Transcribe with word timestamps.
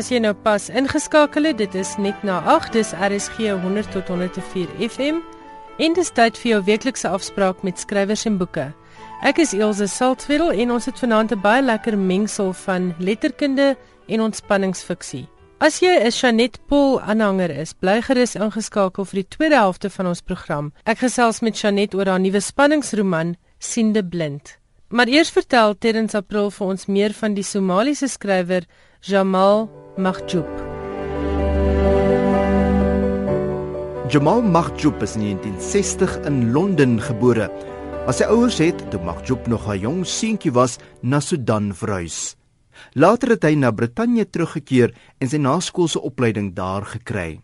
As 0.00 0.08
jy 0.08 0.16
nou 0.16 0.32
pas 0.32 0.70
ingeskakel 0.72 1.44
het, 1.50 1.58
dit 1.58 1.74
is 1.76 1.90
net 2.00 2.22
na 2.24 2.38
8, 2.48 2.70
dis 2.72 2.94
RSG 2.96 3.50
100 3.60 3.90
tot 3.92 4.08
104 4.08 4.70
FM 4.86 5.18
en 5.76 5.96
dis 5.96 6.10
tyd 6.16 6.38
vir 6.40 6.48
jou 6.54 6.60
weeklikse 6.70 7.08
afspraak 7.10 7.60
met 7.66 7.82
skrywers 7.82 8.22
en 8.30 8.38
boeke. 8.40 8.70
Ek 9.28 9.42
is 9.44 9.52
Elsje 9.52 9.90
Saltzwedel 9.92 10.54
en 10.64 10.72
ons 10.78 10.88
het 10.88 11.02
vanaand 11.02 11.34
'n 11.36 11.42
baie 11.44 11.60
lekker 11.60 11.98
mengsel 11.98 12.54
van 12.64 12.94
letterkunde 12.98 13.76
en 14.08 14.20
ontspanningsfiksie. 14.20 15.28
As 15.60 15.80
jy 15.80 15.92
'n 16.00 16.10
Janet 16.10 16.56
Paul 16.66 17.00
aanhanger 17.00 17.50
is, 17.50 17.74
bly 17.74 18.00
gerus 18.00 18.36
ingeskakel 18.36 19.04
vir 19.04 19.20
die 19.20 19.28
tweede 19.28 19.56
helfte 19.56 19.90
van 19.90 20.06
ons 20.06 20.22
program. 20.22 20.72
Ek 20.86 20.98
gesels 20.98 21.40
met 21.40 21.60
Janet 21.60 21.94
oor 21.94 22.06
haar 22.06 22.20
nuwe 22.20 22.40
spanningsroman 22.40 23.36
Siende 23.58 24.02
Blind. 24.04 24.56
Maar 24.88 25.08
eers 25.08 25.30
vertel 25.30 25.78
Terrence 25.78 26.16
April 26.16 26.50
vir 26.50 26.66
ons 26.66 26.86
meer 26.86 27.12
van 27.12 27.34
die 27.34 27.44
Somaliese 27.44 28.08
skrywer 28.08 28.64
Jamal 29.00 29.68
Mahjoub. 30.00 30.48
Jamal 34.08 34.42
Mahjoub 34.42 35.02
is 35.02 35.14
in 35.14 35.20
1960 35.20 36.16
in 36.24 36.52
Londen 36.52 36.96
gebore. 37.04 37.50
As 38.08 38.22
sy 38.22 38.28
ouers 38.32 38.58
het 38.64 38.80
toe 38.90 39.00
Mahjoub 39.04 39.46
nog 39.46 39.68
'n 39.68 39.78
jong 39.78 40.00
seentjie 40.06 40.52
was, 40.52 40.78
na 41.02 41.20
Sudan 41.20 41.74
verhuis. 41.74 42.36
Later 42.94 43.28
het 43.36 43.44
hy 43.44 43.54
na 43.54 43.70
Brittanje 43.70 44.24
teruggekeer 44.24 44.94
en 45.20 45.28
sy 45.28 45.36
naskoolse 45.36 46.00
opleiding 46.00 46.54
daar 46.54 46.86
gekry. 46.86 47.40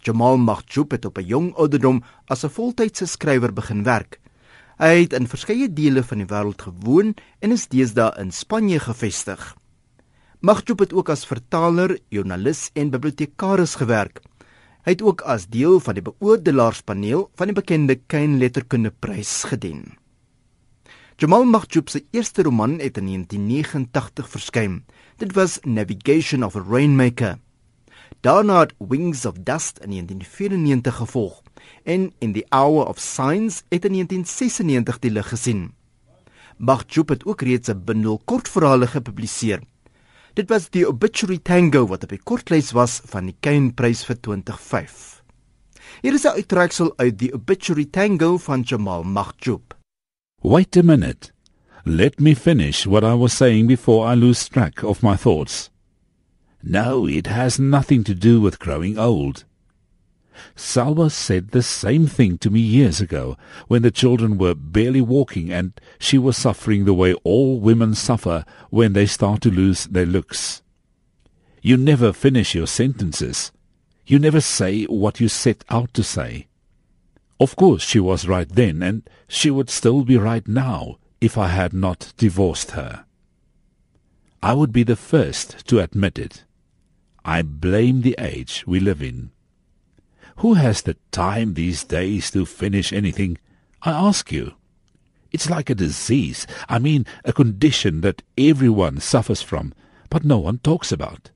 Jamal 0.00 0.36
Mahjoub 0.36 0.90
het 0.90 1.04
op 1.04 1.18
'n 1.18 1.26
jong 1.26 1.54
ouderdom 1.54 2.02
as 2.26 2.44
'n 2.44 2.50
voltydse 2.50 3.06
skrywer 3.06 3.52
begin 3.52 3.82
werk. 3.82 4.20
Hy 4.78 5.02
het 5.02 5.12
in 5.12 5.28
verskeie 5.28 5.68
dele 5.72 6.02
van 6.02 6.18
die 6.18 6.26
wêreld 6.26 6.62
gewoon 6.62 7.14
en 7.40 7.52
is 7.52 7.68
deesdae 7.68 8.18
in 8.18 8.32
Spanje 8.32 8.80
gevestig. 8.80 9.54
Magjoop 10.44 10.82
het 10.82 10.90
ook 10.92 11.08
as 11.08 11.22
vertaler, 11.24 11.94
joernalis 12.12 12.66
en 12.76 12.90
bibliotekaris 12.92 13.78
gewerk. 13.80 14.18
Hy 14.84 14.92
het 14.92 15.00
ook 15.00 15.22
as 15.24 15.46
deel 15.48 15.78
van 15.80 15.96
die 15.96 16.04
beoordelaarspaneel 16.04 17.22
van 17.40 17.48
die 17.48 17.56
bekende 17.56 17.96
Kane 18.12 18.36
Letterkundeprys 18.42 19.32
gedien. 19.48 19.96
Jamal 21.16 21.48
Magjoop 21.48 21.88
se 21.88 22.04
eerste 22.12 22.44
roman 22.44 22.76
het 22.76 23.00
in 23.00 23.08
1989 23.08 24.28
verskyn. 24.34 24.82
Dit 25.16 25.32
was 25.32 25.56
Navigation 25.64 26.44
of 26.44 26.60
a 26.60 26.64
Rainmaker. 26.68 27.38
Daarna 28.20 28.66
het 28.66 28.76
Wings 28.78 29.24
of 29.24 29.40
Dust 29.40 29.80
in 29.80 29.96
1994 29.96 30.96
gevolg 31.00 31.42
en 31.88 32.10
In 32.18 32.36
the 32.36 32.44
Hour 32.50 32.84
of 32.84 33.00
Signs 33.00 33.62
het 33.72 33.88
in 33.88 33.96
1996 33.96 34.98
die 34.98 35.10
lig 35.10 35.28
gesien. 35.28 35.70
Magjoop 36.56 37.08
het 37.08 37.24
ook 37.24 37.40
reeds 37.40 37.72
'n 37.72 37.80
bundel 37.84 38.20
kortverhale 38.24 38.86
gepubliseer. 38.86 39.72
Dit 40.34 40.48
was 40.50 40.64
die 40.74 40.82
Obituary 40.82 41.38
Tango 41.38 41.84
wat 41.86 42.02
op 42.02 42.10
die 42.10 42.18
kortlys 42.18 42.72
was 42.74 42.96
van 43.06 43.28
die 43.30 43.36
Kane 43.38 43.70
Prys 43.78 44.00
vir 44.02 44.16
2005. 44.18 45.22
Hier 46.02 46.14
is 46.14 46.24
'n 46.26 46.34
uittreksel 46.34 46.90
uit 46.96 47.18
die 47.18 47.32
Obituary 47.32 47.84
Tango 47.84 48.38
van 48.38 48.62
Jamal 48.62 49.04
Mahjoub. 49.04 49.76
Wait 50.42 50.76
a 50.76 50.82
minute. 50.82 51.30
Let 51.84 52.18
me 52.20 52.34
finish 52.34 52.84
what 52.84 53.04
I 53.04 53.14
was 53.14 53.36
saying 53.36 53.68
before 53.68 54.12
I 54.12 54.16
lose 54.16 54.48
track 54.48 54.82
of 54.82 55.02
my 55.02 55.16
thoughts. 55.16 55.70
No, 56.62 57.06
it 57.06 57.26
has 57.26 57.58
nothing 57.58 58.04
to 58.04 58.14
do 58.14 58.40
with 58.40 58.58
growing 58.58 58.98
old. 58.98 59.44
Salwa 60.56 61.10
said 61.10 61.50
the 61.50 61.62
same 61.62 62.06
thing 62.06 62.38
to 62.38 62.50
me 62.50 62.60
years 62.60 63.00
ago 63.00 63.36
when 63.68 63.82
the 63.82 63.90
children 63.90 64.38
were 64.38 64.54
barely 64.54 65.00
walking 65.00 65.52
and 65.52 65.72
she 65.98 66.18
was 66.18 66.36
suffering 66.36 66.84
the 66.84 66.94
way 66.94 67.14
all 67.24 67.60
women 67.60 67.94
suffer 67.94 68.44
when 68.70 68.92
they 68.92 69.06
start 69.06 69.40
to 69.42 69.50
lose 69.50 69.84
their 69.86 70.06
looks. 70.06 70.62
You 71.62 71.76
never 71.76 72.12
finish 72.12 72.54
your 72.54 72.66
sentences. 72.66 73.50
You 74.06 74.18
never 74.18 74.40
say 74.40 74.84
what 74.84 75.18
you 75.18 75.28
set 75.28 75.64
out 75.70 75.94
to 75.94 76.02
say. 76.02 76.48
Of 77.40 77.56
course, 77.56 77.82
she 77.82 77.98
was 77.98 78.28
right 78.28 78.48
then, 78.48 78.82
and 78.82 79.08
she 79.26 79.50
would 79.50 79.70
still 79.70 80.04
be 80.04 80.16
right 80.16 80.46
now 80.46 80.98
if 81.20 81.38
I 81.38 81.48
had 81.48 81.72
not 81.72 82.12
divorced 82.16 82.72
her. 82.72 83.06
I 84.42 84.52
would 84.52 84.72
be 84.72 84.82
the 84.82 84.96
first 84.96 85.66
to 85.68 85.80
admit 85.80 86.18
it. 86.18 86.44
I 87.24 87.40
blame 87.40 88.02
the 88.02 88.14
age 88.18 88.64
we 88.66 88.78
live 88.78 89.02
in. 89.02 89.30
Who 90.36 90.54
has 90.54 90.82
the 90.82 90.96
time 91.10 91.54
these 91.54 91.84
days 91.84 92.30
to 92.32 92.44
finish 92.44 92.92
anything? 92.92 93.38
I 93.82 93.90
ask 93.92 94.32
you. 94.32 94.54
It's 95.32 95.50
like 95.50 95.70
a 95.70 95.74
disease. 95.74 96.46
I 96.68 96.78
mean, 96.78 97.06
a 97.24 97.32
condition 97.32 98.00
that 98.02 98.22
everyone 98.38 99.00
suffers 99.00 99.42
from, 99.42 99.74
but 100.10 100.24
no 100.24 100.38
one 100.38 100.58
talks 100.58 100.92
about. 100.92 101.30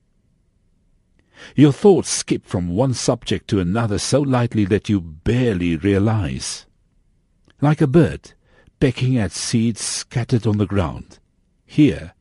Your 1.55 1.71
thoughts 1.71 2.09
skip 2.09 2.45
from 2.45 2.69
one 2.69 2.93
subject 2.93 3.47
to 3.49 3.59
another 3.59 3.97
so 3.97 4.21
lightly 4.21 4.65
that 4.65 4.89
you 4.89 5.01
barely 5.01 5.75
realize. 5.77 6.65
Like 7.61 7.81
a 7.81 7.87
bird 7.87 8.33
pecking 8.79 9.17
at 9.17 9.31
seeds 9.31 9.81
scattered 9.81 10.47
on 10.47 10.57
the 10.57 10.65
ground. 10.65 11.19
Here, 11.65 12.13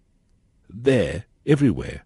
there, 0.69 1.25
everywhere. 1.47 2.05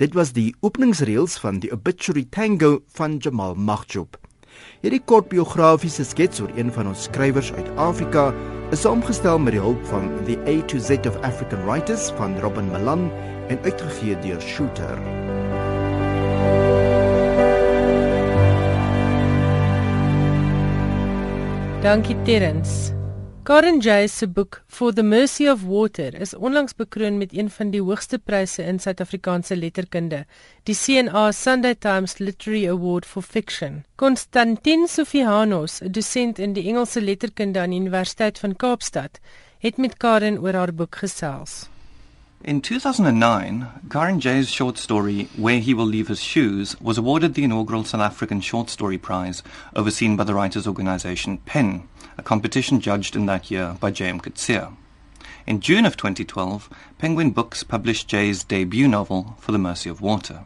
Dit 0.00 0.14
was 0.16 0.30
die 0.32 0.54
openingsreels 0.64 1.34
van 1.42 1.58
die 1.60 1.68
Obituary 1.72 2.24
Tango 2.32 2.78
van 2.96 3.18
Jamal 3.20 3.52
Mahjoub. 3.54 4.16
Hierdie 4.80 5.02
kort 5.04 5.26
biografiese 5.28 6.06
skets 6.08 6.40
oor 6.40 6.52
een 6.56 6.70
van 6.72 6.88
ons 6.88 7.02
skrywers 7.04 7.50
uit 7.52 7.68
Afrika 7.76 8.30
is 8.72 8.80
saamgestel 8.80 9.36
met 9.38 9.52
die 9.52 9.60
hulp 9.60 9.82
van 9.90 10.08
The 10.24 10.38
A 10.48 10.54
to 10.72 10.80
Z 10.80 11.04
of 11.04 11.18
African 11.20 11.66
Writers 11.68 12.08
van 12.16 12.38
Robin 12.40 12.70
Malan 12.72 13.10
en 13.52 13.60
uitgegee 13.60 14.16
deur 14.24 14.40
Shooter. 14.40 14.96
Dankie 21.84 22.16
Terrence. 22.24 22.99
Karen 23.42 23.80
Jay 23.80 24.06
se 24.06 24.26
boek 24.26 24.62
For 24.68 24.92
the 24.92 25.02
Mercy 25.02 25.46
of 25.48 25.62
Water 25.64 26.14
is 26.20 26.34
onlangs 26.34 26.74
bekroon 26.76 27.18
met 27.18 27.32
een 27.32 27.48
van 27.50 27.70
die 27.70 27.80
hoogste 27.80 28.18
pryse 28.18 28.62
in 28.62 28.78
Suid-Afrikaanse 28.78 29.56
letterkunde, 29.56 30.26
die 30.68 30.76
CNA 30.76 31.32
Sunday 31.32 31.74
Times 31.74 32.18
Literary 32.18 32.68
Award 32.68 33.06
for 33.06 33.22
Fiction. 33.22 33.84
Konstantin 33.96 34.86
Sofianos, 34.86 35.80
'n 35.80 35.90
dosent 35.90 36.38
in 36.38 36.52
die 36.52 36.68
Engelse 36.68 37.00
letterkunde 37.00 37.60
aan 37.60 37.70
die 37.70 37.80
Universiteit 37.80 38.38
van 38.38 38.56
Kaapstad, 38.56 39.20
het 39.58 39.76
met 39.76 39.96
Karen 39.96 40.38
oor 40.38 40.54
haar 40.54 40.74
boek 40.74 40.96
gesels. 40.96 41.68
In 42.42 42.60
2009, 42.60 43.66
Karen 43.88 44.18
Jay's 44.18 44.52
short 44.52 44.78
story 44.78 45.28
Where 45.34 45.60
He 45.60 45.74
Will 45.74 45.88
Leave 45.88 46.08
His 46.08 46.22
Shoes 46.22 46.76
was 46.80 46.98
awarded 46.98 47.34
the 47.34 47.42
inaugural 47.42 47.84
South 47.84 48.02
African 48.02 48.42
Short 48.42 48.70
Story 48.70 48.98
Prize 48.98 49.42
overseen 49.72 50.16
by 50.16 50.24
the 50.24 50.34
writers' 50.34 50.66
organization 50.66 51.38
PEN 51.44 51.82
a 52.20 52.22
competition 52.22 52.80
judged 52.80 53.16
in 53.16 53.24
that 53.24 53.50
year 53.50 53.78
by 53.80 53.90
J.M. 53.90 54.20
Coetzee. 54.20 54.76
In 55.46 55.60
June 55.60 55.86
of 55.86 55.96
2012, 55.96 56.68
Penguin 56.98 57.30
Books 57.30 57.62
published 57.62 58.08
Jayes' 58.08 58.44
debut 58.44 58.86
novel, 58.86 59.36
For 59.40 59.52
the 59.52 59.58
Mercy 59.58 59.88
of 59.88 60.02
Water. 60.02 60.40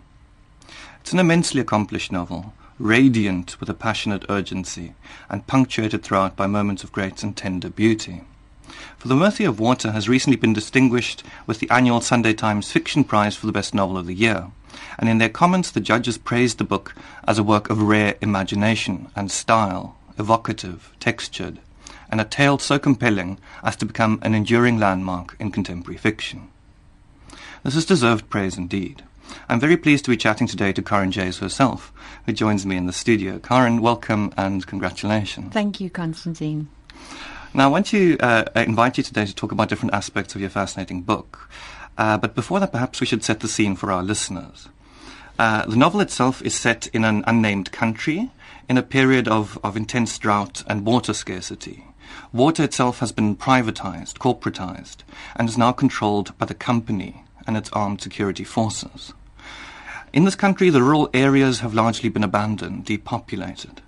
It's 1.00 1.12
an 1.12 1.19
immensely 1.19 1.60
accomplished 1.60 2.12
novel, 2.12 2.54
radiant 2.78 3.58
with 3.58 3.69
a 3.69 3.75
passionate 3.75 4.25
urgency, 4.28 4.94
and 5.28 5.49
punctuated 5.49 6.04
throughout 6.04 6.37
by 6.37 6.46
moments 6.46 6.84
of 6.84 6.93
great 6.93 7.25
and 7.25 7.37
tender 7.37 7.70
beauty. 7.70 8.22
For 8.96 9.08
the 9.08 9.16
Mercy 9.16 9.44
of 9.44 9.58
Water 9.58 9.90
has 9.90 10.08
recently 10.08 10.37
been 10.37 10.52
distinguished 10.52 11.25
with 11.44 11.58
the 11.58 11.70
annual 11.70 12.00
Sunday 12.00 12.34
Times 12.34 12.70
Fiction 12.70 13.02
Prize 13.02 13.34
for 13.34 13.46
the 13.46 13.52
Best 13.52 13.75
Novel 13.75 13.99
of 13.99 14.06
the 14.06 14.14
Year, 14.14 14.46
and 14.96 15.08
in 15.08 15.19
their 15.19 15.28
comments 15.28 15.72
the 15.72 15.81
judges 15.81 16.19
praised 16.19 16.58
the 16.58 16.64
book 16.64 16.94
as 17.26 17.37
a 17.37 17.43
work 17.43 17.69
of 17.69 17.82
rare 17.82 18.14
imagination 18.20 19.08
and 19.16 19.28
style, 19.28 19.96
evocative, 20.19 20.93
textured, 21.00 21.58
and 22.11 22.20
a 22.20 22.25
tale 22.25 22.58
so 22.58 22.78
compelling 22.78 23.38
as 23.62 23.76
to 23.76 23.87
become 23.87 24.19
an 24.22 24.34
enduring 24.34 24.78
landmark 24.78 25.37
in 25.38 25.50
contemporary 25.50 25.99
fiction. 25.99 26.49
This 27.62 27.75
has 27.75 27.84
deserved 27.84 28.28
praise 28.31 28.58
indeed. 28.58 29.02
I'm 29.49 29.61
very 29.61 29.76
pleased 29.76 30.05
to 30.05 30.11
be 30.11 30.16
chatting 30.16 30.46
today 30.46 30.72
to 30.72 30.82
Karen 30.82 31.11
Jayes 31.11 31.38
herself, 31.38 31.93
who 32.26 32.32
joins 32.32 32.66
me 32.66 32.76
in 32.76 32.87
the 32.87 32.93
studio. 32.93 33.38
Karen, 33.38 33.81
welcome 33.81 34.32
and 34.37 34.66
congratulations. 34.66 35.52
Thank 35.52 35.81
you, 35.81 35.90
Constantine. 35.90 36.69
Now, 37.52 37.64
I 37.64 37.70
want 37.70 37.87
to 37.87 38.19
uh, 38.19 38.44
invite 38.56 38.99
you 38.99 39.05
today 39.05 39.26
to 39.26 39.34
talk 39.34 39.52
about 39.52 39.69
different 39.69 39.94
aspects 39.94 40.34
of 40.34 40.40
your 40.40 40.50
fascinating 40.50 41.02
book. 41.02 41.49
Uh, 41.96 42.19
but 42.19 42.34
before 42.34 42.61
that, 42.61 42.72
perhaps 42.72 43.00
we 43.00 43.06
should 43.06 43.25
set 43.25 43.40
the 43.40 43.49
scene 43.49 43.76
for 43.76 43.93
our 43.93 44.02
listeners. 44.02 44.69
Uh, 45.38 45.64
the 45.66 45.76
novel 45.76 46.00
itself 46.00 46.43
is 46.43 46.55
set 46.55 46.87
in 46.88 47.05
an 47.05 47.25
unnamed 47.26 47.72
country 47.72 48.31
in 48.69 48.78
a 48.78 48.82
period 48.82 49.28
of, 49.28 49.58
of 49.62 49.76
intense 49.76 50.19
drought 50.19 50.62
and 50.66 50.87
water 50.87 51.12
scarcity. 51.12 51.84
Water 52.32 52.64
itself 52.64 52.99
has 52.99 53.12
been 53.12 53.37
privatized, 53.37 54.19
corporatized, 54.19 54.99
and 55.37 55.49
is 55.49 55.58
now 55.58 55.72
controlled 55.72 56.37
by 56.38 56.46
the 56.46 56.55
company 56.55 57.25
and 57.46 57.56
its 57.56 57.70
armed 57.72 58.00
security 58.00 58.44
forces. 58.44 59.12
In 60.12 60.25
this 60.25 60.37
country, 60.37 60.70
the 60.70 60.82
rural 60.82 61.11
areas 61.12 61.61
have 61.61 61.75
largely 61.75 62.08
been 62.08 62.25
abandoned, 62.25 62.84
depopulated. 62.84 63.82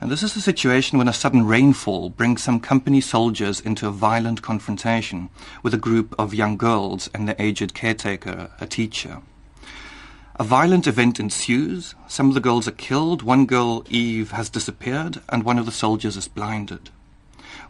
And 0.00 0.10
this 0.10 0.22
is 0.22 0.36
a 0.36 0.40
situation 0.42 0.98
when 0.98 1.08
a 1.08 1.12
sudden 1.12 1.46
rainfall 1.46 2.10
brings 2.10 2.42
some 2.42 2.60
company 2.60 3.00
soldiers 3.00 3.60
into 3.60 3.88
a 3.88 3.90
violent 3.90 4.42
confrontation 4.42 5.30
with 5.62 5.72
a 5.72 5.78
group 5.78 6.14
of 6.18 6.34
young 6.34 6.58
girls 6.58 7.08
and 7.14 7.26
their 7.26 7.36
aged 7.38 7.72
caretaker, 7.72 8.50
a 8.60 8.66
teacher. 8.66 9.22
A 10.38 10.44
violent 10.44 10.86
event 10.86 11.18
ensues. 11.18 11.94
Some 12.08 12.28
of 12.28 12.34
the 12.34 12.40
girls 12.40 12.68
are 12.68 12.72
killed. 12.72 13.22
One 13.22 13.46
girl, 13.46 13.82
Eve, 13.88 14.32
has 14.32 14.50
disappeared, 14.50 15.22
and 15.30 15.42
one 15.42 15.58
of 15.58 15.64
the 15.64 15.72
soldiers 15.72 16.14
is 16.14 16.28
blinded. 16.28 16.90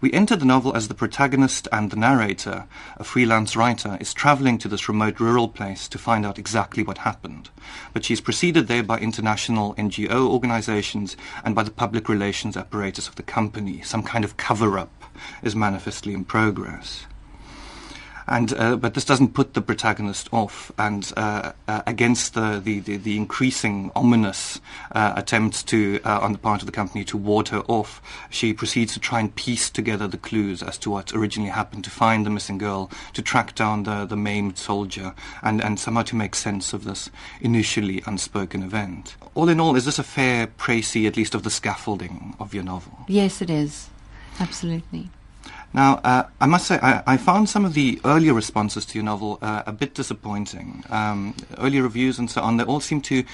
We 0.01 0.13
enter 0.13 0.35
the 0.35 0.45
novel 0.45 0.75
as 0.75 0.89
the 0.89 0.95
protagonist 0.95 1.69
and 1.71 1.93
the 1.93 1.97
narrator, 1.97 2.65
a 2.97 3.05
freelance 3.05 3.55
writer, 3.55 3.97
is 4.01 4.13
traveling 4.13 4.59
to 4.59 4.69
this 4.69 4.89
remote 4.89 5.21
rural 5.21 5.47
place 5.47 5.87
to 5.87 5.97
find 5.97 6.27
out 6.27 6.41
exactly 6.41 6.83
what 6.83 6.99
happened. 6.99 7.51
But 7.93 8.05
she's 8.05 8.21
preceded 8.21 8.67
there 8.67 8.83
by 8.83 8.99
international 8.99 9.77
NGO 9.77 10.29
organizations 10.29 11.17
and 11.45 11.55
by 11.55 11.63
the 11.63 11.71
public 11.71 12.09
relations 12.09 12.57
apparatus 12.57 13.07
of 13.07 13.15
the 13.15 13.23
company. 13.23 13.81
Some 13.83 14.03
kind 14.03 14.25
of 14.25 14.37
cover 14.37 14.77
up 14.77 15.05
is 15.41 15.55
manifestly 15.55 16.15
in 16.15 16.25
progress 16.25 17.07
and 18.27 18.53
uh, 18.55 18.77
but 18.77 18.95
this 18.95 19.05
doesn't 19.05 19.35
put 19.35 19.55
the 19.55 19.63
protagonist 19.63 20.29
off. 20.33 20.73
And 20.79 21.13
uh, 21.17 21.53
uh, 21.69 21.83
against 21.87 22.35
the, 22.35 22.61
the, 22.63 22.81
the, 22.81 23.17
increasing 23.17 23.91
ominous 23.95 24.61
uh, 24.93 25.15
attempts 25.17 25.63
to 25.65 26.01
uh, 26.05 26.21
on 26.21 26.33
the 26.33 26.39
part 26.39 26.63
of 26.63 26.67
the 26.67 26.73
company 26.73 27.05
to 27.05 27.17
ward 27.17 27.49
her 27.49 27.61
off, 27.69 28.03
she 28.31 28.53
proceeds 28.53 28.95
to 28.95 29.01
try 29.01 29.21
and 29.21 29.35
piece 29.35 29.71
together 29.71 30.07
the 30.07 30.19
clues 30.19 30.63
as 30.63 30.79
to 30.79 30.91
what 30.91 31.15
originally 31.15 31.51
happened, 31.51 31.85
to 31.85 31.91
find 31.91 32.27
the 32.27 32.31
missing 32.31 32.59
girl, 32.59 32.91
to 33.13 33.23
track 33.23 33.55
down 33.55 33.85
the, 33.85 34.05
the 34.05 34.17
maimed 34.17 34.59
soldier, 34.59 35.15
and, 35.43 35.63
and 35.63 35.79
somehow 35.79 36.03
to 36.03 36.17
make 36.17 36.35
sense 36.35 36.73
of 36.73 36.85
this 36.85 37.11
initially 37.41 38.03
unspoken 38.07 38.63
event. 38.63 39.17
All 39.35 39.49
in 39.49 39.61
all, 39.61 39.77
is 39.77 39.85
this 39.85 39.99
a 39.99 40.05
fair 40.05 40.47
précis, 40.47 41.07
at 41.07 41.17
least, 41.17 41.35
of 41.35 41.43
the 41.43 41.51
scaffolding 41.51 42.35
of 42.41 42.55
your 42.55 42.65
novel? 42.65 42.99
Yes, 43.09 43.41
it 43.41 43.51
is. 43.51 43.89
Absolutely. 44.41 45.11
Now, 45.77 46.01
uh, 46.05 46.23
I 46.41 46.47
must 46.47 46.67
say, 46.67 46.79
I, 46.83 47.03
I, 47.07 47.17
found 47.19 47.51
some 47.51 47.67
of 47.67 47.75
the 47.75 48.01
earlier 48.03 48.33
responses 48.33 48.87
to 48.87 48.95
your 48.95 49.05
novel 49.05 49.39
uh, 49.43 49.63
a 49.67 49.73
bit 49.73 49.93
disappointing. 49.93 50.83
Um, 50.89 51.35
earlier 51.59 51.83
reviews 51.83 52.19
and 52.19 52.31
so 52.31 52.41
on, 52.41 52.57
they 52.57 52.65
all 52.65 52.81
seem 52.81 53.03
to 53.03 53.25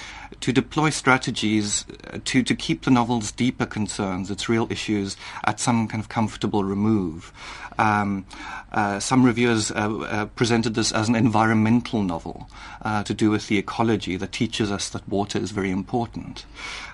to 0.40 0.52
deploy 0.52 0.90
strategies 0.90 1.86
uh, 2.12 2.18
to 2.24 2.42
to 2.42 2.54
keep 2.56 2.82
the 2.82 2.90
novel's 2.90 3.30
deeper 3.30 3.64
concerns, 3.64 4.28
its 4.28 4.48
real 4.48 4.66
issues, 4.72 5.16
at 5.44 5.60
some 5.60 5.86
kind 5.86 6.02
of 6.02 6.08
comfortable 6.08 6.64
remove. 6.64 7.32
Um, 7.78 8.26
uh, 8.72 8.98
some 9.00 9.22
reviewers 9.22 9.70
uh, 9.70 9.74
uh, 9.74 10.24
presented 10.26 10.74
this 10.74 10.92
as 10.92 11.08
an 11.08 11.14
environmental 11.14 12.02
novel 12.02 12.48
uh, 12.82 13.02
to 13.04 13.12
do 13.12 13.30
with 13.30 13.48
the 13.48 13.58
ecology 13.58 14.16
that 14.16 14.32
teaches 14.32 14.70
us 14.70 14.88
that 14.90 15.06
water 15.08 15.38
is 15.38 15.50
very 15.50 15.70
important. 15.70 16.46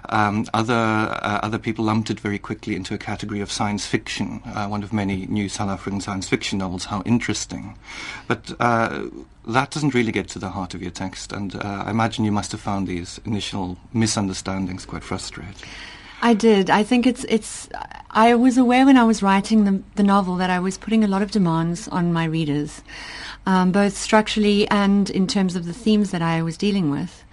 Um, 0.08 0.46
other 0.52 0.74
uh, 0.74 1.40
other 1.42 1.58
people 1.58 1.84
lumped 1.84 2.10
it 2.10 2.18
very 2.18 2.38
quickly 2.38 2.74
into 2.74 2.94
a 2.94 2.98
category 2.98 3.40
of 3.40 3.52
science 3.52 3.86
fiction, 3.86 4.42
uh, 4.46 4.66
one 4.66 4.82
of 4.82 4.92
many 4.92 5.26
new 5.26 5.48
South 5.48 5.68
African 5.68 6.00
science 6.00 6.28
fiction 6.28 6.58
novels. 6.58 6.86
How 6.86 7.02
interesting! 7.02 7.78
But 8.26 8.46
that 8.58 9.70
doesn't 9.70 9.94
really 9.94 10.12
get 10.12 10.28
to 10.28 10.38
the 10.38 10.50
heart 10.50 10.74
of 10.74 10.82
your 10.82 10.90
text, 10.90 11.32
and 11.32 11.54
I 11.56 11.90
imagine 11.90 12.24
you 12.24 12.32
must 12.32 12.52
have 12.52 12.60
found 12.60 12.86
these 12.86 13.20
initial 13.24 13.78
misunderstandings 13.92 14.84
quite 14.84 15.04
frustrating. 15.04 15.68
I 16.20 16.34
did. 16.34 16.70
I 16.70 16.82
think 16.82 17.06
it's 17.06 17.24
it's. 17.28 17.68
I 18.10 18.34
was 18.34 18.58
aware 18.58 18.84
when 18.86 18.96
I 18.96 19.04
was 19.04 19.22
writing 19.22 19.64
the 19.64 19.82
the 19.94 20.02
novel 20.02 20.36
that 20.36 20.50
I 20.50 20.58
was 20.58 20.78
putting 20.78 21.04
a 21.04 21.08
lot 21.08 21.22
of 21.22 21.30
demands 21.30 21.88
on 21.88 22.12
my 22.12 22.24
readers, 22.24 22.82
um, 23.46 23.72
both 23.72 23.96
structurally 23.96 24.68
and 24.68 25.10
in 25.10 25.26
terms 25.26 25.54
of 25.56 25.64
the 25.64 25.72
themes 25.72 26.10
that 26.10 26.22
I 26.22 26.42
was 26.42 26.56
dealing 26.56 26.90
with. 26.90 27.24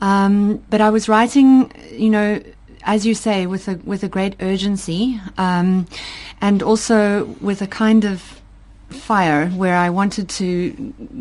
Um, 0.00 0.64
but 0.70 0.80
I 0.80 0.90
was 0.90 1.08
writing, 1.08 1.70
you 1.92 2.10
know, 2.10 2.42
as 2.84 3.06
you 3.06 3.14
say, 3.14 3.46
with 3.46 3.68
a 3.68 3.76
with 3.84 4.02
a 4.02 4.08
great 4.08 4.36
urgency, 4.40 5.20
um, 5.36 5.86
and 6.40 6.62
also 6.62 7.24
with 7.40 7.60
a 7.62 7.66
kind 7.66 8.04
of 8.04 8.40
fire 8.88 9.48
where 9.50 9.76
I 9.76 9.90
wanted 9.90 10.28
to 10.30 10.70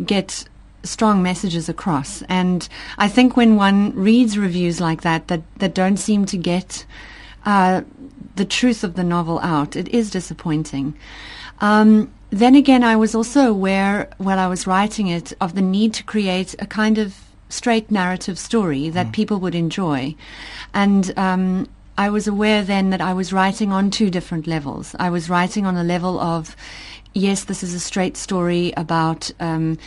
get 0.05 0.45
strong 0.83 1.23
messages 1.23 1.69
across. 1.69 2.21
And 2.23 2.67
I 2.97 3.07
think 3.07 3.35
when 3.35 3.55
one 3.55 3.95
reads 3.95 4.37
reviews 4.37 4.79
like 4.79 5.01
that, 5.01 5.27
that, 5.27 5.41
that 5.57 5.73
don't 5.73 5.97
seem 5.97 6.25
to 6.25 6.37
get 6.37 6.85
uh, 7.45 7.81
the 8.35 8.45
truth 8.45 8.83
of 8.83 8.95
the 8.95 9.03
novel 9.03 9.39
out, 9.39 9.75
it 9.75 9.87
is 9.89 10.09
disappointing. 10.11 10.95
Um, 11.61 12.11
then 12.29 12.55
again, 12.55 12.83
I 12.83 12.95
was 12.95 13.13
also 13.15 13.49
aware 13.49 14.09
while 14.17 14.39
I 14.39 14.47
was 14.47 14.65
writing 14.67 15.07
it 15.07 15.33
of 15.39 15.55
the 15.55 15.61
need 15.61 15.93
to 15.95 16.03
create 16.03 16.55
a 16.59 16.65
kind 16.65 16.97
of 16.97 17.19
straight 17.49 17.91
narrative 17.91 18.39
story 18.39 18.89
that 18.89 19.07
mm. 19.07 19.13
people 19.13 19.39
would 19.39 19.53
enjoy. 19.53 20.15
And 20.73 21.13
um, 21.17 21.69
I 21.97 22.09
was 22.09 22.27
aware 22.27 22.63
then 22.63 22.89
that 22.89 23.01
I 23.01 23.13
was 23.13 23.31
writing 23.31 23.71
on 23.71 23.91
two 23.91 24.09
different 24.09 24.47
levels. 24.47 24.95
I 24.97 25.11
was 25.11 25.29
writing 25.29 25.65
on 25.65 25.77
a 25.77 25.83
level 25.83 26.19
of 26.19 26.55
yes, 27.13 27.43
this 27.43 27.63
is 27.63 27.73
a 27.73 27.79
straight 27.79 28.17
story 28.17 28.73
about 28.75 29.29
um, 29.39 29.77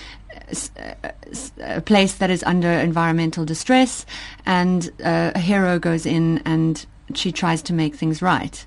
a 1.61 1.81
place 1.81 2.15
that 2.15 2.31
is 2.31 2.43
under 2.45 2.71
environmental 2.71 3.45
distress, 3.45 4.07
and 4.45 4.91
uh, 5.05 5.33
a 5.35 5.39
hero 5.39 5.79
goes 5.79 6.07
in 6.07 6.39
and 6.45 6.87
she 7.15 7.33
tries 7.33 7.63
to 7.63 7.73
make 7.73 7.95
things 7.95 8.23
right. 8.23 8.67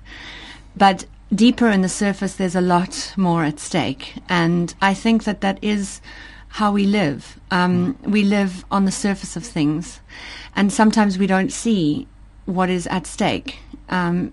But 0.76 1.04
deeper 1.34 1.68
in 1.68 1.82
the 1.82 1.88
surface, 1.88 2.34
there's 2.34 2.56
a 2.56 2.60
lot 2.60 3.14
more 3.16 3.44
at 3.44 3.60
stake, 3.60 4.14
and 4.28 4.74
I 4.80 4.94
think 4.94 5.24
that 5.24 5.40
that 5.40 5.58
is 5.62 6.00
how 6.48 6.72
we 6.72 6.84
live. 6.84 7.38
Um, 7.50 7.94
mm. 7.94 8.10
We 8.10 8.24
live 8.24 8.64
on 8.70 8.84
the 8.84 8.92
surface 8.92 9.36
of 9.36 9.44
things, 9.44 10.00
and 10.56 10.72
sometimes 10.72 11.18
we 11.18 11.26
don't 11.26 11.52
see 11.52 12.06
what 12.46 12.68
is 12.68 12.86
at 12.88 13.06
stake, 13.06 13.58
um, 13.88 14.32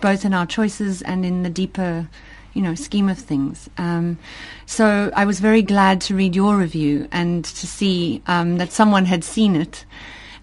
both 0.00 0.24
in 0.24 0.32
our 0.32 0.46
choices 0.46 1.02
and 1.02 1.24
in 1.24 1.42
the 1.42 1.50
deeper 1.50 2.08
you 2.56 2.62
know, 2.62 2.74
scheme 2.74 3.10
of 3.10 3.18
things. 3.18 3.68
Um, 3.76 4.18
so 4.64 5.12
I 5.14 5.26
was 5.26 5.40
very 5.40 5.60
glad 5.60 6.00
to 6.02 6.16
read 6.16 6.34
your 6.34 6.56
review 6.56 7.06
and 7.12 7.44
to 7.44 7.66
see 7.66 8.22
um, 8.26 8.56
that 8.56 8.72
someone 8.72 9.04
had 9.04 9.22
seen 9.22 9.54
it. 9.54 9.84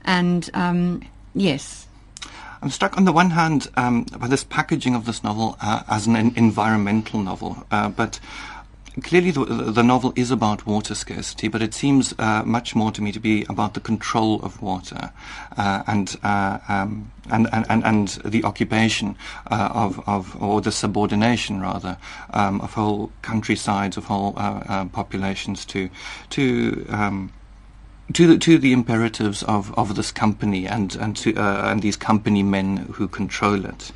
And 0.05 0.47
um, 0.53 1.01
yes. 1.33 1.87
I'm 2.61 2.69
struck 2.69 2.97
on 2.97 3.05
the 3.05 3.11
one 3.11 3.31
hand 3.31 3.67
um, 3.75 4.03
by 4.03 4.27
this 4.27 4.43
packaging 4.43 4.95
of 4.95 5.05
this 5.05 5.23
novel 5.23 5.57
uh, 5.59 5.81
as 5.89 6.05
an 6.05 6.15
environmental 6.15 7.19
novel, 7.19 7.65
uh, 7.71 7.89
but 7.89 8.19
clearly 9.01 9.31
the, 9.31 9.45
the, 9.45 9.83
novel 9.83 10.13
is 10.15 10.29
about 10.29 10.67
water 10.67 10.93
scarcity, 10.93 11.47
but 11.47 11.61
it 11.61 11.73
seems 11.73 12.13
uh, 12.19 12.43
much 12.45 12.75
more 12.75 12.91
to 12.91 13.01
me 13.01 13.11
to 13.11 13.19
be 13.19 13.45
about 13.49 13.73
the 13.73 13.79
control 13.79 14.39
of 14.43 14.61
water 14.61 15.11
uh, 15.57 15.83
and, 15.87 16.15
uh, 16.23 16.59
um, 16.67 17.11
and, 17.31 17.47
and, 17.51 17.83
and 17.83 18.07
the 18.23 18.43
occupation 18.43 19.15
uh, 19.49 19.69
of, 19.73 20.07
of, 20.07 20.41
or 20.41 20.61
the 20.61 20.71
subordination 20.71 21.59
rather, 21.61 21.97
um, 22.31 22.61
of 22.61 22.73
whole 22.73 23.11
countrysides, 23.21 23.97
of 23.97 24.05
whole 24.05 24.33
uh, 24.37 24.63
uh, 24.67 24.85
populations 24.85 25.65
to, 25.65 25.89
to 26.29 26.85
um, 26.89 27.31
to 28.11 28.27
the, 28.27 28.37
to 28.37 28.57
the 28.57 28.73
imperatives 28.73 29.43
of, 29.43 29.73
of 29.79 29.95
this 29.95 30.11
company 30.11 30.67
and 30.67 30.97
and 30.97 31.15
to 31.15 31.33
and 31.37 31.81
these 31.81 31.95
company 31.95 32.43
men 32.43 32.77
who 32.91 33.07
control 33.07 33.65
it. 33.65 33.93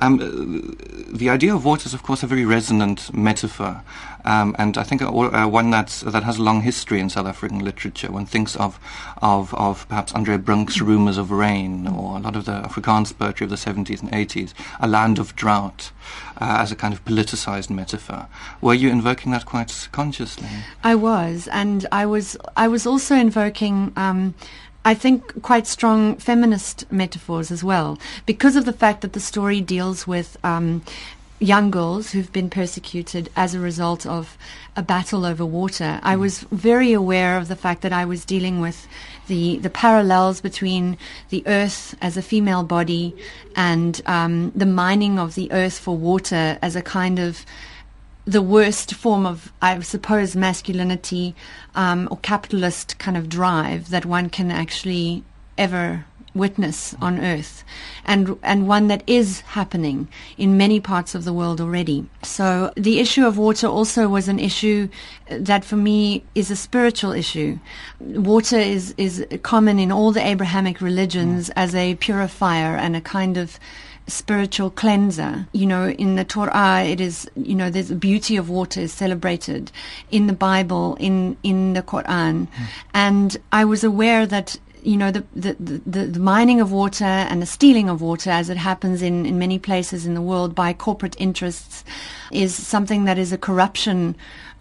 Um, 0.00 0.76
the 1.08 1.30
idea 1.30 1.54
of 1.54 1.64
water 1.64 1.86
is, 1.86 1.94
of 1.94 2.02
course, 2.02 2.22
a 2.22 2.26
very 2.26 2.44
resonant 2.44 3.14
metaphor, 3.14 3.82
um, 4.26 4.56
and 4.58 4.76
I 4.76 4.82
think 4.82 5.02
uh, 5.02 5.08
one 5.08 5.70
that's, 5.70 6.00
that 6.00 6.24
has 6.24 6.38
a 6.38 6.42
long 6.42 6.62
history 6.62 7.00
in 7.00 7.08
South 7.08 7.26
African 7.26 7.60
literature. 7.60 8.10
One 8.10 8.26
thinks 8.26 8.56
of, 8.56 8.78
of, 9.22 9.54
of 9.54 9.88
perhaps 9.88 10.12
Andre 10.12 10.36
Brink's 10.36 10.80
Rumours 10.80 11.16
of 11.16 11.30
Rain, 11.30 11.86
or 11.86 12.16
a 12.16 12.20
lot 12.20 12.34
of 12.34 12.44
the 12.44 12.60
Afrikaans 12.60 13.16
poetry 13.16 13.44
of 13.44 13.50
the 13.50 13.56
70s 13.56 14.02
and 14.02 14.10
80s, 14.10 14.52
A 14.80 14.88
Land 14.88 15.18
of 15.18 15.36
Drought, 15.36 15.92
uh, 16.40 16.58
as 16.60 16.72
a 16.72 16.76
kind 16.76 16.92
of 16.92 17.04
politicized 17.04 17.70
metaphor. 17.70 18.26
Were 18.60 18.74
you 18.74 18.90
invoking 18.90 19.30
that 19.32 19.46
quite 19.46 19.88
consciously? 19.92 20.48
I 20.82 20.96
was, 20.96 21.48
and 21.48 21.86
I 21.92 22.04
was, 22.04 22.36
I 22.56 22.68
was 22.68 22.86
also 22.86 23.14
invoking. 23.14 23.92
Um, 23.96 24.34
I 24.86 24.94
think, 24.94 25.42
quite 25.42 25.66
strong 25.66 26.14
feminist 26.14 26.90
metaphors 26.92 27.50
as 27.50 27.64
well, 27.64 27.98
because 28.24 28.54
of 28.54 28.66
the 28.66 28.72
fact 28.72 29.00
that 29.00 29.14
the 29.14 29.20
story 29.32 29.60
deals 29.60 30.06
with 30.06 30.36
um, 30.44 30.84
young 31.40 31.72
girls 31.72 32.12
who've 32.12 32.32
been 32.32 32.48
persecuted 32.48 33.28
as 33.34 33.52
a 33.52 33.58
result 33.58 34.06
of 34.06 34.38
a 34.76 34.82
battle 34.82 35.26
over 35.26 35.44
water. 35.44 35.98
I 36.04 36.14
mm. 36.14 36.20
was 36.20 36.38
very 36.52 36.92
aware 36.92 37.36
of 37.36 37.48
the 37.48 37.56
fact 37.56 37.82
that 37.82 37.92
I 37.92 38.04
was 38.04 38.24
dealing 38.24 38.60
with 38.60 38.86
the 39.26 39.58
the 39.58 39.70
parallels 39.70 40.40
between 40.40 40.96
the 41.30 41.42
earth 41.48 41.96
as 42.00 42.16
a 42.16 42.22
female 42.22 42.62
body 42.62 43.12
and 43.56 44.00
um, 44.06 44.52
the 44.54 44.66
mining 44.66 45.18
of 45.18 45.34
the 45.34 45.50
earth 45.50 45.80
for 45.80 45.96
water 45.96 46.58
as 46.62 46.76
a 46.76 46.82
kind 46.82 47.18
of 47.18 47.44
the 48.26 48.42
worst 48.42 48.92
form 48.94 49.24
of, 49.24 49.52
I 49.62 49.78
suppose, 49.80 50.34
masculinity 50.34 51.34
um, 51.74 52.08
or 52.10 52.18
capitalist 52.18 52.98
kind 52.98 53.16
of 53.16 53.28
drive 53.28 53.90
that 53.90 54.04
one 54.04 54.28
can 54.30 54.50
actually 54.50 55.22
ever 55.56 56.04
witness 56.34 56.94
on 57.00 57.18
earth 57.18 57.64
and 58.04 58.38
and 58.42 58.68
one 58.68 58.88
that 58.88 59.02
is 59.06 59.40
happening 59.40 60.06
in 60.36 60.56
many 60.56 60.78
parts 60.78 61.14
of 61.14 61.24
the 61.24 61.32
world 61.32 61.60
already 61.60 62.06
so 62.22 62.70
the 62.76 63.00
issue 63.00 63.26
of 63.26 63.38
water 63.38 63.66
also 63.66 64.06
was 64.06 64.28
an 64.28 64.38
issue 64.38 64.86
that 65.30 65.64
for 65.64 65.76
me 65.76 66.22
is 66.34 66.50
a 66.50 66.56
spiritual 66.56 67.12
issue 67.12 67.58
water 68.00 68.58
is 68.58 68.94
is 68.98 69.26
common 69.42 69.78
in 69.78 69.90
all 69.90 70.12
the 70.12 70.24
abrahamic 70.24 70.80
religions 70.82 71.48
mm. 71.48 71.52
as 71.56 71.74
a 71.74 71.94
purifier 71.96 72.76
and 72.76 72.94
a 72.94 73.00
kind 73.00 73.38
of 73.38 73.58
spiritual 74.06 74.70
cleanser. 74.70 75.46
You 75.52 75.66
know, 75.66 75.88
in 75.88 76.16
the 76.16 76.24
Torah, 76.24 76.84
it 76.84 77.00
is, 77.00 77.28
you 77.36 77.54
know, 77.54 77.70
there's 77.70 77.88
the 77.88 77.96
beauty 77.96 78.36
of 78.36 78.48
water 78.48 78.80
is 78.80 78.92
celebrated 78.92 79.72
in 80.10 80.26
the 80.26 80.32
Bible, 80.32 80.96
in, 81.00 81.36
in 81.42 81.72
the 81.72 81.82
Quran. 81.82 82.46
Mm. 82.46 82.48
And 82.94 83.36
I 83.52 83.64
was 83.64 83.84
aware 83.84 84.26
that 84.26 84.58
you 84.82 84.96
know, 84.96 85.10
the, 85.10 85.24
the, 85.34 85.56
the, 85.84 86.06
the, 86.06 86.20
mining 86.20 86.60
of 86.60 86.70
water 86.70 87.04
and 87.04 87.42
the 87.42 87.46
stealing 87.46 87.88
of 87.88 88.00
water, 88.00 88.30
as 88.30 88.48
it 88.48 88.56
happens 88.56 89.02
in, 89.02 89.26
in 89.26 89.36
many 89.36 89.58
places 89.58 90.06
in 90.06 90.14
the 90.14 90.22
world 90.22 90.54
by 90.54 90.72
corporate 90.72 91.16
interests, 91.18 91.84
is 92.30 92.54
something 92.54 93.04
that 93.04 93.18
is 93.18 93.32
a 93.32 93.38
corruption 93.38 94.14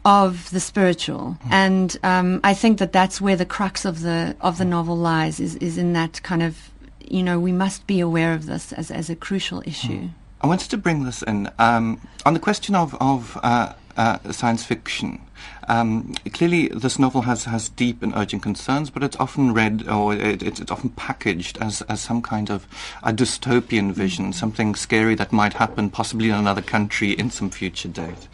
of 0.03 0.49
the 0.49 0.59
spiritual. 0.59 1.37
Mm. 1.45 1.51
And 1.51 1.97
um, 2.01 2.39
I 2.43 2.55
think 2.55 2.79
that 2.79 2.91
that's 2.91 3.21
where 3.21 3.35
the 3.35 3.45
crux 3.45 3.85
of 3.85 4.01
the 4.01 4.35
of 4.41 4.57
the 4.57 4.65
novel 4.65 4.97
lies, 4.97 5.39
is, 5.39 5.55
is 5.57 5.77
in 5.77 5.93
that 5.93 6.21
kind 6.23 6.41
of, 6.41 6.71
you 7.11 7.23
know, 7.23 7.39
we 7.39 7.51
must 7.51 7.87
be 7.87 7.99
aware 7.99 8.33
of 8.33 8.45
this 8.45 8.73
as, 8.73 8.91
as 8.91 9.09
a 9.09 9.15
crucial 9.15 9.61
issue. 9.65 10.01
Mm. 10.01 10.09
I 10.41 10.47
wanted 10.47 10.69
to 10.71 10.77
bring 10.77 11.05
this 11.05 11.23
in 11.23 11.49
um, 11.57 11.99
on 12.25 12.33
the 12.33 12.39
question 12.39 12.75
of, 12.75 12.95
of 12.99 13.37
uh, 13.41 13.73
uh, 13.97 14.31
science 14.31 14.63
fiction. 14.63 15.21
Um, 15.67 16.13
clearly, 16.33 16.67
this 16.67 16.99
novel 16.99 17.23
has, 17.23 17.45
has 17.45 17.69
deep 17.69 18.03
and 18.03 18.13
urgent 18.15 18.43
concerns, 18.43 18.89
but 18.89 19.03
it's 19.03 19.15
often 19.17 19.53
read 19.53 19.87
or 19.87 20.13
it, 20.13 20.43
it's, 20.43 20.59
it's 20.59 20.71
often 20.71 20.91
packaged 20.91 21.57
as, 21.59 21.81
as 21.83 22.01
some 22.01 22.21
kind 22.21 22.51
of 22.51 22.67
a 23.03 23.11
dystopian 23.11 23.91
vision, 23.91 24.33
something 24.33 24.75
scary 24.75 25.15
that 25.15 25.31
might 25.31 25.53
happen 25.53 25.89
possibly 25.89 26.29
in 26.29 26.35
another 26.35 26.61
country 26.61 27.11
in 27.11 27.31
some 27.31 27.49
future 27.49 27.87
date. 27.87 28.27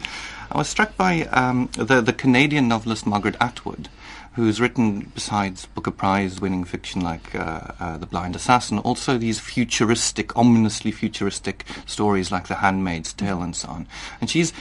I 0.50 0.58
was 0.58 0.68
struck 0.68 0.96
by 0.96 1.22
um, 1.26 1.70
the, 1.72 2.02
the 2.02 2.12
Canadian 2.12 2.68
novelist 2.68 3.06
Margaret 3.06 3.36
Atwood, 3.40 3.88
who's 4.34 4.60
written, 4.60 5.10
besides 5.14 5.66
Booker 5.66 5.90
Prize 5.90 6.40
winning 6.40 6.64
fiction 6.64 7.02
like 7.02 7.34
uh, 7.34 7.68
uh, 7.78 7.98
The 7.98 8.06
Blind 8.06 8.34
Assassin, 8.34 8.78
also 8.78 9.18
these 9.18 9.38
futuristic, 9.38 10.36
ominously 10.36 10.90
futuristic 10.90 11.64
stories 11.86 12.32
like 12.32 12.48
The 12.48 12.56
Handmaid's 12.56 13.12
Tale 13.12 13.42
and 13.42 13.54
so 13.54 13.68
on. 13.68 13.86
And 14.20 14.30
she's 14.30 14.52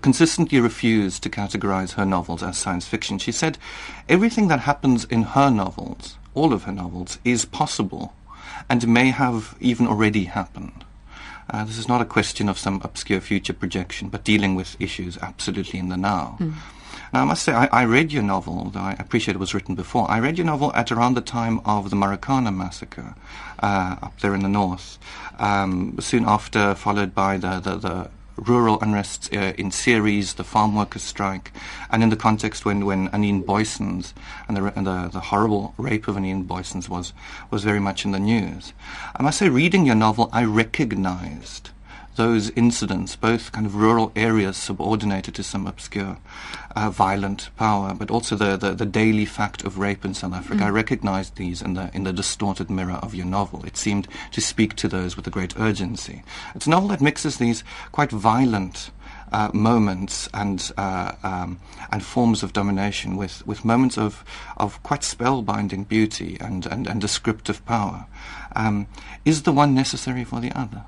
consistently 0.00 0.60
refused 0.60 1.22
to 1.22 1.30
categorize 1.30 1.92
her 1.92 2.06
novels 2.06 2.42
as 2.42 2.56
science 2.56 2.86
fiction. 2.86 3.18
She 3.18 3.32
said 3.32 3.58
everything 4.08 4.48
that 4.48 4.60
happens 4.60 5.04
in 5.04 5.22
her 5.22 5.50
novels, 5.50 6.16
all 6.34 6.52
of 6.52 6.62
her 6.62 6.72
novels, 6.72 7.18
is 7.24 7.44
possible 7.44 8.14
and 8.68 8.86
may 8.88 9.10
have 9.10 9.56
even 9.60 9.86
already 9.86 10.24
happened. 10.24 10.84
Uh, 11.50 11.64
this 11.64 11.78
is 11.78 11.88
not 11.88 12.00
a 12.00 12.04
question 12.04 12.48
of 12.48 12.58
some 12.58 12.80
obscure 12.84 13.20
future 13.20 13.52
projection, 13.52 14.08
but 14.08 14.24
dealing 14.24 14.54
with 14.54 14.80
issues 14.80 15.18
absolutely 15.18 15.80
in 15.80 15.88
the 15.88 15.96
now. 15.96 16.36
Mm. 16.38 16.54
Now, 17.12 17.22
I 17.22 17.24
must 17.24 17.42
say, 17.42 17.52
I, 17.52 17.66
I, 17.66 17.82
read 17.82 18.12
your 18.12 18.22
novel, 18.22 18.70
though 18.70 18.80
I 18.80 18.92
appreciate 18.92 19.34
it 19.34 19.40
was 19.40 19.52
written 19.52 19.74
before. 19.74 20.08
I 20.08 20.20
read 20.20 20.38
your 20.38 20.46
novel 20.46 20.72
at 20.74 20.92
around 20.92 21.14
the 21.14 21.20
time 21.20 21.60
of 21.64 21.90
the 21.90 21.96
Marikana 21.96 22.54
massacre 22.54 23.16
uh, 23.58 23.96
up 24.00 24.20
there 24.20 24.34
in 24.34 24.42
the 24.42 24.48
north, 24.48 24.96
um, 25.38 25.96
soon 25.98 26.24
after, 26.24 26.74
followed 26.76 27.12
by 27.12 27.36
the, 27.36 27.58
the, 27.58 27.76
the 27.76 28.10
rural 28.36 28.78
unrest 28.80 29.34
uh, 29.34 29.52
in 29.58 29.72
Ceres, 29.72 30.34
the 30.34 30.44
farm 30.44 30.76
workers' 30.76 31.02
strike, 31.02 31.52
and 31.90 32.02
in 32.02 32.10
the 32.10 32.16
context 32.16 32.64
when, 32.64 32.86
when 32.86 33.08
Anene 33.08 33.42
Booysens 33.42 34.12
and, 34.46 34.56
the, 34.56 34.72
and 34.76 34.86
the, 34.86 35.08
the 35.12 35.20
horrible 35.20 35.74
rape 35.78 36.06
of 36.06 36.16
Anene 36.16 36.46
Booysens 36.46 36.88
was, 36.88 37.12
was 37.50 37.64
very 37.64 37.80
much 37.80 38.04
in 38.04 38.12
the 38.12 38.20
news. 38.20 38.72
I 39.16 39.22
must 39.22 39.38
say, 39.38 39.48
reading 39.48 39.84
your 39.84 39.96
novel, 39.96 40.30
I 40.32 40.44
recognized 40.44 41.70
those 42.16 42.50
incidents, 42.50 43.16
both 43.16 43.52
kind 43.52 43.66
of 43.66 43.74
rural 43.74 44.12
areas 44.14 44.56
subordinated 44.56 45.34
to 45.36 45.42
some 45.42 45.66
obscure 45.66 46.18
uh, 46.76 46.90
violent 46.90 47.50
power, 47.56 47.94
but 47.94 48.10
also 48.10 48.36
the, 48.36 48.56
the, 48.56 48.72
the, 48.72 48.86
daily 48.86 49.24
fact 49.24 49.64
of 49.64 49.78
rape 49.78 50.04
in 50.04 50.14
South 50.14 50.34
Africa. 50.34 50.62
Mm. 50.62 50.66
I 50.66 50.70
recognized 50.70 51.36
these 51.36 51.62
in 51.62 51.74
the, 51.74 51.90
in 51.94 52.04
the 52.04 52.12
distorted 52.12 52.70
mirror 52.70 52.98
of 53.02 53.14
your 53.14 53.26
novel. 53.26 53.64
It 53.64 53.76
seemed 53.76 54.08
to 54.32 54.40
speak 54.40 54.74
to 54.76 54.88
those 54.88 55.16
with 55.16 55.26
a 55.26 55.30
great 55.30 55.58
urgency. 55.58 56.22
It's 56.54 56.66
a 56.66 56.70
novel 56.70 56.88
that 56.90 57.00
mixes 57.00 57.38
these 57.38 57.64
quite 57.92 58.10
violent 58.10 58.90
uh, 59.32 59.50
moments 59.54 60.28
and 60.34 60.72
uh, 60.76 61.12
um, 61.22 61.60
and 61.92 62.04
forms 62.04 62.42
of 62.42 62.52
domination 62.52 63.16
with, 63.16 63.46
with 63.46 63.64
moments 63.64 63.96
of 63.96 64.24
of 64.56 64.82
quite 64.82 65.02
spellbinding 65.02 65.86
beauty 65.86 66.36
and, 66.40 66.66
and, 66.66 66.86
and 66.86 67.00
descriptive 67.00 67.64
power. 67.64 68.06
Um, 68.56 68.88
is 69.24 69.42
the 69.44 69.52
one 69.52 69.74
necessary 69.74 70.24
for 70.24 70.40
the 70.40 70.50
other? 70.52 70.84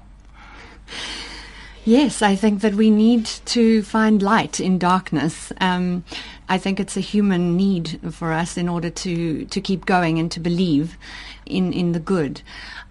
Yes, 1.84 2.22
I 2.22 2.36
think 2.36 2.60
that 2.60 2.74
we 2.74 2.90
need 2.90 3.26
to 3.26 3.82
find 3.82 4.22
light 4.22 4.60
in 4.60 4.78
darkness. 4.78 5.52
Um, 5.60 6.04
I 6.48 6.56
think 6.56 6.78
it's 6.78 6.96
a 6.96 7.00
human 7.00 7.56
need 7.56 7.98
for 8.12 8.32
us 8.32 8.56
in 8.56 8.68
order 8.68 8.88
to, 8.88 9.44
to 9.46 9.60
keep 9.60 9.84
going 9.84 10.20
and 10.20 10.30
to 10.30 10.38
believe 10.38 10.96
in, 11.44 11.72
in 11.72 11.90
the 11.90 11.98
good. 11.98 12.42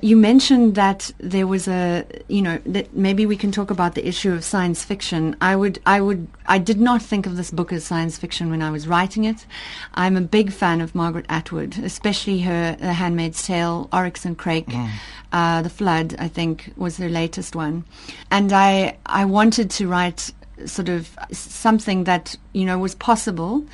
You 0.03 0.17
mentioned 0.17 0.73
that 0.75 1.11
there 1.19 1.45
was 1.45 1.67
a, 1.67 2.03
you 2.27 2.41
know, 2.41 2.59
that 2.65 2.95
maybe 2.95 3.27
we 3.27 3.37
can 3.37 3.51
talk 3.51 3.69
about 3.69 3.93
the 3.93 4.07
issue 4.07 4.33
of 4.33 4.43
science 4.43 4.83
fiction. 4.83 5.35
I 5.39 5.55
would, 5.55 5.79
I 5.85 6.01
would, 6.01 6.27
I 6.47 6.57
did 6.57 6.81
not 6.81 7.03
think 7.03 7.27
of 7.27 7.37
this 7.37 7.51
book 7.51 7.71
as 7.71 7.83
science 7.85 8.17
fiction 8.17 8.49
when 8.49 8.63
I 8.63 8.71
was 8.71 8.87
writing 8.87 9.25
it. 9.25 9.45
I'm 9.93 10.17
a 10.17 10.21
big 10.21 10.51
fan 10.51 10.81
of 10.81 10.95
Margaret 10.95 11.27
Atwood, 11.29 11.77
especially 11.77 12.39
her 12.39 12.75
The 12.79 12.93
Handmaid's 12.93 13.45
Tale, 13.45 13.89
Oryx 13.93 14.25
and 14.25 14.35
Crake, 14.35 14.69
mm. 14.69 14.89
uh, 15.31 15.61
The 15.61 15.69
Flood, 15.69 16.15
I 16.17 16.27
think 16.27 16.73
was 16.75 16.97
her 16.97 17.07
latest 17.07 17.55
one. 17.55 17.85
And 18.31 18.51
I, 18.51 18.97
I 19.05 19.25
wanted 19.25 19.69
to 19.71 19.87
write 19.87 20.31
sort 20.65 20.89
of 20.89 21.15
something 21.31 22.05
that, 22.05 22.35
you 22.53 22.65
know, 22.65 22.79
was 22.79 22.95
possible 22.95 23.65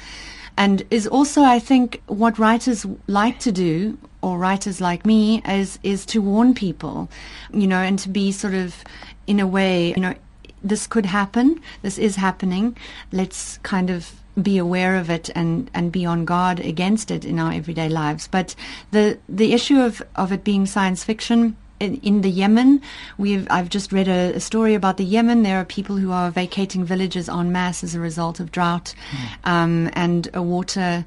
and 0.58 0.84
is 0.90 1.08
also, 1.08 1.42
I 1.44 1.60
think, 1.60 2.02
what 2.08 2.40
writers 2.40 2.86
like 3.06 3.40
to 3.40 3.52
do, 3.52 3.98
or 4.22 4.38
writers 4.38 4.82
like 4.82 5.06
me, 5.06 5.42
is 5.48 5.80
is 5.84 6.06
to 6.08 6.22
warn 6.22 6.54
people, 6.54 7.10
you 7.54 7.68
know, 7.68 7.80
and 7.80 8.00
to 8.00 8.10
be 8.10 8.32
sort 8.32 8.54
of, 8.54 8.84
in 9.26 9.40
a 9.40 9.48
way, 9.48 9.90
you 9.90 10.02
know, 10.02 10.16
this 10.64 10.88
could 10.88 11.06
happen, 11.06 11.62
this 11.82 11.98
is 11.98 12.16
happening. 12.16 12.76
Let's 13.12 13.60
kind 13.60 13.90
of 13.90 14.14
be 14.42 14.58
aware 14.58 14.96
of 14.96 15.10
it 15.10 15.30
and, 15.36 15.70
and 15.74 15.92
be 15.92 16.06
on 16.06 16.26
guard 16.26 16.60
against 16.60 17.10
it 17.10 17.26
in 17.26 17.40
our 17.40 17.52
everyday 17.54 17.90
lives. 17.90 18.28
But 18.28 18.56
the 18.92 19.18
the 19.28 19.54
issue 19.54 19.80
of, 19.80 20.02
of 20.16 20.32
it 20.32 20.44
being 20.44 20.66
science 20.66 21.04
fiction 21.04 21.56
in, 21.80 21.96
in, 22.02 22.22
the 22.22 22.30
Yemen. 22.30 22.82
We've 23.18 23.48
I've 23.50 23.70
just 23.70 23.92
read 23.92 24.08
a, 24.08 24.34
a, 24.36 24.40
story 24.40 24.74
about 24.74 24.98
the 24.98 25.06
Yemen. 25.06 25.44
There 25.44 25.60
are 25.60 25.66
people 25.66 25.98
who 25.98 26.12
are 26.12 26.32
vacating 26.32 26.84
villages 26.84 27.30
en 27.30 27.52
masse 27.52 27.84
as 27.84 27.94
a 27.94 28.00
result 28.00 28.40
of 28.40 28.52
drought 28.52 28.94
mm. 29.12 29.50
um, 29.50 29.90
and 29.94 30.30
a 30.34 30.42
water. 30.42 31.06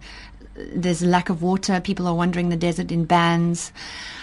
There's 0.54 1.02
a 1.02 1.06
lack 1.06 1.28
of 1.28 1.42
water. 1.42 1.80
People 1.80 2.06
are 2.06 2.14
wandering 2.14 2.48
the 2.48 2.56
desert 2.56 2.90
in 2.90 3.04
bands. 3.04 3.72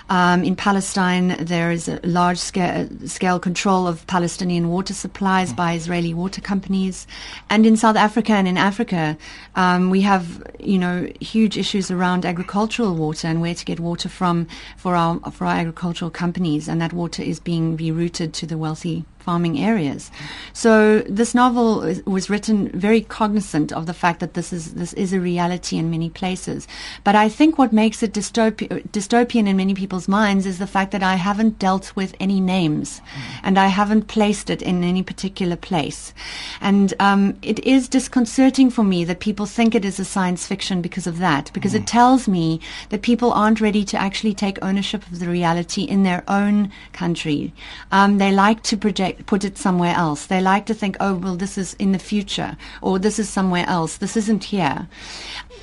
Um, 0.09 0.43
in 0.43 0.55
Palestine, 0.55 1.35
there 1.39 1.69
is 1.69 1.89
a 1.89 1.99
large 2.03 2.37
scale, 2.37 2.87
scale 3.05 3.39
control 3.39 3.87
of 3.87 4.07
Palestinian 4.07 4.69
water 4.69 4.93
supplies 4.93 5.51
by 5.51 5.73
Israeli 5.73 6.13
water 6.13 6.39
companies. 6.39 7.07
And 7.49 7.65
in 7.65 7.75
South 7.75 7.97
Africa 7.97 8.33
and 8.33 8.47
in 8.47 8.57
Africa, 8.57 9.17
um, 9.55 9.89
we 9.89 10.01
have, 10.01 10.43
you 10.59 10.77
know, 10.77 11.09
huge 11.19 11.57
issues 11.57 11.91
around 11.91 12.25
agricultural 12.25 12.95
water 12.95 13.27
and 13.27 13.41
where 13.41 13.55
to 13.55 13.65
get 13.65 13.79
water 13.79 14.07
from 14.07 14.47
for 14.77 14.95
our, 14.95 15.19
for 15.31 15.45
our 15.45 15.55
agricultural 15.55 16.11
companies. 16.11 16.69
And 16.69 16.79
that 16.81 16.93
water 16.93 17.21
is 17.21 17.39
being 17.39 17.77
rerouted 17.77 18.31
to 18.33 18.45
the 18.45 18.57
wealthy 18.57 19.05
farming 19.27 19.59
areas. 19.71 20.09
So 20.53 20.73
this 21.19 21.35
novel 21.35 21.67
was 22.05 22.29
written 22.29 22.57
very 22.87 23.01
cognizant 23.01 23.69
of 23.73 23.85
the 23.85 23.99
fact 24.03 24.19
that 24.21 24.35
this 24.35 24.53
is 24.57 24.63
this 24.81 24.93
is 24.93 25.11
a 25.11 25.19
reality 25.31 25.75
in 25.77 25.91
many 25.91 26.09
places. 26.09 26.59
But 27.03 27.15
I 27.25 27.27
think 27.37 27.51
what 27.57 27.81
makes 27.83 28.01
it 28.01 28.13
dystopi- 28.13 28.87
dystopian 28.97 29.45
in 29.49 29.57
many 29.57 29.73
people's 29.73 30.07
minds 30.07 30.45
is 30.45 30.57
the 30.59 30.73
fact 30.75 30.91
that 30.91 31.03
I 31.03 31.15
haven't 31.15 31.59
dealt 31.59 31.87
with 31.99 32.15
any 32.25 32.39
names, 32.39 33.01
and 33.43 33.57
I 33.57 33.67
haven't 33.79 34.13
placed 34.15 34.49
it 34.49 34.61
in 34.61 34.83
any 34.83 35.03
particular 35.03 35.57
place. 35.57 36.13
And 36.61 36.93
um, 36.99 37.23
it 37.41 37.59
is 37.75 37.89
disconcerting 37.89 38.69
for 38.71 38.85
me 38.93 39.05
that 39.05 39.27
people 39.27 39.45
think 39.45 39.75
it 39.75 39.85
is 39.85 39.99
a 39.99 40.05
science 40.05 40.47
fiction 40.47 40.81
because 40.81 41.07
of 41.09 41.17
that, 41.19 41.51
because 41.53 41.73
mm. 41.73 41.79
it 41.79 41.87
tells 41.87 42.27
me 42.27 42.45
that 42.89 43.01
people 43.09 43.31
aren't 43.33 43.59
ready 43.67 43.83
to 43.91 43.97
actually 43.97 44.35
take 44.35 44.57
ownership 44.61 45.03
of 45.11 45.19
the 45.19 45.29
reality 45.39 45.83
in 45.83 46.03
their 46.03 46.23
own 46.27 46.71
country. 46.93 47.51
Um, 47.91 48.19
they 48.19 48.31
like 48.31 48.63
to 48.69 48.77
project 48.77 49.16
put 49.25 49.43
it 49.43 49.57
somewhere 49.57 49.95
else. 49.95 50.25
They 50.25 50.41
like 50.41 50.65
to 50.67 50.73
think, 50.73 50.97
oh, 50.99 51.15
well, 51.15 51.35
this 51.35 51.57
is 51.57 51.73
in 51.75 51.91
the 51.91 51.99
future, 51.99 52.57
or 52.81 52.99
this 52.99 53.19
is 53.19 53.29
somewhere 53.29 53.65
else. 53.67 53.97
This 53.97 54.15
isn't 54.17 54.45
here. 54.45 54.87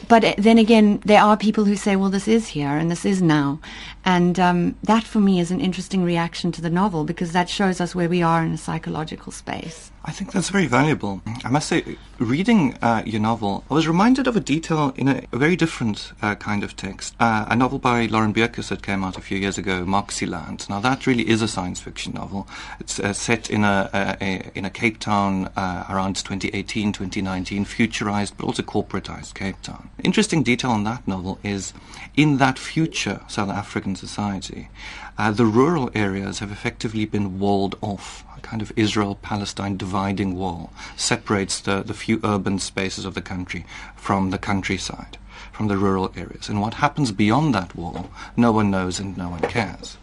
But 0.08 0.24
uh, 0.24 0.34
then 0.38 0.58
again, 0.58 1.00
there 1.04 1.22
are 1.22 1.36
people 1.36 1.64
who 1.64 1.76
say, 1.76 1.96
well, 1.96 2.10
this 2.10 2.28
is 2.28 2.48
here 2.48 2.76
and 2.76 2.90
this 2.90 3.04
is 3.04 3.22
now. 3.22 3.60
And 4.04 4.38
um, 4.38 4.76
that 4.82 5.04
for 5.04 5.20
me 5.20 5.40
is 5.40 5.50
an 5.50 5.60
interesting 5.60 6.04
reaction 6.04 6.52
to 6.52 6.60
the 6.60 6.70
novel 6.70 7.04
because 7.04 7.32
that 7.32 7.48
shows 7.48 7.80
us 7.80 7.94
where 7.94 8.08
we 8.08 8.22
are 8.22 8.44
in 8.44 8.52
a 8.52 8.58
psychological 8.58 9.32
space. 9.32 9.90
I 10.06 10.12
think 10.12 10.32
that's 10.32 10.50
very 10.50 10.66
valuable. 10.66 11.22
I 11.44 11.48
must 11.48 11.66
say, 11.66 11.96
reading 12.18 12.74
uh, 12.82 13.02
your 13.06 13.22
novel, 13.22 13.64
I 13.70 13.74
was 13.74 13.88
reminded 13.88 14.26
of 14.26 14.36
a 14.36 14.40
detail 14.40 14.92
in 14.96 15.08
a, 15.08 15.22
a 15.32 15.38
very 15.38 15.56
different 15.56 16.12
uh, 16.20 16.34
kind 16.34 16.62
of 16.62 16.76
text. 16.76 17.14
Uh, 17.18 17.46
a 17.48 17.56
novel 17.56 17.78
by 17.78 18.04
Lauren 18.04 18.34
Beukes 18.34 18.68
that 18.68 18.82
came 18.82 19.02
out 19.02 19.16
a 19.16 19.22
few 19.22 19.38
years 19.38 19.56
ago, 19.56 19.84
Moxyland. 19.84 20.68
Now, 20.68 20.78
that 20.80 21.06
really 21.06 21.26
is 21.26 21.40
a 21.40 21.48
science 21.48 21.80
fiction 21.80 22.12
novel. 22.12 22.46
It's 22.80 23.00
uh, 23.00 23.14
set 23.14 23.48
in 23.48 23.64
a, 23.64 23.88
a, 24.20 24.50
in 24.54 24.66
a 24.66 24.70
Cape 24.70 24.98
Town 24.98 25.46
uh, 25.56 25.86
around 25.88 26.16
2018, 26.16 26.92
2019, 26.92 27.64
futurized 27.64 28.32
but 28.36 28.44
also 28.44 28.62
corporatized 28.62 29.32
Cape 29.32 29.60
Town. 29.62 29.88
Interesting 30.02 30.42
detail 30.42 30.72
on 30.72 30.84
that 30.84 31.08
novel 31.08 31.38
is 31.42 31.72
in 32.14 32.36
that 32.36 32.58
future 32.58 33.22
South 33.26 33.48
African 33.48 33.93
society, 33.96 34.68
uh, 35.18 35.30
the 35.30 35.46
rural 35.46 35.90
areas 35.94 36.38
have 36.38 36.50
effectively 36.50 37.04
been 37.04 37.38
walled 37.38 37.76
off. 37.80 38.24
A 38.36 38.40
kind 38.40 38.62
of 38.62 38.72
Israel-Palestine 38.76 39.76
dividing 39.76 40.34
wall 40.36 40.72
separates 40.96 41.60
the, 41.60 41.82
the 41.82 41.94
few 41.94 42.20
urban 42.24 42.58
spaces 42.58 43.04
of 43.04 43.14
the 43.14 43.22
country 43.22 43.64
from 43.96 44.30
the 44.30 44.38
countryside 44.38 45.18
from 45.54 45.68
the 45.68 45.76
rural 45.78 46.12
areas. 46.16 46.48
And 46.48 46.60
what 46.60 46.74
happens 46.74 47.12
beyond 47.12 47.54
that 47.54 47.74
wall, 47.76 48.10
no 48.36 48.52
one 48.52 48.70
knows 48.70 48.98
and 48.98 49.16
no 49.16 49.28
one 49.30 49.40
cares 49.40 49.96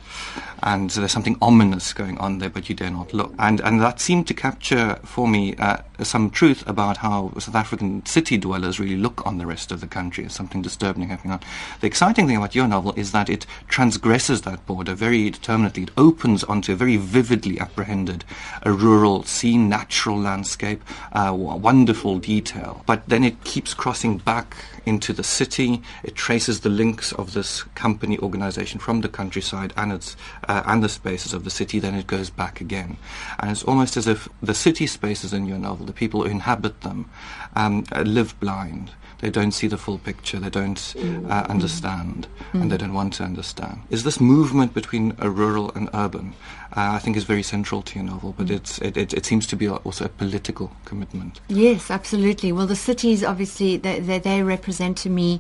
and 0.64 0.92
so 0.92 1.02
there's 1.02 1.12
something 1.12 1.38
ominous 1.42 1.94
going 1.94 2.18
on 2.20 2.38
there, 2.38 2.50
but 2.50 2.70
you 2.70 2.76
dare 2.76 2.92
not 2.92 3.14
look. 3.14 3.34
And 3.40 3.60
and 3.62 3.82
that 3.82 4.00
seemed 4.00 4.28
to 4.28 4.34
capture 4.34 5.00
for 5.04 5.28
me 5.28 5.56
uh, 5.56 5.78
some 6.04 6.30
truth 6.30 6.68
about 6.68 6.98
how 6.98 7.34
South 7.40 7.56
African 7.56 8.06
city 8.06 8.38
dwellers 8.38 8.80
really 8.80 8.96
look 8.96 9.26
on 9.26 9.38
the 9.38 9.46
rest 9.48 9.72
of 9.72 9.82
the 9.82 9.88
country 9.88 10.26
as 10.26 10.34
something 10.34 10.62
disturbing 10.62 11.10
happening 11.10 11.34
on. 11.34 11.40
The 11.80 11.88
exciting 11.88 12.28
thing 12.28 12.38
about 12.38 12.56
your 12.56 12.68
novel 12.68 12.94
is 12.96 13.12
that 13.12 13.30
it 13.30 13.46
transgresses 13.68 14.44
that 14.44 14.66
border 14.66 14.94
very 14.94 15.30
determinately. 15.30 15.84
It 15.84 15.92
opens 15.98 16.44
onto 16.44 16.74
a 16.74 16.76
very 16.76 16.98
vividly 16.98 17.60
apprehended 17.60 18.24
a 18.64 18.72
rural 18.72 19.24
scene, 19.24 19.68
natural 19.68 20.20
landscape, 20.20 20.84
uh, 21.12 21.34
wonderful 21.36 22.20
detail. 22.20 22.84
But 22.86 23.10
then 23.10 23.24
it 23.24 23.44
keeps 23.44 23.74
crossing 23.74 24.18
back 24.20 24.56
into 24.86 25.14
the 25.14 25.24
city. 25.24 25.41
It 25.42 26.16
traces 26.16 26.60
the 26.60 26.70
links 26.70 27.12
of 27.14 27.34
this 27.34 27.64
company 27.76 28.18
organization 28.20 28.80
from 28.80 29.02
the 29.02 29.10
countryside 29.10 29.74
and 29.76 29.92
its 29.92 30.16
uh, 30.48 30.64
and 30.66 30.84
the 30.84 30.90
spaces 30.90 31.34
of 31.34 31.44
the 31.44 31.50
city. 31.50 31.80
Then 31.80 31.96
it 31.96 32.08
goes 32.08 32.30
back 32.30 32.62
again, 32.62 32.98
and 33.40 33.52
it's 33.52 33.64
almost 33.64 33.98
as 33.98 34.08
if 34.08 34.28
the 34.42 34.54
city 34.54 34.88
spaces 34.88 35.34
in 35.34 35.48
your 35.48 35.58
novel, 35.58 35.86
the 35.86 35.94
people 35.94 36.24
who 36.24 36.30
inhabit 36.30 36.82
them, 36.82 37.10
um, 37.56 37.86
live 38.04 38.40
blind. 38.40 38.92
They 39.22 39.30
don't 39.30 39.52
see 39.52 39.68
the 39.68 39.78
full 39.78 40.00
picture. 40.00 40.40
They 40.40 40.50
don't 40.50 40.96
uh, 41.30 41.46
understand, 41.48 42.28
mm. 42.54 42.62
and 42.62 42.72
they 42.72 42.78
don't 42.78 42.94
want 42.94 43.14
to 43.14 43.24
understand. 43.24 43.82
Is 43.90 44.04
this 44.04 44.20
movement 44.20 44.74
between 44.74 45.16
a 45.20 45.30
rural 45.30 45.72
and 45.76 45.90
urban? 45.94 46.34
Uh, 46.76 46.94
I 46.94 47.00
think 47.00 47.18
is 47.18 47.24
very 47.24 47.44
central 47.44 47.82
to 47.84 47.96
your 48.00 48.06
novel, 48.06 48.34
but 48.38 48.48
mm. 48.48 48.56
it's 48.56 48.80
it, 48.80 48.98
it, 48.98 49.14
it, 49.14 49.26
seems 49.26 49.46
to 49.48 49.56
be 49.56 49.70
also 49.70 50.06
a 50.06 50.10
political 50.10 50.72
commitment. 50.86 51.40
Yes, 51.50 51.92
absolutely. 51.92 52.52
Well, 52.52 52.68
the 52.68 52.76
cities 52.76 53.24
obviously 53.24 53.78
they, 53.78 54.00
they, 54.00 54.20
they 54.20 54.42
represent 54.42 54.98
to 55.00 55.10
me 55.10 55.40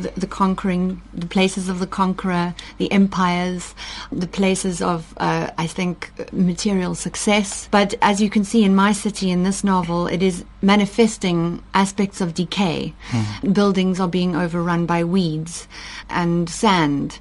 the, 0.00 0.12
the, 0.20 0.26
conquering, 0.26 1.00
the 1.14 1.26
places 1.26 1.68
of 1.68 1.78
the 1.78 1.86
conqueror, 1.86 2.54
the 2.78 2.90
empires, 2.90 3.74
the 4.10 4.26
places 4.26 4.82
of, 4.82 5.14
uh, 5.18 5.50
I 5.56 5.66
think, 5.66 6.10
material 6.32 6.94
success. 6.94 7.68
But 7.70 7.94
as 8.02 8.20
you 8.20 8.30
can 8.30 8.44
see 8.44 8.64
in 8.64 8.74
my 8.74 8.92
city 8.92 9.30
in 9.30 9.42
this 9.44 9.62
novel, 9.62 10.06
it 10.06 10.22
is 10.22 10.44
manifesting 10.62 11.62
aspects 11.74 12.20
of 12.20 12.34
decay. 12.34 12.94
Mm. 13.10 13.54
Buildings 13.54 14.00
are 14.00 14.08
being 14.08 14.34
overrun 14.34 14.86
by 14.86 15.04
weeds 15.04 15.68
and 16.08 16.48
sand. 16.48 17.18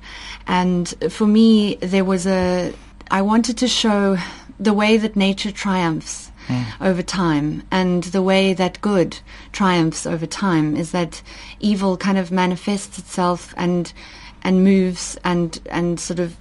And 0.47 0.93
for 1.09 1.27
me, 1.27 1.75
there 1.75 2.05
was 2.05 2.25
a, 2.25 2.73
I 3.11 3.21
wanted 3.21 3.57
to 3.57 3.67
show 3.67 4.17
the 4.59 4.73
way 4.73 4.97
that 4.97 5.15
nature 5.15 5.51
triumphs 5.51 6.31
mm. 6.47 6.65
over 6.81 7.01
time. 7.01 7.63
And 7.71 8.03
the 8.05 8.21
way 8.21 8.53
that 8.53 8.81
good 8.81 9.19
triumphs 9.51 10.05
over 10.05 10.25
time 10.25 10.75
is 10.75 10.91
that 10.91 11.21
evil 11.59 11.97
kind 11.97 12.17
of 12.17 12.31
manifests 12.31 12.97
itself 12.99 13.53
and 13.57 13.93
and 14.43 14.63
moves 14.63 15.17
and 15.23 15.59
and 15.69 15.99
sort 15.99 16.19
of 16.19 16.35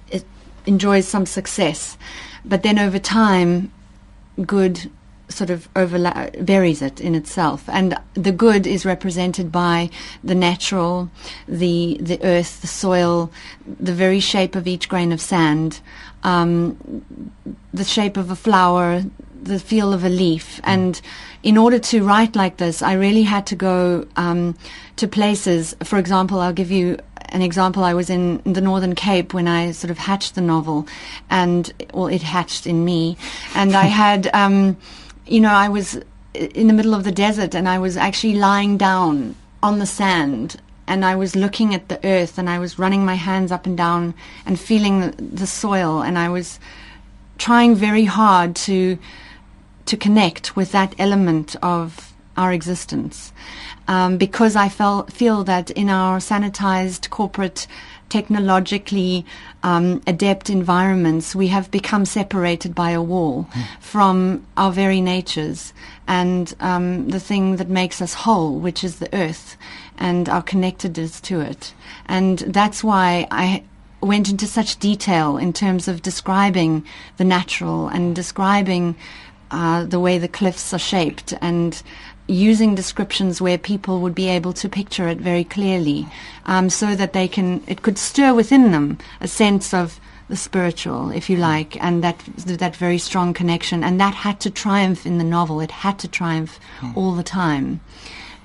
enjoys 0.65 1.07
some 1.07 1.25
success, 1.25 1.97
but 2.45 2.63
then 2.63 2.79
over 2.79 2.99
time, 2.99 3.71
good 4.45 4.89
sort 5.29 5.49
of 5.49 5.71
overla- 5.73 6.45
buries 6.45 6.81
it 6.81 6.99
in 6.99 7.15
itself. 7.15 7.63
And 7.69 7.97
the 8.13 8.31
good 8.31 8.67
is 8.67 8.85
represented 8.85 9.51
by 9.51 9.89
the 10.23 10.35
natural, 10.35 11.09
the 11.47 11.97
the 12.01 12.21
earth, 12.23 12.61
the 12.61 12.67
soil, 12.67 13.31
the 13.79 13.93
very 13.93 14.19
shape 14.19 14.55
of 14.55 14.67
each 14.67 14.89
grain 14.89 15.11
of 15.11 15.21
sand, 15.21 15.79
um, 16.23 16.77
the 17.73 17.83
shape 17.83 18.17
of 18.17 18.31
a 18.31 18.35
flower, 18.35 19.03
the 19.41 19.59
feel 19.59 19.93
of 19.93 20.03
a 20.03 20.09
leaf. 20.09 20.59
And 20.63 20.99
in 21.43 21.57
order 21.57 21.79
to 21.79 22.03
write 22.03 22.35
like 22.35 22.57
this, 22.57 22.81
I 22.81 22.93
really 22.93 23.23
had 23.23 23.45
to 23.47 23.55
go 23.55 24.07
um, 24.15 24.57
to 24.97 25.07
places. 25.07 25.75
For 25.83 25.97
example, 25.97 26.39
I'll 26.39 26.53
give 26.53 26.71
you 26.71 26.97
an 27.31 27.41
example. 27.41 27.83
I 27.83 27.93
was 27.93 28.09
in 28.09 28.41
the 28.43 28.61
Northern 28.61 28.95
Cape 28.95 29.33
when 29.33 29.47
I 29.47 29.71
sort 29.71 29.91
of 29.91 29.97
hatched 29.97 30.35
the 30.35 30.41
novel, 30.41 30.87
and 31.29 31.71
well, 31.93 32.07
it 32.07 32.21
hatched 32.21 32.67
in 32.67 32.83
me, 32.83 33.17
and 33.55 33.75
I 33.75 33.85
had, 34.03 34.29
um, 34.33 34.77
you 35.29 35.39
know, 35.39 35.51
I 35.51 35.69
was 35.69 35.99
in 36.33 36.67
the 36.67 36.73
middle 36.73 36.93
of 36.93 37.03
the 37.03 37.11
desert, 37.11 37.55
and 37.55 37.67
I 37.67 37.79
was 37.79 37.97
actually 37.97 38.35
lying 38.35 38.77
down 38.77 39.35
on 39.61 39.79
the 39.79 39.85
sand. 39.85 40.61
And 40.87 41.05
I 41.05 41.15
was 41.15 41.35
looking 41.35 41.75
at 41.75 41.87
the 41.87 42.03
earth, 42.03 42.37
and 42.37 42.49
I 42.49 42.57
was 42.57 42.79
running 42.79 43.05
my 43.05 43.13
hands 43.13 43.51
up 43.51 43.65
and 43.65 43.77
down 43.77 44.15
and 44.45 44.59
feeling 44.59 45.11
the, 45.11 45.45
soil, 45.45 46.01
and 46.01 46.17
I 46.17 46.29
was 46.29 46.59
trying 47.37 47.75
very 47.75 48.05
hard 48.05 48.55
to 48.67 48.97
to 49.85 49.97
connect 49.97 50.55
with 50.55 50.71
that 50.71 50.93
element 50.99 51.55
of 51.63 52.13
our 52.37 52.53
existence. 52.53 53.33
Um, 53.87 54.17
because 54.17 54.55
I 54.55 54.69
felt, 54.69 55.11
feel 55.11 55.43
that 55.45 55.71
in 55.71 55.89
our 55.89 56.19
sanitized 56.19 57.09
corporate 57.09 57.65
technologically 58.09 59.25
um, 59.63 60.01
adept 60.07 60.49
environments, 60.49 61.35
we 61.35 61.47
have 61.47 61.71
become 61.71 62.05
separated 62.05 62.75
by 62.75 62.91
a 62.91 63.01
wall 63.01 63.47
mm. 63.51 63.65
from 63.79 64.45
our 64.57 64.71
very 64.71 65.01
natures 65.01 65.73
and 66.07 66.55
um, 66.59 67.09
the 67.09 67.19
thing 67.19 67.57
that 67.57 67.69
makes 67.69 68.01
us 68.01 68.13
whole, 68.13 68.59
which 68.59 68.83
is 68.83 68.97
the 68.97 69.13
earth 69.15 69.55
and 69.97 70.27
our 70.27 70.41
connectedness 70.41 71.21
to 71.21 71.39
it. 71.39 71.73
And 72.07 72.39
that's 72.39 72.83
why 72.83 73.27
I 73.31 73.63
went 74.01 74.29
into 74.29 74.47
such 74.47 74.79
detail 74.79 75.37
in 75.37 75.53
terms 75.53 75.87
of 75.87 76.01
describing 76.01 76.85
the 77.17 77.25
natural 77.25 77.89
and 77.89 78.15
describing 78.15 78.95
uh, 79.51 79.83
the 79.83 79.99
way 79.99 80.17
the 80.17 80.27
cliffs 80.27 80.73
are 80.73 80.79
shaped 80.79 81.33
and 81.41 81.81
using 82.29 82.75
descriptions 82.75 83.41
where 83.41 83.57
people 83.57 83.99
would 84.01 84.15
be 84.15 84.27
able 84.27 84.53
to 84.53 84.69
picture 84.69 85.07
it 85.07 85.17
very 85.17 85.43
clearly 85.43 86.07
um, 86.45 86.69
so 86.69 86.95
that 86.95 87.13
they 87.13 87.27
can 87.27 87.63
it 87.67 87.81
could 87.81 87.97
stir 87.97 88.33
within 88.33 88.71
them 88.71 88.97
a 89.19 89.27
sense 89.27 89.73
of 89.73 89.99
the 90.29 90.37
spiritual 90.37 91.09
if 91.09 91.27
you 91.29 91.35
like 91.35 91.75
and 91.83 92.03
that 92.03 92.19
that 92.37 92.75
very 92.75 92.99
strong 92.99 93.33
connection. 93.33 93.83
And 93.83 93.99
that 93.99 94.13
had 94.13 94.39
to 94.41 94.51
triumph 94.51 95.05
in 95.05 95.17
the 95.17 95.23
novel. 95.23 95.59
It 95.59 95.71
had 95.71 95.97
to 95.99 96.07
triumph 96.07 96.59
mm. 96.79 96.95
all 96.95 97.15
the 97.15 97.23
time 97.23 97.81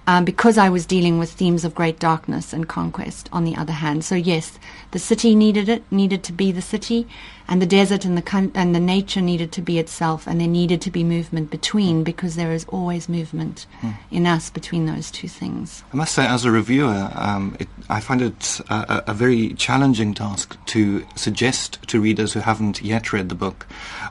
um, 0.06 0.24
because 0.24 0.58
I 0.58 0.68
was 0.68 0.86
dealing 0.86 1.18
with 1.18 1.30
themes 1.30 1.64
of 1.64 1.74
great 1.74 1.98
darkness 1.98 2.52
and 2.52 2.68
conquest 2.68 3.28
on 3.32 3.44
the 3.44 3.56
other 3.56 3.72
hand. 3.72 4.04
So 4.04 4.14
yes, 4.14 4.58
the 4.90 4.98
city 4.98 5.34
needed 5.34 5.68
it, 5.68 5.82
needed 5.90 6.22
to 6.24 6.32
be 6.32 6.52
the 6.52 6.62
city, 6.62 7.06
and 7.48 7.60
the 7.60 7.66
desert 7.66 8.04
and 8.04 8.16
the 8.16 8.50
and 8.54 8.74
the 8.74 8.80
nature 8.80 9.20
needed 9.20 9.52
to 9.52 9.62
be 9.62 9.78
itself, 9.78 10.26
and 10.26 10.40
there 10.40 10.48
needed 10.48 10.80
to 10.82 10.90
be 10.90 11.04
movement 11.04 11.50
between 11.50 12.04
because 12.04 12.36
there 12.36 12.52
is 12.52 12.64
always 12.68 13.08
movement 13.08 13.66
hmm. 13.80 13.90
in 14.10 14.26
us 14.26 14.50
between 14.50 14.86
those 14.86 15.10
two 15.10 15.28
things. 15.28 15.84
I 15.92 15.96
must 15.96 16.14
say, 16.14 16.26
as 16.26 16.44
a 16.44 16.50
reviewer, 16.50 17.10
um, 17.14 17.56
it, 17.60 17.68
I 17.88 18.00
find 18.00 18.22
it 18.22 18.60
a, 18.70 19.04
a, 19.08 19.14
very 19.14 19.54
challenging 19.54 20.14
task 20.14 20.56
to 20.66 21.06
suggest 21.16 21.78
to 21.88 22.00
readers 22.00 22.32
who 22.32 22.40
haven't 22.40 22.82
yet 22.82 23.12
read 23.12 23.28
the 23.28 23.34
book 23.34 23.66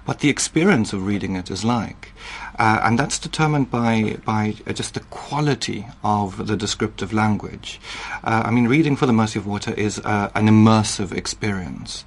what 0.05 0.19
the 0.19 0.29
experience 0.29 0.93
of 0.93 1.05
reading 1.05 1.35
it 1.35 1.49
is 1.49 1.63
like. 1.63 2.11
Uh, 2.59 2.81
and 2.83 2.99
that's 2.99 3.17
determined 3.19 3.71
by, 3.71 4.17
by 4.25 4.55
uh, 4.67 4.73
just 4.73 4.93
the 4.93 4.99
quality 4.99 5.85
of 6.03 6.47
the 6.47 6.55
descriptive 6.55 7.13
language. 7.13 7.79
Uh, 8.23 8.43
I 8.45 8.51
mean, 8.51 8.67
reading 8.67 8.95
For 8.95 9.05
the 9.05 9.13
Mercy 9.13 9.39
of 9.39 9.47
Water 9.47 9.73
is 9.73 9.99
uh, 9.99 10.29
an 10.35 10.47
immersive 10.47 11.11
experience. 11.11 12.05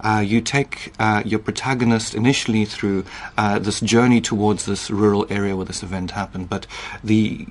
Uh, 0.00 0.22
you 0.26 0.40
take 0.40 0.92
uh, 0.98 1.22
your 1.24 1.38
protagonist 1.38 2.14
initially 2.14 2.64
through 2.64 3.04
this 3.36 3.80
journey 3.80 4.20
towards 4.20 4.66
this 4.66 4.90
rural 4.90 5.26
area 5.30 5.56
where 5.56 5.64
this 5.66 5.82
event 5.82 6.10
happened, 6.12 6.48
but 6.48 6.66
the 7.02 7.46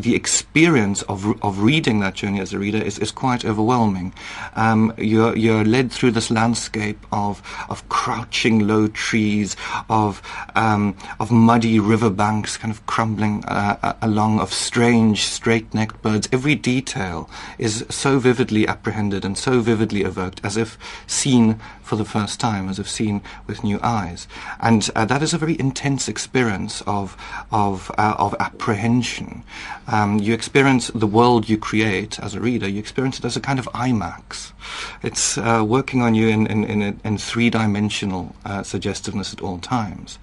the 0.00 0.14
experience 0.14 1.02
of 1.02 1.40
of 1.42 1.60
reading 1.60 2.00
that 2.00 2.14
journey 2.14 2.40
as 2.40 2.52
a 2.52 2.58
reader 2.58 2.78
is, 2.78 2.98
is 2.98 3.10
quite 3.10 3.44
overwhelming. 3.44 4.12
Um, 4.54 4.92
you're 4.98 5.36
you're 5.36 5.64
led 5.64 5.92
through 5.92 6.12
this 6.12 6.30
landscape 6.30 6.98
of 7.12 7.42
of 7.68 7.88
crouching 7.88 8.66
low 8.66 8.88
trees, 8.88 9.56
of 9.88 10.22
um, 10.54 10.96
of 11.18 11.30
muddy 11.30 11.78
riverbanks, 11.78 12.56
kind 12.56 12.72
of 12.72 12.84
crumbling 12.86 13.44
uh, 13.46 13.78
uh 13.82 13.92
along, 14.02 14.40
of 14.40 14.52
strange 14.52 15.24
straight-necked 15.24 16.02
birds. 16.02 16.28
Every 16.32 16.54
detail 16.54 17.28
is 17.58 17.84
so 17.88 18.18
vividly 18.18 18.66
apprehended 18.66 19.24
and 19.24 19.36
so 19.36 19.60
vividly 19.60 20.02
evoked, 20.02 20.40
as 20.44 20.56
if 20.56 20.78
seen 21.06 21.60
for 21.90 21.96
the 21.96 22.04
first 22.04 22.38
time, 22.38 22.68
as 22.68 22.78
I've 22.78 22.88
seen 22.88 23.20
with 23.48 23.64
new 23.64 23.80
eyes. 23.82 24.28
And 24.60 24.88
uh, 24.94 25.04
that 25.06 25.22
is 25.22 25.34
a 25.34 25.38
very 25.38 25.56
intense 25.58 26.08
experience 26.08 26.82
of 26.86 27.16
of 27.50 27.90
uh, 27.98 28.14
of 28.16 28.32
apprehension. 28.38 29.42
Um, 29.88 30.20
you 30.20 30.32
experience 30.32 30.92
the 30.94 31.08
world 31.18 31.48
you 31.48 31.58
create 31.58 32.20
as 32.20 32.32
a 32.36 32.40
reader. 32.40 32.68
You 32.68 32.78
experience 32.78 33.18
it 33.18 33.24
as 33.24 33.36
a 33.36 33.40
kind 33.40 33.58
of 33.58 33.66
IMAX. 33.74 34.52
It's 35.02 35.36
uh, 35.36 35.64
working 35.66 36.00
on 36.00 36.14
you 36.14 36.28
in 36.28 36.46
in, 36.46 36.62
in, 36.64 37.00
in 37.04 37.18
three-dimensional 37.18 38.36
uh, 38.44 38.62
suggestiveness 38.62 39.32
at 39.32 39.40
all 39.42 39.58
times. 39.58 40.20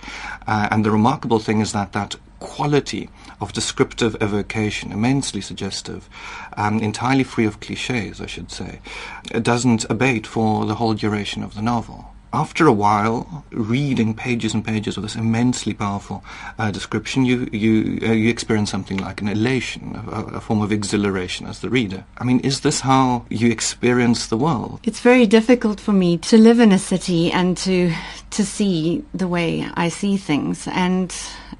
Uh, 0.47 0.69
and 0.71 0.85
the 0.85 0.91
remarkable 0.91 1.39
thing 1.39 1.59
is 1.59 1.73
that 1.73 1.91
that 1.91 2.15
quality 2.39 3.09
of 3.39 3.53
descriptive 3.53 4.15
evocation, 4.21 4.91
immensely 4.91 5.41
suggestive, 5.41 6.09
um, 6.55 6.79
entirely 6.79 7.23
free 7.23 7.45
of 7.45 7.59
cliches, 7.59 8.19
I 8.19 8.25
should 8.25 8.51
say, 8.51 8.79
it 9.31 9.43
doesn't 9.43 9.85
abate 9.89 10.25
for 10.27 10.65
the 10.65 10.75
whole 10.75 10.93
duration 10.93 11.43
of 11.43 11.53
the 11.55 11.61
novel. 11.61 12.13
after 12.33 12.67
a 12.67 12.73
while, 12.73 13.45
reading 13.51 14.13
pages 14.13 14.53
and 14.53 14.63
pages 14.63 14.97
of 14.97 15.03
this 15.03 15.15
immensely 15.15 15.73
powerful 15.73 16.23
uh, 16.59 16.71
description, 16.71 17.25
you 17.25 17.47
you 17.51 17.99
uh, 18.07 18.11
you 18.11 18.29
experience 18.29 18.69
something 18.69 18.97
like 18.97 19.21
an 19.21 19.27
elation, 19.27 19.95
a, 19.95 20.35
a, 20.35 20.41
form 20.41 20.61
of 20.61 20.71
exhilaration 20.71 21.47
as 21.47 21.59
the 21.59 21.69
reader. 21.69 22.03
I 22.17 22.23
mean, 22.23 22.39
is 22.41 22.61
this 22.61 22.81
how 22.81 23.25
you 23.29 23.49
experience 23.49 24.27
the 24.27 24.37
world? 24.37 24.79
It's 24.83 24.99
very 24.99 25.25
difficult 25.25 25.79
for 25.79 25.93
me 25.93 26.17
to 26.29 26.37
live 26.37 26.59
in 26.59 26.71
a 26.71 26.79
city 26.79 27.31
and 27.31 27.57
to 27.57 27.93
to 28.31 28.45
see 28.45 29.03
the 29.13 29.27
way 29.27 29.67
I 29.75 29.89
see 29.89 30.17
things. 30.17 30.67
And 30.67 31.15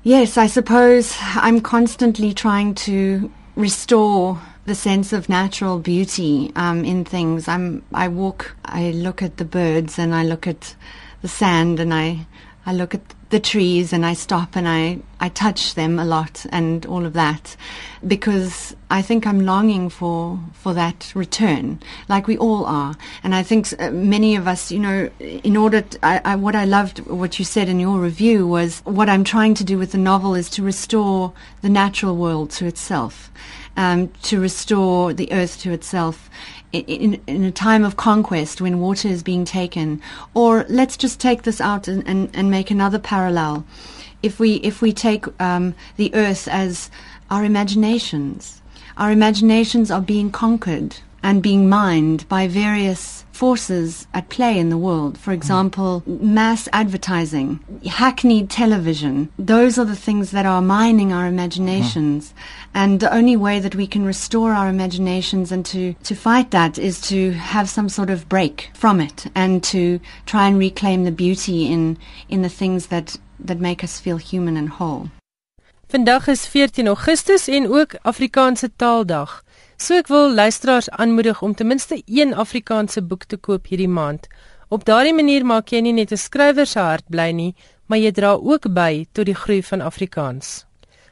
yes, 0.07 0.37
I 0.37 0.47
suppose 0.47 1.15
I'm 1.19 1.59
constantly 1.59 2.33
trying 2.33 2.75
to 2.75 3.29
restore 3.57 4.39
the 4.65 4.73
sense 4.73 5.11
of 5.11 5.27
natural 5.27 5.79
beauty 5.79 6.51
um, 6.55 6.85
in 6.85 7.03
things. 7.03 7.47
I'm 7.49 7.83
I 7.93 8.07
walk, 8.07 8.55
I 8.63 8.91
look 8.91 9.21
at 9.21 9.35
the 9.35 9.45
birds, 9.45 9.99
and 9.99 10.15
I 10.15 10.23
look 10.23 10.47
at 10.47 10.75
the 11.21 11.27
sand, 11.27 11.79
and 11.81 11.93
I 11.93 12.25
I 12.65 12.73
look 12.73 12.95
at 12.95 13.01
the 13.29 13.39
trees, 13.39 13.93
and 13.93 14.05
I 14.05 14.13
stop 14.13 14.55
and 14.55 14.67
I 14.67 14.99
I 15.19 15.29
touch 15.29 15.73
them 15.73 15.99
a 15.99 16.05
lot, 16.05 16.45
and 16.51 16.85
all 16.85 17.05
of 17.05 17.13
that, 17.13 17.57
because 18.05 18.75
I 18.89 19.01
think 19.01 19.25
I'm 19.25 19.45
longing 19.45 19.89
for 19.89 20.39
for 20.53 20.73
that 20.73 21.11
return, 21.15 21.79
like 22.07 22.27
we 22.27 22.37
all 22.37 22.65
are. 22.65 22.95
And 23.23 23.35
I 23.35 23.43
think 23.43 23.73
uh, 23.79 23.91
many 23.91 24.35
of 24.35 24.47
us, 24.47 24.71
you 24.71 24.79
know, 24.79 25.09
in 25.19 25.57
order, 25.57 25.81
to, 25.81 25.99
I, 26.03 26.21
I, 26.23 26.35
what 26.35 26.55
I 26.55 26.65
loved 26.65 26.99
what 27.07 27.39
you 27.39 27.45
said 27.45 27.67
in 27.69 27.79
your 27.79 27.99
review 27.99 28.47
was 28.47 28.81
what 28.85 29.09
I'm 29.09 29.23
trying 29.23 29.55
to 29.55 29.63
do 29.63 29.77
with 29.77 29.91
the 29.91 29.97
novel 29.97 30.35
is 30.35 30.49
to 30.51 30.63
restore 30.63 31.33
the 31.61 31.69
natural 31.69 32.15
world 32.15 32.51
to 32.51 32.65
itself 32.65 33.31
um, 33.77 34.09
to 34.23 34.41
restore 34.41 35.13
the 35.13 35.31
earth 35.31 35.61
to 35.61 35.71
itself 35.71 36.29
in, 36.73 37.21
in, 37.27 37.43
a 37.43 37.51
time 37.51 37.83
of 37.83 37.97
conquest 37.97 38.61
when 38.61 38.79
water 38.79 39.07
is 39.07 39.23
being 39.23 39.45
taken. 39.45 40.01
Or 40.33 40.65
let's 40.69 40.97
just 40.97 41.19
take 41.19 41.43
this 41.43 41.61
out 41.61 41.87
and, 41.87 42.07
and, 42.07 42.29
and 42.33 42.51
make 42.51 42.71
another 42.71 42.99
parallel. 42.99 43.65
If 44.21 44.39
we, 44.39 44.55
if 44.55 44.81
we 44.81 44.93
take 44.93 45.25
um, 45.41 45.75
the 45.95 46.13
earth 46.13 46.47
as 46.47 46.89
our 47.29 47.45
imaginations, 47.45 48.61
our 48.97 49.11
imaginations 49.11 49.91
are 49.91 50.01
being 50.01 50.31
conquered 50.31 50.97
and 51.23 51.43
being 51.43 51.69
mined 51.69 52.27
by 52.27 52.47
various 52.47 53.16
forces 53.37 54.07
at 54.13 54.29
play 54.29 54.57
in 54.57 54.69
the 54.69 54.83
world. 54.87 55.17
For 55.17 55.31
example, 55.31 56.01
mass 56.07 56.67
advertising, 56.73 57.59
hackneyed 57.85 58.49
television. 58.49 59.29
Those 59.37 59.77
are 59.77 59.85
the 59.85 60.03
things 60.07 60.31
that 60.31 60.47
are 60.47 60.61
mining 60.61 61.13
our 61.13 61.27
imaginations. 61.27 62.33
Uh-huh. 62.33 62.81
And 62.81 62.99
the 62.99 63.13
only 63.13 63.35
way 63.35 63.59
that 63.59 63.75
we 63.75 63.87
can 63.87 64.05
restore 64.05 64.53
our 64.53 64.67
imaginations 64.67 65.51
and 65.51 65.63
to, 65.67 65.93
to 66.09 66.15
fight 66.15 66.49
that 66.51 66.79
is 66.79 66.99
to 67.09 67.33
have 67.33 67.69
some 67.69 67.89
sort 67.89 68.09
of 68.09 68.27
break 68.27 68.71
from 68.73 68.99
it 68.99 69.27
and 69.35 69.63
to 69.65 69.99
try 70.25 70.47
and 70.47 70.57
reclaim 70.57 71.03
the 71.03 71.11
beauty 71.11 71.71
in, 71.71 71.97
in 72.29 72.41
the 72.41 72.55
things 72.59 72.87
that, 72.87 73.17
that 73.39 73.59
make 73.59 73.83
us 73.83 73.99
feel 73.99 74.17
human 74.17 74.57
and 74.57 74.69
whole. 74.69 75.09
Vandag 75.89 76.27
is 76.27 76.45
14 76.45 76.87
Augustus 76.87 77.47
en 77.47 77.67
ook 77.67 77.95
Afrikaanse 78.01 78.69
Taaldag. 78.75 79.43
So 79.77 79.93
ek 79.93 80.07
wil 80.09 80.31
luisteraars 80.33 80.89
aanmoedig 80.89 81.41
om 81.45 81.53
ten 81.53 81.67
minste 81.69 82.01
een 82.05 82.33
Afrikaanse 82.33 83.01
boek 83.05 83.27
te 83.29 83.37
koop 83.37 83.67
hierdie 83.69 83.89
maand. 83.89 84.25
Op 84.73 84.85
daardie 84.89 85.13
manier 85.13 85.45
maak 85.45 85.69
jy 85.69 85.83
nie 85.85 85.93
net 85.93 86.11
'n 86.11 86.17
skrywer 86.17 86.65
se 86.65 86.79
hart 86.79 87.05
bly 87.09 87.29
nie, 87.31 87.53
maar 87.85 87.99
jy 87.99 88.11
dra 88.11 88.33
ook 88.33 88.73
by 88.73 89.05
tot 89.13 89.25
die 89.25 89.35
groei 89.35 89.61
van 89.63 89.81
Afrikaans. 89.81 90.65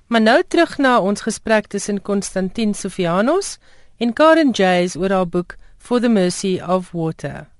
Maar 0.07 0.21
nou 0.21 0.43
terug 0.43 0.77
na 0.77 0.99
ons 0.99 1.21
gesprek 1.21 1.67
tussen 1.67 2.01
Konstantin 2.01 2.73
Sofianos 2.73 3.59
en 3.99 4.13
Karen 4.13 4.51
Jays 4.51 4.95
oor 4.95 5.09
haar 5.09 5.27
boek 5.27 5.57
For 5.77 5.99
the 5.99 6.09
Mercy 6.09 6.59
of 6.59 6.91
Water. 6.91 7.54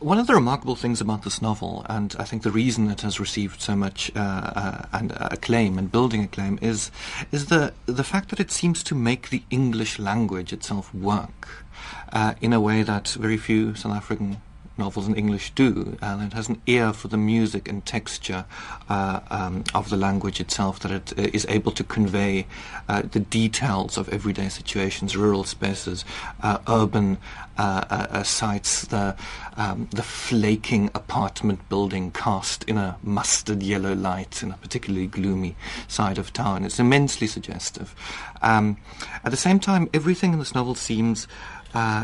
One 0.00 0.18
of 0.18 0.26
the 0.26 0.34
remarkable 0.34 0.76
things 0.76 1.00
about 1.00 1.22
this 1.22 1.40
novel, 1.40 1.86
and 1.88 2.14
I 2.18 2.24
think 2.24 2.42
the 2.42 2.50
reason 2.50 2.90
it 2.90 3.00
has 3.00 3.18
received 3.18 3.62
so 3.62 3.74
much 3.74 4.10
uh, 4.14 4.18
uh, 4.20 4.86
and 4.92 5.12
uh, 5.12 5.28
acclaim 5.30 5.78
and 5.78 5.90
building 5.90 6.22
acclaim, 6.22 6.58
is 6.60 6.90
is 7.32 7.46
the 7.46 7.72
the 7.86 8.04
fact 8.04 8.28
that 8.30 8.40
it 8.40 8.50
seems 8.50 8.82
to 8.84 8.94
make 8.94 9.30
the 9.30 9.42
English 9.50 9.98
language 9.98 10.52
itself 10.52 10.94
work 10.94 11.64
uh, 12.12 12.34
in 12.42 12.52
a 12.52 12.60
way 12.60 12.82
that 12.82 13.08
very 13.18 13.38
few 13.38 13.74
South 13.74 13.92
African 13.92 14.42
novels 14.76 15.06
in 15.06 15.14
English 15.14 15.52
do, 15.54 15.96
and 16.02 16.22
it 16.22 16.32
has 16.32 16.48
an 16.48 16.60
ear 16.66 16.92
for 16.92 17.08
the 17.08 17.16
music 17.16 17.68
and 17.68 17.86
texture 17.86 18.44
uh, 18.88 19.20
um, 19.30 19.64
of 19.72 19.88
the 19.88 19.96
language 19.96 20.40
itself, 20.40 20.80
that 20.80 20.90
it 20.90 21.18
uh, 21.18 21.30
is 21.32 21.46
able 21.48 21.70
to 21.72 21.84
convey 21.84 22.46
uh, 22.88 23.02
the 23.02 23.20
details 23.20 23.96
of 23.96 24.08
everyday 24.08 24.48
situations, 24.48 25.16
rural 25.16 25.44
spaces, 25.44 26.04
uh, 26.42 26.58
urban 26.68 27.18
uh, 27.56 28.22
sites, 28.24 28.86
the 28.86 29.14
um, 29.56 29.88
the 29.92 30.02
flaking 30.02 30.90
apartment 30.94 31.68
building 31.68 32.10
cast 32.10 32.64
in 32.64 32.76
a 32.76 32.96
mustard 33.02 33.62
yellow 33.62 33.94
light 33.94 34.42
in 34.42 34.50
a 34.50 34.56
particularly 34.56 35.06
gloomy 35.06 35.56
side 35.88 36.18
of 36.18 36.32
town. 36.32 36.64
It's 36.64 36.78
immensely 36.78 37.26
suggestive. 37.26 37.94
Um, 38.42 38.76
at 39.22 39.30
the 39.30 39.36
same 39.36 39.60
time, 39.60 39.88
everything 39.94 40.32
in 40.32 40.38
this 40.38 40.54
novel 40.54 40.74
seems 40.74 41.28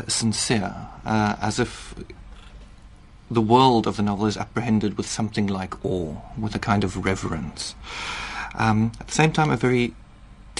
sincere, 0.07 0.75
as 1.05 1.59
if 1.59 1.95
the 3.29 3.41
world 3.41 3.87
of 3.87 3.95
the 3.95 4.03
novel 4.03 4.25
is 4.25 4.35
apprehended 4.35 4.97
with 4.97 5.05
something 5.05 5.47
like 5.47 5.85
awe, 5.85 6.17
with 6.37 6.53
a 6.55 6.59
kind 6.59 6.83
of 6.83 7.05
reverence. 7.05 7.75
Um, 8.55 8.91
at 8.99 9.07
the 9.07 9.13
same 9.13 9.31
time, 9.31 9.49
a 9.49 9.55
very 9.55 9.93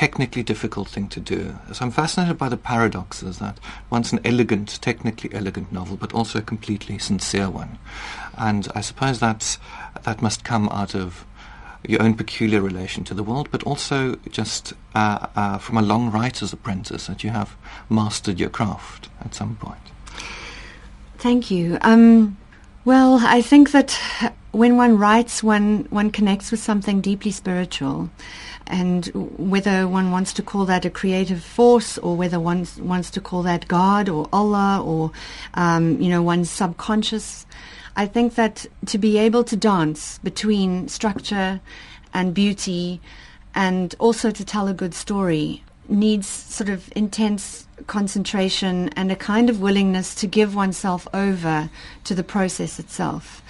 technically 0.01 0.41
difficult 0.41 0.87
thing 0.87 1.07
to 1.07 1.19
do. 1.19 1.55
So 1.73 1.85
I'm 1.85 1.91
fascinated 1.91 2.35
by 2.35 2.49
the 2.49 2.57
paradoxes 2.57 3.37
that 3.37 3.59
once 3.91 4.11
an 4.11 4.19
elegant, 4.25 4.81
technically 4.81 5.31
elegant 5.31 5.71
novel, 5.71 5.95
but 5.95 6.11
also 6.11 6.39
a 6.39 6.41
completely 6.41 6.97
sincere 6.97 7.51
one. 7.51 7.77
And 8.35 8.67
I 8.73 8.81
suppose 8.81 9.19
that's, 9.19 9.59
that 10.01 10.19
must 10.19 10.43
come 10.43 10.69
out 10.69 10.95
of 10.95 11.23
your 11.87 12.01
own 12.01 12.15
peculiar 12.15 12.61
relation 12.61 13.03
to 13.03 13.13
the 13.13 13.21
world, 13.21 13.49
but 13.51 13.61
also 13.61 14.15
just 14.31 14.73
uh, 14.95 15.27
uh, 15.35 15.59
from 15.59 15.77
a 15.77 15.83
long 15.83 16.09
writer's 16.09 16.51
apprentice 16.51 17.05
that 17.05 17.23
you 17.23 17.29
have 17.29 17.55
mastered 17.87 18.39
your 18.39 18.49
craft 18.49 19.07
at 19.23 19.35
some 19.35 19.55
point. 19.57 19.85
Thank 21.19 21.51
you. 21.51 21.77
Um, 21.81 22.37
well, 22.85 23.19
I 23.21 23.43
think 23.43 23.69
that 23.69 23.91
when 24.51 24.77
one 24.77 24.97
writes, 24.97 25.43
one 25.43 25.85
one 25.91 26.09
connects 26.09 26.49
with 26.49 26.59
something 26.59 27.01
deeply 27.01 27.31
spiritual, 27.31 28.09
and 28.71 29.05
whether 29.37 29.87
one 29.87 30.11
wants 30.11 30.33
to 30.33 30.41
call 30.41 30.65
that 30.65 30.85
a 30.85 30.89
creative 30.89 31.43
force, 31.43 31.97
or 31.99 32.15
whether 32.15 32.39
one 32.39 32.65
wants 32.79 33.11
to 33.11 33.21
call 33.21 33.43
that 33.43 33.67
God 33.67 34.09
or 34.09 34.27
Allah, 34.31 34.81
or 34.83 35.11
um, 35.53 36.01
you 36.01 36.09
know 36.09 36.23
one's 36.23 36.49
subconscious, 36.49 37.45
I 37.95 38.07
think 38.07 38.35
that 38.35 38.65
to 38.87 38.97
be 38.97 39.17
able 39.17 39.43
to 39.43 39.55
dance 39.55 40.17
between 40.19 40.87
structure 40.87 41.59
and 42.13 42.33
beauty, 42.33 43.01
and 43.53 43.93
also 43.99 44.31
to 44.31 44.45
tell 44.45 44.67
a 44.67 44.73
good 44.73 44.93
story, 44.93 45.63
needs 45.89 46.27
sort 46.27 46.69
of 46.69 46.91
intense 46.95 47.67
concentration 47.87 48.89
and 48.89 49.11
a 49.11 49.15
kind 49.15 49.49
of 49.49 49.61
willingness 49.61 50.15
to 50.15 50.27
give 50.27 50.55
oneself 50.55 51.07
over 51.13 51.69
to 52.03 52.15
the 52.15 52.23
process 52.23 52.79
itself. 52.79 53.41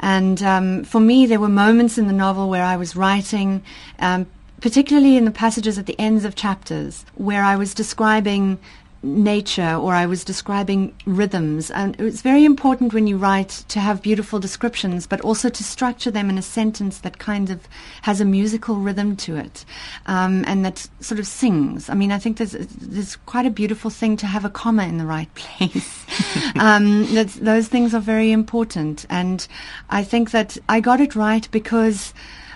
And 0.00 0.42
um, 0.42 0.84
for 0.84 1.00
me, 1.00 1.26
there 1.26 1.40
were 1.40 1.48
moments 1.48 1.98
in 1.98 2.06
the 2.06 2.12
novel 2.12 2.48
where 2.48 2.64
I 2.64 2.76
was 2.76 2.94
writing, 2.94 3.62
um, 3.98 4.26
particularly 4.60 5.16
in 5.16 5.24
the 5.24 5.30
passages 5.30 5.78
at 5.78 5.86
the 5.86 5.98
ends 5.98 6.24
of 6.24 6.34
chapters, 6.34 7.04
where 7.14 7.42
I 7.42 7.56
was 7.56 7.74
describing 7.74 8.58
nature 9.02 9.74
or 9.74 9.94
I 9.94 10.06
was 10.06 10.24
describing 10.24 10.94
rhythms. 11.06 11.70
And 11.70 11.98
it's 12.00 12.22
very 12.22 12.44
important 12.44 12.92
when 12.92 13.06
you 13.06 13.16
write 13.16 13.64
to 13.68 13.78
have 13.78 14.02
beautiful 14.02 14.40
descriptions, 14.40 15.06
but 15.06 15.20
also 15.20 15.48
to 15.48 15.64
structure 15.64 16.10
them 16.10 16.28
in 16.28 16.36
a 16.36 16.42
sentence 16.42 16.98
that 16.98 17.18
kind 17.18 17.50
of 17.50 17.68
has 18.02 18.20
a 18.20 18.24
musical 18.24 18.76
rhythm 18.76 19.16
to 19.18 19.36
it 19.36 19.64
um, 20.06 20.44
and 20.46 20.64
that 20.64 20.88
sort 21.00 21.20
of 21.20 21.26
sings. 21.26 21.88
I 21.88 21.94
mean, 21.94 22.10
I 22.10 22.18
think 22.18 22.38
there's, 22.38 22.52
there's 22.52 23.16
quite 23.16 23.46
a 23.46 23.50
beautiful 23.50 23.90
thing 23.90 24.16
to 24.18 24.26
have 24.26 24.44
a 24.44 24.50
comma 24.50 24.84
in 24.84 24.98
the 24.98 25.06
right 25.06 25.32
place. 25.34 26.04
um, 26.56 27.06
those 27.40 27.68
things 27.68 27.94
are 27.94 28.00
very 28.00 28.32
important. 28.32 29.06
And 29.08 29.46
I 29.90 30.02
think 30.02 30.32
that 30.32 30.58
I 30.68 30.80
got 30.80 31.00
it 31.00 31.14
right 31.14 31.48
because 31.52 32.12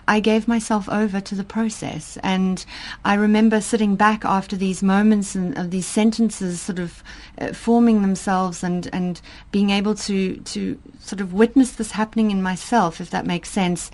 I 0.08 0.20
gave 0.20 0.48
myself 0.48 0.88
over 0.88 1.20
to 1.20 1.34
the 1.34 1.44
process. 1.44 2.18
And 2.22 2.64
I 3.04 3.14
remember 3.14 3.60
sitting 3.60 3.96
back 3.96 4.24
after 4.24 4.56
these 4.56 4.82
moments 4.82 5.34
and 5.34 5.56
of 5.56 5.70
these 5.70 5.86
sentences 5.86 6.60
sort 6.60 6.78
of 6.78 7.02
uh, 7.38 7.52
forming 7.52 8.02
themselves 8.02 8.62
and, 8.62 8.88
and 8.92 9.20
being 9.50 9.70
able 9.70 9.94
to, 9.94 10.36
to 10.36 10.78
sort 10.98 11.20
of 11.20 11.32
witness 11.32 11.72
this 11.72 11.92
happening 11.92 12.30
in 12.30 12.42
myself, 12.42 13.00
if 13.00 13.10
that 13.10 13.26
makes 13.26 13.48
sense. 13.48 13.90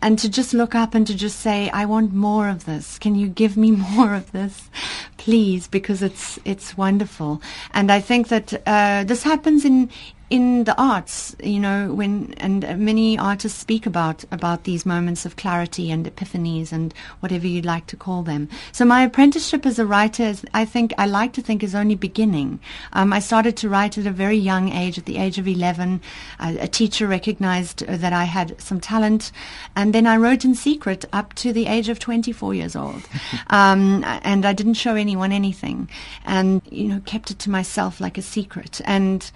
And 0.00 0.18
to 0.20 0.28
just 0.28 0.54
look 0.54 0.74
up 0.74 0.94
and 0.94 1.06
to 1.06 1.14
just 1.14 1.40
say, 1.40 1.70
I 1.70 1.84
want 1.84 2.12
more 2.12 2.48
of 2.48 2.64
this. 2.64 2.98
Can 2.98 3.14
you 3.14 3.28
give 3.28 3.56
me 3.56 3.70
more 3.96 4.14
of 4.14 4.30
this? 4.32 4.70
Please, 5.16 5.66
because 5.66 6.02
it's, 6.02 6.38
it's 6.44 6.76
wonderful. 6.76 7.42
And 7.72 7.90
I 7.90 8.00
think 8.00 8.28
that, 8.28 8.62
uh, 8.66 9.04
this 9.04 9.24
happens 9.24 9.64
in, 9.64 9.90
in 10.30 10.64
the 10.64 10.76
arts, 10.80 11.34
you 11.42 11.58
know, 11.58 11.92
when 11.94 12.34
and 12.34 12.78
many 12.78 13.18
artists 13.18 13.58
speak 13.58 13.86
about 13.86 14.24
about 14.30 14.64
these 14.64 14.84
moments 14.84 15.24
of 15.24 15.36
clarity 15.36 15.90
and 15.90 16.04
epiphanies 16.04 16.70
and 16.70 16.92
whatever 17.20 17.46
you'd 17.46 17.64
like 17.64 17.86
to 17.86 17.96
call 17.96 18.22
them. 18.22 18.48
So 18.72 18.84
my 18.84 19.02
apprenticeship 19.04 19.64
as 19.64 19.78
a 19.78 19.86
writer, 19.86 20.24
is, 20.24 20.44
I 20.52 20.66
think 20.66 20.92
I 20.98 21.06
like 21.06 21.32
to 21.34 21.42
think, 21.42 21.62
is 21.62 21.74
only 21.74 21.94
beginning. 21.94 22.60
Um, 22.92 23.12
I 23.12 23.20
started 23.20 23.56
to 23.58 23.70
write 23.70 23.96
at 23.96 24.06
a 24.06 24.10
very 24.10 24.36
young 24.36 24.70
age, 24.70 24.98
at 24.98 25.06
the 25.06 25.16
age 25.16 25.38
of 25.38 25.48
eleven. 25.48 26.02
Uh, 26.38 26.56
a 26.60 26.68
teacher 26.68 27.06
recognized 27.06 27.86
that 27.86 28.12
I 28.12 28.24
had 28.24 28.60
some 28.60 28.80
talent, 28.80 29.32
and 29.74 29.94
then 29.94 30.06
I 30.06 30.18
wrote 30.18 30.44
in 30.44 30.54
secret 30.54 31.06
up 31.10 31.32
to 31.34 31.54
the 31.54 31.66
age 31.66 31.88
of 31.88 31.98
twenty-four 31.98 32.52
years 32.52 32.76
old, 32.76 33.08
um, 33.46 34.04
and 34.04 34.44
I 34.44 34.52
didn't 34.52 34.74
show 34.74 34.94
anyone 34.94 35.32
anything, 35.32 35.88
and 36.26 36.60
you 36.70 36.88
know, 36.88 37.00
kept 37.06 37.30
it 37.30 37.38
to 37.40 37.50
myself 37.50 37.98
like 37.98 38.18
a 38.18 38.22
secret 38.22 38.82
and. 38.84 39.30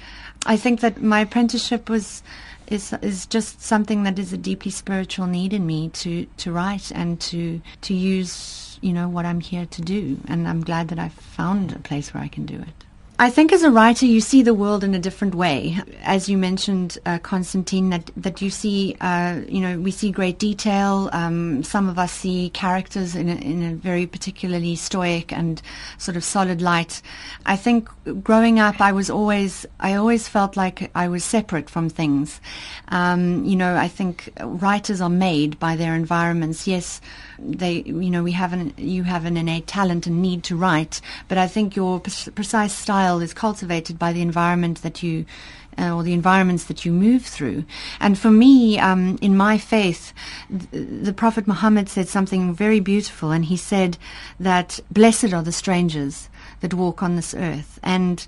I 0.45 0.57
think 0.57 0.81
that 0.81 1.01
my 1.03 1.21
apprenticeship 1.21 1.89
was 1.89 2.23
is 2.67 2.93
is 3.03 3.27
just 3.27 3.61
something 3.61 4.03
that 4.05 4.19
is 4.19 4.33
a 4.33 4.37
deeply 4.37 4.71
spiritual 4.71 5.27
need 5.27 5.53
in 5.53 5.67
me 5.67 5.89
to 5.91 6.27
to 6.39 6.53
write 6.53 6.91
and 6.93 7.21
to 7.21 7.61
to 7.83 7.95
use 7.95 8.79
you 8.81 8.93
know 8.93 9.09
what 9.09 9.25
I'm 9.25 9.41
here 9.41 9.67
to 9.67 9.83
do 9.83 10.19
and 10.29 10.49
I'm 10.49 10.63
glad 10.63 10.89
that 10.89 10.99
I've 10.99 11.13
found 11.13 11.73
a 11.73 11.79
place 11.79 12.13
where 12.13 12.23
I 12.23 12.29
can 12.29 12.47
do 12.47 12.57
it. 12.57 12.85
I 13.23 13.31
think 13.31 13.53
as 13.53 13.63
a 13.63 13.71
writer, 13.71 14.05
you 14.05 14.21
see 14.21 14.43
the 14.43 14.53
world 14.53 14.83
in 14.83 14.97
a 14.97 14.99
different 14.99 15.37
way. 15.37 15.79
As 16.03 16.29
you 16.29 16.37
mentioned, 16.37 16.99
uh, 17.07 17.21
Constantine, 17.21 17.91
that, 17.91 18.11
that 18.17 18.43
you 18.43 18.51
see, 18.51 18.97
uh, 19.01 19.43
you 19.47 19.61
know, 19.61 19.79
we 19.79 19.93
see 19.93 20.11
great 20.11 20.41
detail. 20.41 21.09
Um, 21.13 21.63
some 21.63 21.89
of 21.89 22.01
us 22.01 22.11
see 22.11 22.51
characters 22.51 23.15
in 23.15 23.29
a, 23.29 23.37
in 23.37 23.63
a 23.63 23.75
very 23.77 24.09
particularly 24.09 24.75
stoic 24.75 25.33
and 25.33 25.63
sort 25.99 26.17
of 26.17 26.25
solid 26.25 26.61
light. 26.61 27.01
I 27.47 27.55
think 27.55 27.89
growing 28.25 28.59
up, 28.59 28.81
I 28.81 28.91
was 28.91 29.09
always, 29.09 29.67
I 29.79 29.95
always 29.95 30.27
felt 30.27 30.57
like 30.57 30.91
I 30.97 31.07
was 31.07 31.23
separate 31.23 31.71
from 31.71 31.91
things. 31.91 32.41
Um, 32.89 33.45
you 33.45 33.55
know, 33.55 33.77
I 33.77 33.87
think 33.87 34.33
writers 34.43 35.01
are 35.01 35.09
made 35.09 35.61
by 35.61 35.77
their 35.77 35.95
environments. 35.95 36.67
Yes, 36.67 37.01
they, 37.45 37.83
you 37.83 38.11
know, 38.11 38.23
we 38.23 38.33
have 38.33 38.53
an, 38.53 38.73
you 38.77 39.03
have 39.05 39.25
an 39.25 39.37
innate 39.37 39.67
talent 39.67 40.07
and 40.07 40.23
need 40.23 40.45
to 40.45 40.57
write, 40.57 41.01
but 41.29 41.39
I 41.39 41.49
think 41.49 41.77
your 41.77 42.01
precise 42.01 42.73
style 42.73 43.21
is 43.21 43.35
cultivated 43.35 43.99
by 43.99 44.13
the 44.13 44.23
environment 44.23 44.83
that 44.83 45.03
you, 45.03 45.25
uh, 45.79 45.95
or 45.95 46.03
the 46.03 46.13
environments 46.13 46.65
that 46.65 46.85
you 46.85 46.93
move 46.93 47.25
through. 47.25 47.65
And 48.01 48.19
for 48.19 48.31
me, 48.31 48.79
um, 48.79 49.19
in 49.21 49.37
my 49.37 49.59
faith, 49.59 50.13
th- 50.49 50.69
the 51.03 51.13
Prophet 51.13 51.47
Muhammad 51.47 51.89
said 51.89 52.09
something 52.09 52.55
very 52.55 52.81
beautiful, 52.81 53.31
and 53.31 53.45
he 53.45 53.57
said 53.57 53.99
that 54.39 54.81
blessed 54.91 55.33
are 55.33 55.43
the 55.43 55.53
strangers 55.53 56.29
that 56.61 56.75
walk 56.75 57.03
on 57.03 57.17
this 57.17 57.35
earth, 57.35 57.81
and 57.83 58.27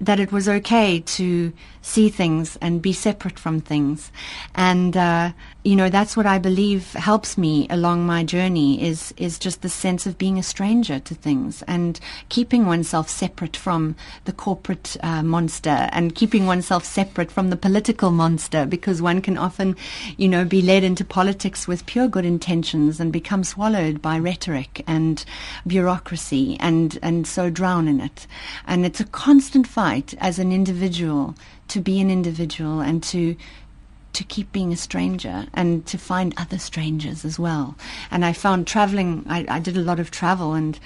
that 0.00 0.18
it 0.18 0.32
was 0.32 0.48
okay 0.48 1.00
to 1.00 1.52
see 1.80 2.08
things 2.08 2.58
and 2.60 2.82
be 2.82 2.92
separate 2.92 3.38
from 3.38 3.60
things. 3.60 4.10
And, 4.54 4.96
uh, 4.96 5.32
you 5.62 5.76
know, 5.76 5.88
that's 5.88 6.16
what 6.16 6.26
I 6.26 6.38
believe 6.38 6.92
helps 6.94 7.38
me 7.38 7.66
along 7.70 8.06
my 8.06 8.24
journey 8.24 8.82
is, 8.82 9.14
is 9.16 9.38
just 9.38 9.62
the 9.62 9.68
sense 9.68 10.06
of 10.06 10.18
being 10.18 10.38
a 10.38 10.42
stranger 10.42 10.98
to 10.98 11.14
things 11.14 11.62
and 11.62 12.00
keeping 12.28 12.66
oneself 12.66 13.08
separate 13.08 13.56
from 13.56 13.94
the 14.24 14.32
corporate 14.32 14.96
uh, 15.02 15.22
monster 15.22 15.88
and 15.92 16.14
keeping 16.14 16.46
oneself 16.46 16.84
separate 16.84 17.30
from 17.30 17.50
the 17.50 17.56
political 17.56 18.10
monster 18.10 18.66
because 18.66 19.00
one 19.00 19.20
can 19.20 19.38
often, 19.38 19.76
you 20.16 20.26
know, 20.26 20.44
be 20.44 20.62
led 20.62 20.82
into 20.82 21.04
politics 21.04 21.68
with 21.68 21.86
pure 21.86 22.08
good 22.08 22.24
intentions 22.24 22.98
and 22.98 23.12
become 23.12 23.44
swallowed 23.44 24.02
by 24.02 24.18
rhetoric 24.18 24.82
and 24.86 25.24
bureaucracy 25.66 26.56
and, 26.60 26.98
and 27.02 27.26
so 27.26 27.48
drown 27.48 27.86
in 27.86 28.00
it. 28.00 28.26
And 28.66 28.84
it's 28.84 29.00
a 29.00 29.04
constant 29.04 29.66
fight 29.66 29.83
as 30.18 30.38
an 30.38 30.52
individual 30.52 31.34
to 31.68 31.80
be 31.80 32.00
an 32.00 32.10
individual 32.10 32.80
and 32.80 33.02
to 33.02 33.36
to 34.14 34.24
keep 34.24 34.52
being 34.52 34.72
a 34.72 34.76
stranger 34.76 35.46
and 35.54 35.84
to 35.86 35.98
find 35.98 36.32
other 36.36 36.58
strangers 36.58 37.24
as 37.24 37.36
well. 37.36 37.76
And 38.12 38.24
I 38.24 38.32
found 38.32 38.66
traveling. 38.66 39.24
I, 39.28 39.44
I 39.48 39.58
did 39.58 39.76
a 39.76 39.80
lot 39.80 39.98
of 39.98 40.10
travel, 40.10 40.54
and 40.54 40.78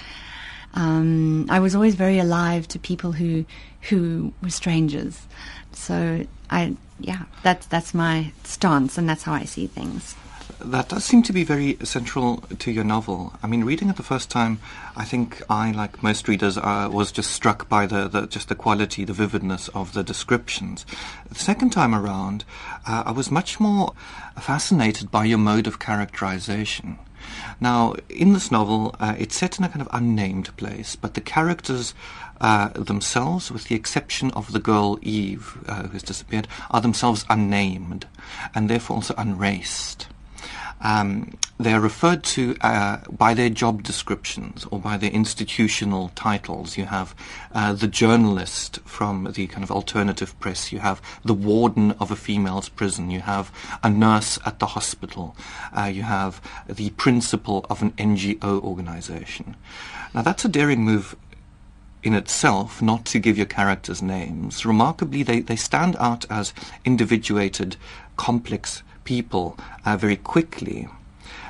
um, 0.75 1.47
I 1.51 1.61
was 1.61 1.75
always 1.75 1.95
very 1.95 2.19
alive 2.19 2.67
to 2.69 2.79
people 2.79 3.13
who 3.13 3.45
who 3.83 4.33
were 4.43 4.51
strangers. 4.51 5.27
So 5.73 6.27
I, 6.51 6.75
yeah, 6.99 7.25
that's 7.43 7.67
that's 7.67 7.93
my 7.93 8.33
stance, 8.45 8.99
and 8.99 9.09
that's 9.09 9.23
how 9.23 9.35
I 9.35 9.45
see 9.45 9.67
things 9.67 10.17
that 10.61 10.89
does 10.89 11.05
seem 11.05 11.23
to 11.23 11.33
be 11.33 11.45
very 11.45 11.79
central 11.85 12.39
to 12.59 12.71
your 12.71 12.85
novel. 12.85 13.33
I 13.43 13.47
mean, 13.47 13.65
reading 13.65 13.89
it 13.89 13.97
the 13.97 14.03
first 14.03 14.31
time, 14.31 14.61
I 14.97 15.05
think 15.05 15.41
I, 15.49 15.71
like 15.71 16.03
most 16.03 16.27
readers, 16.29 16.59
uh, 16.59 16.89
was 16.91 17.13
just 17.13 17.31
struck 17.31 17.69
by 17.69 17.87
the, 17.87 18.09
the, 18.09 18.27
just 18.27 18.49
the 18.49 18.55
quality, 18.55 19.05
the 19.05 19.13
vividness 19.13 19.69
of 19.69 19.93
the 19.93 20.03
descriptions. 20.03 20.85
The 21.29 21.37
second 21.37 21.71
time 21.71 21.95
around, 21.95 22.45
uh, 22.87 23.05
I 23.07 23.13
was 23.13 23.31
much 23.31 23.61
more 23.61 23.93
fascinated 24.41 25.11
by 25.11 25.25
your 25.25 25.39
mode 25.39 25.67
of 25.67 25.79
characterization. 25.79 26.99
Now, 27.61 27.95
in 28.09 28.33
this 28.33 28.51
novel, 28.51 28.95
uh, 28.99 29.15
it's 29.19 29.37
set 29.37 29.59
in 29.59 29.65
a 29.65 29.69
kind 29.69 29.81
of 29.81 29.89
unnamed 29.93 30.57
place, 30.57 30.97
but 30.97 31.15
the 31.15 31.21
characters 31.21 31.95
uh, 32.41 32.69
themselves, 32.69 33.51
with 33.51 33.65
the 33.65 33.75
exception 33.75 34.31
of 34.33 34.53
the 34.53 34.61
girl 34.61 34.99
Eve, 35.03 35.59
uh, 35.67 35.85
who's 35.89 36.03
disappeared, 36.03 36.49
are 36.71 36.81
themselves 36.81 37.25
unnamed 37.29 38.07
and 38.55 38.71
therefore 38.71 38.97
also 38.97 39.15
unraced 39.17 40.07
um, 40.81 41.37
they're 41.59 41.81
referred 41.81 42.23
to 42.23 42.57
uh, 42.61 42.99
by 43.11 43.35
their 43.35 43.51
job 43.51 43.83
descriptions 43.83 44.65
or 44.71 44.79
by 44.79 44.97
their 44.97 45.11
institutional 45.11 46.11
titles. 46.15 46.77
You 46.79 46.85
have 46.85 47.15
uh, 47.53 47.73
the 47.73 47.89
journalist 47.89 48.79
from 48.85 49.33
the 49.33 49.49
kind 49.49 49.65
of 49.65 49.71
alternative 49.71 50.39
press. 50.39 50.73
You 50.73 50.79
have 50.79 51.03
the 51.25 51.35
warden 51.35 51.93
of 51.93 52.11
a 52.11 52.17
female's 52.17 52.69
prison. 52.69 53.11
You 53.11 53.21
have 53.21 53.51
a 53.83 53.91
nurse 53.91 54.39
at 54.47 54.61
the 54.61 54.67
hospital. 54.67 55.37
Uh, 55.77 55.85
you 55.85 56.03
have 56.03 56.41
the 56.69 56.91
principal 56.91 57.67
of 57.69 57.83
an 57.83 57.91
NGO 57.93 58.63
organization. 58.63 59.57
Now 60.15 60.23
that's 60.23 60.45
a 60.45 60.49
daring 60.49 60.85
move 60.85 61.17
in 62.03 62.15
itself 62.15 62.81
not 62.81 63.05
to 63.05 63.19
give 63.19 63.37
your 63.37 63.47
characters 63.47 64.01
names. 64.01 64.65
Remarkably, 64.65 65.25
they, 65.25 65.41
they 65.41 65.57
stand 65.57 65.97
out 65.99 66.25
as 66.31 66.55
individuated, 66.85 67.77
complex 68.17 68.83
people 69.09 69.57
uh, 69.87 69.97
very 69.97 70.17
quickly. 70.17 70.87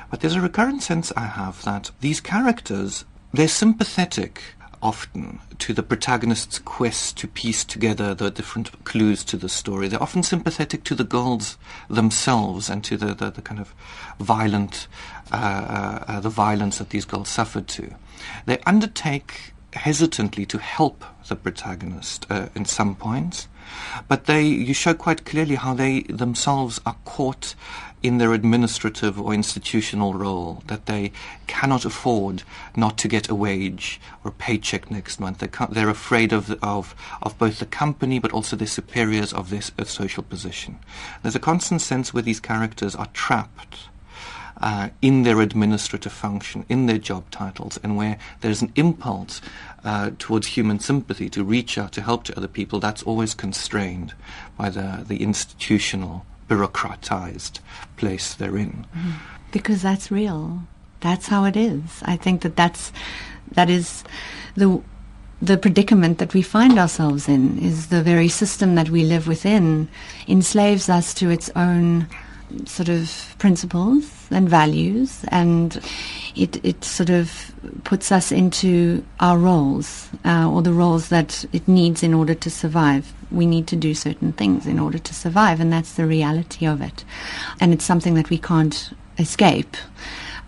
But 0.09 0.21
there's 0.21 0.37
a 0.37 0.41
recurrent 0.41 0.81
sense 0.81 1.11
I 1.17 1.25
have 1.25 1.61
that 1.65 1.91
these 1.99 2.21
characters, 2.21 3.03
they're 3.33 3.49
sympathetic 3.49 4.41
often 4.81 5.39
to 5.57 5.73
the 5.73 5.83
protagonist's 5.83 6.57
quest 6.57 7.17
to 7.17 7.27
piece 7.27 7.65
together 7.65 8.15
the 8.15 8.31
different 8.31 8.85
clues 8.85 9.25
to 9.25 9.35
the 9.35 9.49
story. 9.49 9.89
They're 9.89 10.01
often 10.01 10.23
sympathetic 10.23 10.85
to 10.85 10.95
the 10.95 11.03
girls 11.03 11.57
themselves 11.89 12.69
and 12.69 12.81
to 12.85 12.95
the, 12.95 13.13
the, 13.13 13.29
the 13.29 13.41
kind 13.41 13.59
of 13.59 13.73
violent, 14.21 14.87
uh, 15.33 15.35
uh, 15.35 16.03
uh 16.07 16.19
the 16.21 16.29
violence 16.29 16.77
that 16.77 16.91
these 16.91 17.03
girls 17.03 17.27
suffered 17.27 17.67
to. 17.79 17.93
They 18.45 18.59
undertake 18.59 19.51
hesitantly 19.73 20.45
to 20.45 20.59
help 20.59 21.03
the 21.27 21.35
protagonist 21.35 22.25
uh, 22.29 22.47
in 22.55 22.63
some 22.63 22.95
points, 22.95 23.49
but 24.07 24.25
they, 24.25 24.43
you 24.43 24.73
show 24.73 24.93
quite 24.93 25.25
clearly 25.25 25.55
how 25.55 25.73
they 25.73 26.01
themselves 26.03 26.79
are 26.85 26.97
caught 27.05 27.55
in 28.01 28.17
their 28.17 28.33
administrative 28.33 29.19
or 29.19 29.33
institutional 29.33 30.13
role, 30.13 30.63
that 30.67 30.85
they 30.85 31.11
cannot 31.47 31.83
afford 31.83 32.43
not 32.75 32.97
to 32.97 33.07
get 33.07 33.29
a 33.29 33.35
wage 33.35 33.99
or 34.23 34.29
a 34.29 34.33
paycheck 34.33 34.89
next 34.89 35.19
month. 35.19 35.39
They 35.39 35.49
they're 35.69 35.89
afraid 35.89 36.31
of, 36.31 36.51
of, 36.63 36.95
of 37.21 37.37
both 37.37 37.59
the 37.59 37.65
company 37.65 38.19
but 38.19 38.31
also 38.31 38.55
their 38.55 38.67
superiors 38.67 39.33
of 39.33 39.49
their 39.49 39.61
uh, 39.77 39.83
social 39.83 40.23
position. 40.23 40.79
There's 41.21 41.35
a 41.35 41.39
constant 41.39 41.81
sense 41.81 42.13
where 42.13 42.23
these 42.23 42.39
characters 42.39 42.95
are 42.95 43.07
trapped 43.07 43.89
uh, 44.61 44.89
in 45.01 45.23
their 45.23 45.41
administrative 45.41 46.11
function, 46.11 46.65
in 46.69 46.85
their 46.85 46.97
job 46.97 47.29
titles, 47.31 47.79
and 47.83 47.95
where 47.95 48.17
there's 48.41 48.61
an 48.61 48.71
impulse 48.75 49.41
uh, 49.83 50.11
towards 50.19 50.47
human 50.47 50.79
sympathy 50.79 51.29
to 51.29 51.43
reach 51.43 51.77
out 51.77 51.91
to 51.93 52.01
help 52.01 52.23
to 52.25 52.37
other 52.37 52.47
people, 52.47 52.79
that's 52.79 53.03
always 53.03 53.33
constrained 53.33 54.13
by 54.57 54.69
the, 54.69 55.05
the 55.07 55.21
institutional, 55.21 56.25
bureaucratized 56.47 57.59
place 57.97 58.33
they're 58.33 58.57
in. 58.57 58.85
Mm-hmm. 58.95 59.11
Because 59.51 59.81
that's 59.81 60.11
real. 60.11 60.63
That's 60.99 61.27
how 61.27 61.45
it 61.45 61.55
is. 61.55 62.01
I 62.03 62.17
think 62.17 62.41
that 62.41 62.55
that's 62.55 62.91
that 63.53 63.69
is 63.69 64.03
the 64.55 64.81
the 65.41 65.57
predicament 65.57 66.17
that 66.17 66.33
we 66.33 66.41
find 66.41 66.77
ourselves 66.77 67.29
in 67.29 67.57
is 67.59 67.87
the 67.87 68.03
very 68.03 68.27
system 68.27 68.75
that 68.75 68.89
we 68.89 69.03
live 69.05 69.25
within 69.25 69.87
enslaves 70.27 70.89
us 70.89 71.13
to 71.13 71.29
its 71.29 71.49
own 71.55 72.07
sort 72.65 72.89
of 72.89 73.35
principles 73.37 74.27
and 74.31 74.49
values, 74.49 75.23
and 75.29 75.79
it, 76.35 76.63
it 76.63 76.83
sort 76.83 77.09
of 77.09 77.53
puts 77.83 78.11
us 78.11 78.31
into 78.31 79.03
our 79.19 79.37
roles 79.37 80.09
uh, 80.25 80.49
or 80.49 80.61
the 80.61 80.73
roles 80.73 81.09
that 81.09 81.45
it 81.53 81.67
needs 81.67 82.03
in 82.03 82.13
order 82.13 82.33
to 82.33 82.49
survive. 82.49 83.13
We 83.31 83.45
need 83.45 83.67
to 83.67 83.75
do 83.75 83.93
certain 83.93 84.33
things 84.33 84.65
in 84.65 84.79
order 84.79 84.99
to 84.99 85.13
survive, 85.13 85.59
and 85.59 85.71
that's 85.71 85.93
the 85.93 86.05
reality 86.05 86.65
of 86.65 86.81
it. 86.81 87.03
And 87.59 87.73
it's 87.73 87.85
something 87.85 88.15
that 88.15 88.29
we 88.29 88.37
can't 88.37 88.91
escape. 89.17 89.77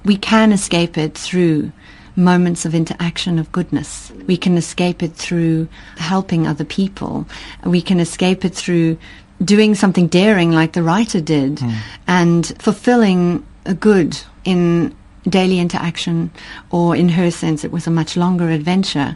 We 0.04 0.18
can 0.18 0.52
escape 0.52 0.98
it 0.98 1.18
through 1.18 1.72
moments 2.16 2.66
of 2.66 2.76
interaction 2.76 3.40
of 3.40 3.52
goodness. 3.52 4.12
We 4.28 4.38
can 4.38 4.58
escape 4.58 5.02
it 5.02 5.14
through 5.14 5.68
helping 5.98 6.46
other 6.46 6.66
people. 6.66 7.26
We 7.66 7.82
can 7.82 8.00
escape 8.00 8.44
it 8.44 8.54
through 8.54 8.98
doing 9.43 9.75
something 9.75 10.08
daring 10.08 10.51
like 10.51 10.73
the 10.73 10.84
writer 10.84 11.21
did 11.21 11.58
mm. 11.58 11.75
and 12.08 12.54
fulfilling 12.60 13.45
a 13.65 13.73
good 13.73 14.19
in 14.43 14.95
daily 15.27 15.60
interaction 15.60 16.32
or 16.71 16.95
in 16.95 17.10
her 17.10 17.30
sense 17.30 17.63
it 17.63 17.71
was 17.71 17.88
a 17.88 17.91
much 17.91 18.17
longer 18.17 18.49
adventure 18.49 19.15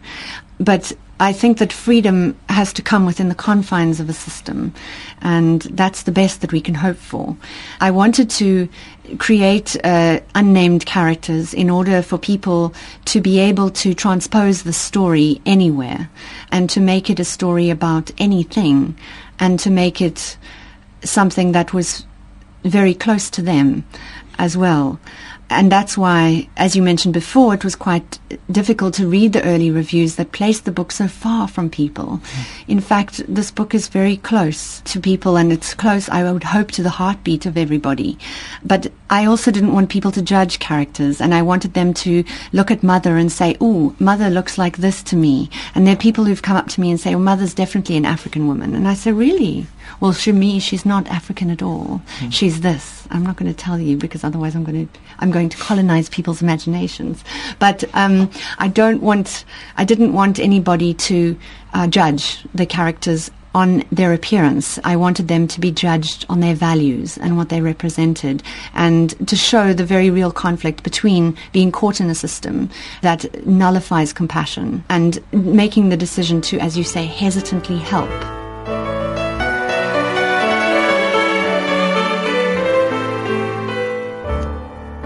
but 0.59 0.93
I 1.19 1.31
think 1.31 1.59
that 1.59 1.71
freedom 1.71 2.37
has 2.49 2.73
to 2.73 2.81
come 2.81 3.05
within 3.05 3.29
the 3.29 3.35
confines 3.35 4.01
of 4.01 4.09
a 4.09 4.13
system, 4.13 4.73
and 5.21 5.61
that's 5.61 6.03
the 6.03 6.11
best 6.11 6.41
that 6.41 6.51
we 6.51 6.59
can 6.59 6.75
hope 6.75 6.97
for. 6.97 7.37
I 7.79 7.91
wanted 7.91 8.29
to 8.31 8.67
create 9.17 9.77
uh, 9.85 10.19
unnamed 10.33 10.85
characters 10.85 11.53
in 11.53 11.69
order 11.69 12.01
for 12.01 12.17
people 12.17 12.73
to 13.05 13.21
be 13.21 13.39
able 13.39 13.69
to 13.69 13.93
transpose 13.93 14.63
the 14.63 14.73
story 14.73 15.41
anywhere 15.45 16.09
and 16.51 16.69
to 16.71 16.81
make 16.81 17.09
it 17.09 17.19
a 17.19 17.25
story 17.25 17.69
about 17.69 18.11
anything 18.17 18.97
and 19.39 19.59
to 19.59 19.69
make 19.69 20.01
it 20.01 20.37
something 21.03 21.51
that 21.51 21.73
was 21.73 22.05
very 22.63 22.93
close 22.93 23.29
to 23.29 23.41
them 23.41 23.85
as 24.37 24.57
well 24.57 24.99
and 25.49 25.71
that's 25.71 25.97
why, 25.97 26.49
as 26.57 26.75
you 26.75 26.81
mentioned 26.81 27.13
before, 27.13 27.53
it 27.53 27.63
was 27.63 27.75
quite 27.75 28.19
difficult 28.51 28.95
to 28.95 29.07
read 29.07 29.33
the 29.33 29.43
early 29.43 29.69
reviews 29.69 30.15
that 30.15 30.31
placed 30.31 30.65
the 30.65 30.71
book 30.71 30.91
so 30.91 31.07
far 31.07 31.47
from 31.47 31.69
people. 31.69 32.17
Mm. 32.17 32.45
In 32.67 32.79
fact, 32.79 33.21
this 33.27 33.51
book 33.51 33.75
is 33.75 33.87
very 33.87 34.17
close 34.17 34.81
to 34.81 34.99
people, 34.99 35.37
and 35.37 35.53
it's 35.53 35.75
close, 35.75 36.09
I 36.09 36.31
would 36.31 36.43
hope, 36.43 36.71
to 36.71 36.83
the 36.83 36.89
heartbeat 36.89 37.45
of 37.45 37.57
everybody. 37.57 38.17
But 38.63 38.91
I 39.15 39.23
also 39.25 39.49
didn't 39.49 39.71
want 39.71 39.89
people 39.89 40.11
to 40.11 40.21
judge 40.21 40.59
characters, 40.59 41.21
and 41.21 41.33
I 41.33 41.41
wanted 41.41 41.73
them 41.73 41.93
to 42.03 42.25
look 42.51 42.69
at 42.69 42.83
Mother 42.83 43.15
and 43.15 43.31
say, 43.31 43.55
"Oh, 43.61 43.95
Mother 43.97 44.29
looks 44.29 44.57
like 44.57 44.75
this 44.77 45.01
to 45.03 45.15
me." 45.15 45.49
And 45.73 45.87
there 45.87 45.93
are 45.93 46.07
people 46.07 46.25
who've 46.25 46.41
come 46.41 46.57
up 46.57 46.67
to 46.71 46.81
me 46.81 46.91
and 46.91 46.99
say, 46.99 47.15
"Oh, 47.15 47.19
Mother's 47.19 47.53
definitely 47.53 47.95
an 47.95 48.03
African 48.03 48.45
woman," 48.45 48.75
and 48.75 48.89
I 48.89 48.93
say, 48.93 49.13
"Really?" 49.13 49.67
well, 49.99 50.13
to 50.13 50.33
me, 50.33 50.59
she's 50.59 50.85
not 50.85 51.07
African 51.07 51.49
at 51.49 51.61
all. 51.61 52.01
Mm. 52.19 52.33
She's 52.33 52.61
this. 52.61 53.07
I'm 53.09 53.23
not 53.23 53.37
going 53.37 53.51
to 53.51 53.57
tell 53.57 53.79
you 53.79 53.97
because 53.97 54.23
otherwise 54.23 54.55
I'm 54.55 54.63
going 54.63 54.87
to 54.87 54.99
I'm 55.19 55.31
going 55.31 55.49
to 55.49 55.57
colonize 55.57 56.09
people's 56.09 56.41
imaginations. 56.41 57.23
But 57.59 57.83
um, 57.93 58.29
I 58.57 58.67
don't 58.67 59.01
want 59.01 59.45
I 59.77 59.85
didn't 59.85 60.13
want 60.13 60.39
anybody 60.39 60.93
to 60.93 61.37
uh, 61.73 61.87
judge 61.87 62.43
the 62.53 62.65
characters 62.65 63.31
on 63.55 63.83
their 63.89 64.11
appearance. 64.11 64.77
I 64.83 64.97
wanted 64.97 65.29
them 65.29 65.47
to 65.47 65.61
be 65.61 65.71
judged 65.71 66.25
on 66.27 66.41
their 66.41 66.53
values 66.53 67.17
and 67.17 67.37
what 67.37 67.47
they 67.47 67.61
represented, 67.61 68.43
and 68.73 69.15
to 69.27 69.35
show 69.37 69.73
the 69.73 69.85
very 69.85 70.09
real 70.09 70.31
conflict 70.31 70.83
between 70.83 71.37
being 71.53 71.71
caught 71.71 72.01
in 72.01 72.09
a 72.09 72.15
system 72.15 72.69
that 73.01 73.23
nullifies 73.47 74.11
compassion 74.11 74.83
and 74.89 75.19
making 75.31 75.87
the 75.87 75.97
decision 75.97 76.41
to, 76.41 76.59
as 76.59 76.77
you 76.77 76.83
say, 76.83 77.05
hesitantly 77.05 77.77
help. 77.77 78.11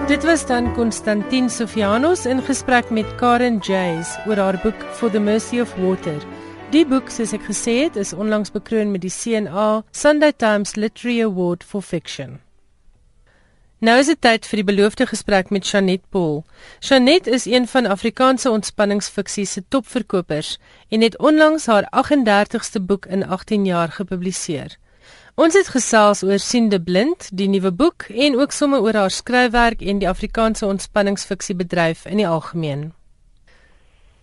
Dit 0.09 0.23
was 0.23 0.43
dan 0.45 0.73
Konstantin 0.73 1.49
Sofianos 1.49 2.25
in 2.25 2.41
gesprek 2.41 2.89
met 2.89 3.05
Karen 3.17 3.59
Jayes 3.61 4.17
oor 4.25 4.41
haar 4.41 4.57
boek 4.63 4.81
For 4.97 5.11
the 5.11 5.19
Mercy 5.19 5.59
of 5.61 5.69
Water. 5.77 6.38
Die 6.69 6.83
boek, 6.85 7.07
soos 7.09 7.31
ek 7.33 7.47
gesê 7.49 7.73
het, 7.87 7.95
is 7.97 8.11
onlangs 8.13 8.51
bekroon 8.53 8.91
met 8.93 9.01
die 9.01 9.09
CNA 9.09 9.81
Sunday 9.89 10.29
Times 10.37 10.75
Literary 10.77 11.23
Award 11.25 11.63
for 11.65 11.81
Fiction. 11.81 12.35
Nou 13.81 13.95
is 13.97 14.11
dit 14.11 14.19
tyd 14.21 14.45
vir 14.45 14.61
die 14.61 14.65
beloofde 14.67 15.07
gesprek 15.09 15.49
met 15.49 15.65
Janet 15.65 16.03
Paul. 16.13 16.43
Janet 16.85 17.25
is 17.25 17.47
een 17.49 17.65
van 17.71 17.89
Afrikaanse 17.89 18.51
ontspanningsfiksie 18.53 19.47
se 19.49 19.63
topverkopers 19.73 20.59
en 20.93 21.01
het 21.01 21.17
onlangs 21.17 21.65
haar 21.65 21.89
38ste 21.89 22.83
boek 22.85 23.09
in 23.09 23.25
18 23.25 23.65
jaar 23.65 23.89
gepubliseer. 23.97 24.77
Ons 25.41 25.57
het 25.57 25.73
gesels 25.73 26.21
oor 26.21 26.37
Siende 26.37 26.77
Blind, 26.77 27.31
die 27.33 27.49
nuwe 27.49 27.73
boek 27.73 28.11
en 28.13 28.37
ook 28.37 28.53
sommer 28.53 28.85
oor 28.85 28.93
haar 28.93 29.17
skryfwerk 29.17 29.81
en 29.81 30.05
die 30.05 30.09
Afrikaanse 30.09 30.69
ontspanningsfiksiebedryf 30.69 32.05
in 32.05 32.21
die 32.21 32.29
algemeen. 32.29 32.91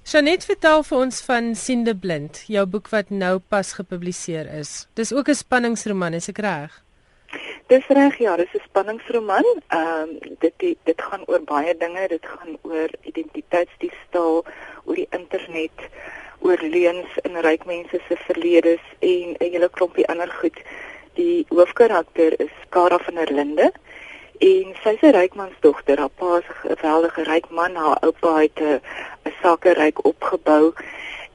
Janet 0.06 0.44
vertel 0.46 0.84
vir 0.86 1.00
ons 1.02 1.16
van 1.26 1.48
Siende 1.58 1.90
Blind, 1.98 2.44
jou 2.46 2.62
boek 2.70 2.92
wat 2.92 3.08
nou 3.10 3.40
pas 3.50 3.72
gepubliseer 3.74 4.46
is. 4.54 4.86
Dis 4.94 5.10
ook 5.12 5.28
'n 5.28 5.34
spanningsroman, 5.34 6.14
is 6.14 6.28
ek 6.28 6.38
reg? 6.38 6.70
Dis 7.66 7.86
reg, 7.88 8.18
ja, 8.18 8.36
dis 8.36 8.54
'n 8.54 8.62
spanningsroman. 8.68 9.44
Ehm 9.68 10.02
um, 10.02 10.36
dit 10.38 10.54
die, 10.56 10.78
dit 10.84 11.02
gaan 11.02 11.26
oor 11.26 11.42
baie 11.42 11.76
dinge, 11.76 12.08
dit 12.08 12.26
gaan 12.26 12.58
oor 12.62 12.88
identiteitsdiefstal, 13.02 14.44
oor 14.84 14.94
die 14.94 15.08
internet, 15.10 15.78
oor 16.38 16.58
leuns 16.62 17.10
in 17.24 17.34
ryk 17.36 17.66
mense 17.66 18.00
se 18.08 18.16
verledes 18.16 18.84
en 18.98 19.34
'n 19.34 19.50
hele 19.50 19.68
klompie 19.68 20.06
ander 20.06 20.30
goed 20.30 20.58
die 21.16 21.46
hoofkarakter 21.48 22.36
is 22.40 22.52
Kara 22.68 22.98
van 22.98 23.14
der 23.14 23.32
Linde 23.32 23.72
en 24.38 24.74
sy's 24.82 25.02
'n 25.02 25.14
rykmansdogter. 25.18 25.98
Haar 25.98 26.14
pa 26.18 26.36
is 26.38 26.48
'n 26.48 26.76
geweldige 26.76 27.22
ryk 27.22 27.50
man, 27.50 27.74
haar 27.74 27.98
oupa 28.00 28.36
het 28.40 28.60
'n 28.60 28.80
'n 29.24 29.32
sakeryk 29.42 30.04
opgebou 30.04 30.74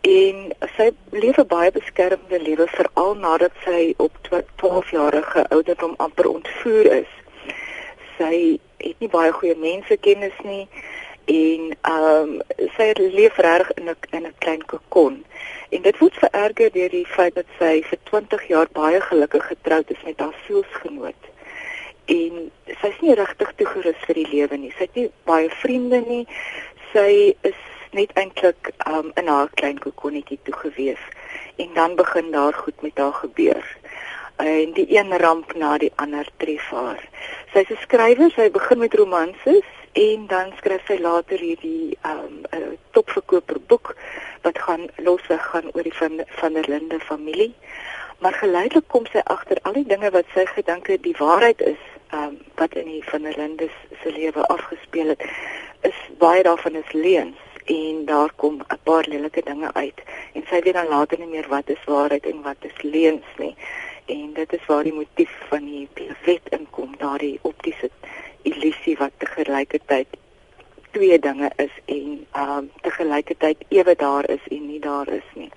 en 0.01 0.53
sy 0.77 0.91
leef 1.11 1.37
'n 1.37 1.47
baie 1.47 1.71
beskermde 1.71 2.41
lewe 2.41 2.67
veral 2.67 3.13
nadat 3.15 3.51
sy 3.65 3.93
op 3.97 4.11
12 4.55 4.91
jarige 4.91 5.49
ouderdom 5.49 5.93
amper 5.97 6.27
ontvoer 6.27 6.85
is. 6.85 7.11
Sy 8.17 8.59
het 8.77 8.99
nie 8.99 9.09
baie 9.09 9.31
goeie 9.31 9.55
mensekennis 9.55 10.37
nie 10.43 10.67
en 11.25 11.77
ehm 11.81 12.29
um, 12.29 12.41
sy 12.77 12.93
leef 12.97 13.37
reg 13.37 13.71
in 13.71 13.89
'n 13.89 13.95
in 14.11 14.25
'n 14.25 14.35
klein 14.37 14.65
kokon. 14.65 15.25
En 15.69 15.81
dit 15.81 15.97
word 15.97 16.13
vererger 16.13 16.71
deur 16.71 16.89
die 16.89 17.05
feit 17.05 17.35
dat 17.35 17.45
sy 17.59 17.83
vir 17.89 17.99
20 18.03 18.47
jaar 18.47 18.67
baie 18.71 19.01
gelukkig 19.01 19.47
getroud 19.47 19.89
is 19.91 20.03
met 20.05 20.19
haar 20.19 20.35
sielsgenoot. 20.45 21.30
En 22.05 22.51
sy's 22.81 23.01
nie 23.01 23.15
regtig 23.15 23.53
toegerus 23.55 24.05
vir 24.07 24.15
die 24.15 24.27
lewe 24.31 24.57
nie. 24.57 24.71
Sy 24.77 24.87
het 24.87 24.95
nie 24.95 25.09
baie 25.29 25.49
vriende 25.61 26.01
nie. 26.07 26.23
Sy 26.93 27.35
is 27.47 27.59
net 27.91 28.11
eintlik 28.19 28.71
um, 28.87 29.11
in 29.19 29.27
haar 29.27 29.51
klein 29.59 29.79
kokonnetjie 29.79 30.39
toegewees. 30.47 31.03
En 31.57 31.73
dan 31.73 31.95
begin 31.95 32.31
daar 32.31 32.53
goed 32.53 32.81
met 32.81 32.97
haar 32.97 33.13
gebeur. 33.13 33.77
En 34.41 34.73
die 34.73 34.87
een 34.89 35.17
ramp 35.17 35.53
na 35.55 35.77
die 35.77 35.91
ander 35.95 36.27
tref 36.37 36.69
haar. 36.71 37.03
Sy's 37.53 37.69
'n 37.69 37.83
skrywer, 37.83 38.31
sy 38.31 38.49
begin 38.49 38.79
met 38.79 38.93
romanses 38.93 39.67
en 39.91 40.27
dan 40.27 40.53
skryf 40.57 40.85
sy 40.87 40.97
later 41.03 41.39
hierdie 41.39 41.97
um 42.07 42.45
'n 42.55 42.77
topverkoper 42.91 43.59
boek 43.67 43.95
wat 44.41 44.57
gaan 44.59 44.87
losweg 44.95 45.43
gaan 45.51 45.67
oor 45.73 45.83
die 45.83 45.93
van 45.93 46.23
van 46.27 46.53
der 46.53 46.67
Linde 46.67 46.99
familie. 46.99 47.53
Maar 48.19 48.33
geleidelik 48.33 48.87
kom 48.87 49.05
sy 49.05 49.21
agter 49.23 49.57
al 49.61 49.73
die 49.73 49.85
dinge 49.85 50.11
wat 50.11 50.25
sy 50.33 50.45
gedink 50.45 50.87
het 50.87 51.03
die 51.03 51.15
waarheid 51.17 51.61
is, 51.61 51.83
um 52.13 52.37
wat 52.55 52.75
in 52.75 52.85
die 52.85 53.03
van 53.03 53.21
der 53.21 53.37
Linde 53.37 53.69
se 54.03 54.11
lewe 54.11 54.47
afgespeel 54.47 55.07
het, 55.07 55.23
is 55.81 55.97
baie 56.17 56.43
daarvan 56.43 56.75
is 56.75 56.91
leuns 56.91 57.37
en 57.65 58.05
daar 58.05 58.31
kom 58.35 58.61
'n 58.61 58.79
paar 58.83 59.05
lelike 59.07 59.41
dinge 59.43 59.73
uit 59.73 59.99
en 60.33 60.43
sy 60.49 60.61
weet 60.61 60.73
dan 60.73 60.87
later 60.87 61.19
nie 61.19 61.27
meer 61.27 61.47
wat 61.47 61.69
is 61.69 61.83
waarheid 61.85 62.25
en 62.25 62.41
wat 62.41 62.57
is 62.59 62.81
leuns 62.81 63.29
nie. 63.37 63.55
En 64.05 64.33
dit 64.33 64.53
is 64.53 64.65
waar 64.65 64.83
die 64.83 64.93
motief 64.93 65.31
van 65.49 65.65
die 65.65 65.87
wet 66.25 66.49
inkom, 66.49 66.95
daardie 66.97 67.39
optiese 67.41 67.89
illusie 68.41 68.97
wat 68.97 69.11
te 69.17 69.25
gelykertyd 69.25 70.07
twee 70.91 71.19
dinge 71.19 71.51
is 71.55 71.75
en 71.85 72.25
ehm 72.31 72.57
um, 72.57 72.71
te 72.81 72.91
gelykertyd 72.91 73.57
ewe 73.69 73.95
daar 73.95 74.29
is 74.29 74.47
en 74.49 74.65
nie 74.67 74.79
daar 74.79 75.07
is 75.07 75.29
nie. 75.33 75.51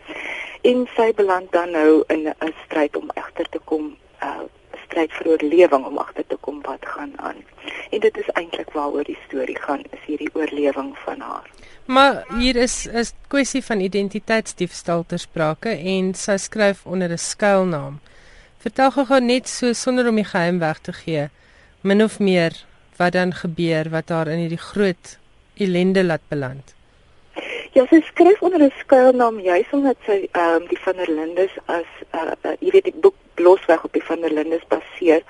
En 0.62 0.86
sy 0.96 1.12
beland 1.14 1.52
dan 1.52 1.70
nou 1.70 2.04
in 2.06 2.28
'n 2.28 2.54
stryd 2.64 2.96
om 2.96 3.10
egter 3.14 3.48
te 3.48 3.60
kom 3.64 3.96
uh, 4.22 4.46
stryd 4.94 5.14
vir 5.18 5.30
oorlewing 5.32 5.84
om 5.88 5.98
agter 5.98 6.24
te 6.30 6.36
kom 6.40 6.60
wat 6.62 6.84
gaan 6.86 7.12
aan. 7.18 7.40
En 7.90 8.00
dit 8.00 8.18
is 8.22 8.28
eintlik 8.38 8.70
waaroor 8.76 9.04
die 9.04 9.18
storie 9.26 9.58
gaan, 9.58 9.82
is 9.90 10.02
hierdie 10.06 10.30
oorlewing 10.34 10.92
van 11.02 11.20
haar. 11.20 11.50
Maar 11.84 12.22
hier 12.38 12.56
is 12.56 12.86
'n 12.86 13.04
kwessie 13.28 13.64
van 13.64 13.80
identiteitsdiefstal 13.80 15.04
ter 15.06 15.18
sprake 15.18 15.68
en 15.68 16.14
sy 16.14 16.36
skryf 16.36 16.86
onder 16.86 17.10
'n 17.10 17.18
skuilnaam. 17.18 18.00
Vertel 18.58 18.90
gou 18.90 19.20
net 19.20 19.48
so 19.48 19.72
sonder 19.72 20.08
om 20.08 20.14
die 20.14 20.24
geheim 20.24 20.58
weg 20.58 20.78
te 20.78 20.92
gee, 20.92 21.28
min 21.80 22.02
of 22.02 22.18
meer 22.18 22.52
wat 22.96 23.12
dan 23.12 23.34
gebeur 23.34 23.90
wat 23.90 24.08
haar 24.08 24.28
in 24.28 24.38
hierdie 24.38 24.64
groot 24.72 25.18
ellende 25.56 26.04
laat 26.04 26.22
beland. 26.28 26.74
Ja, 27.72 27.86
sy 27.86 28.00
skryf 28.00 28.40
onder 28.42 28.62
'n 28.62 28.72
skuilnaam 28.78 29.40
juis 29.40 29.70
omdat 29.70 29.96
sy 30.06 30.28
ehm 30.32 30.62
um, 30.62 30.68
die 30.68 30.78
van 30.78 30.96
der 30.96 31.10
Lindes 31.10 31.54
as 31.66 31.90
uh, 32.14 32.32
uh 32.42 32.52
jy 32.60 32.70
weet 32.70 32.84
die 32.84 33.00
boek 33.00 33.14
Blosweg 33.34 33.84
op 33.84 33.92
die 33.92 34.04
van 34.04 34.20
der 34.20 34.32
Lindes 34.32 34.66
baseer. 34.68 35.22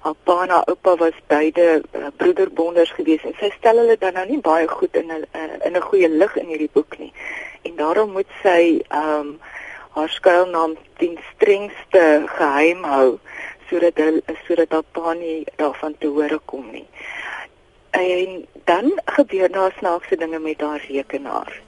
Haar 0.00 0.14
pa 0.24 0.42
en 0.42 0.54
haar 0.54 0.64
oupa 0.70 0.96
was 0.96 1.16
beide 1.26 1.82
uh, 1.92 2.06
broederbonders 2.16 2.90
gewees 2.90 3.24
en 3.24 3.34
sy 3.40 3.50
stel 3.56 3.80
hulle 3.82 3.96
dan 3.98 4.14
nou 4.14 4.26
nie 4.28 4.40
baie 4.40 4.68
goed 4.68 4.96
in 4.96 5.10
'n 5.12 5.24
uh, 5.34 5.66
in 5.66 5.76
'n 5.76 5.88
goeie 5.90 6.08
lig 6.08 6.36
in 6.36 6.46
hierdie 6.46 6.70
boek 6.72 6.98
nie. 6.98 7.12
En 7.62 7.76
daarom 7.76 8.12
moet 8.12 8.30
sy 8.42 8.82
ehm 8.88 9.20
um, 9.20 9.40
haar 9.96 10.08
skuilnaam 10.08 10.76
ten 10.98 11.18
strengste 11.34 12.22
geheim 12.26 12.84
hou 12.84 13.18
sodat 13.70 13.96
hulle 13.96 14.22
sodat 14.46 14.70
haar 14.70 14.88
pa 14.92 15.12
nie 15.12 15.44
daarvan 15.56 15.94
te 15.98 16.06
hore 16.06 16.40
kom 16.44 16.70
nie. 16.70 16.86
en 17.90 18.46
dan 18.64 19.00
gebeur 19.04 19.50
daar 19.50 19.74
snaakse 19.78 20.16
dinge 20.16 20.38
met 20.38 20.60
haar 20.60 20.84
rekenaar 20.88 21.60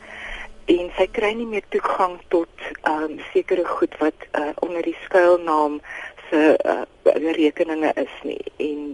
en 0.75 0.91
sy 0.97 1.07
kry 1.17 1.33
nie 1.35 1.49
meer 1.51 1.67
toegang 1.75 2.19
tot 2.35 2.67
ehm 2.69 3.05
um, 3.07 3.19
sekere 3.33 3.65
goed 3.65 3.97
wat 4.03 4.27
uh, 4.39 4.53
onder 4.67 4.83
die 4.83 4.97
skuilnaam 5.05 5.81
se 6.31 6.43
uh, 6.75 6.85
rekeninge 7.37 7.93
is 8.05 8.17
nie 8.23 8.43
en 8.57 8.85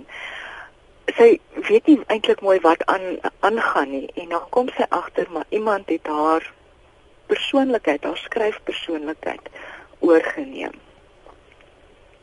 sy 1.17 1.29
weet 1.69 1.87
nie 1.87 1.99
eintlik 2.13 2.41
mooi 2.41 2.59
wat 2.65 2.85
aan 2.93 3.19
aangaan 3.49 3.91
nie 3.91 4.07
en 4.23 4.33
dan 4.35 4.49
kom 4.57 4.71
sy 4.77 4.87
agter 4.89 5.29
maar 5.31 5.47
iemand 5.49 5.89
het 5.93 6.07
haar 6.07 6.53
persoonlikheid, 7.27 8.05
haar 8.05 8.17
skryfpersoonlikheid 8.17 9.49
oorgeneem. 9.99 10.75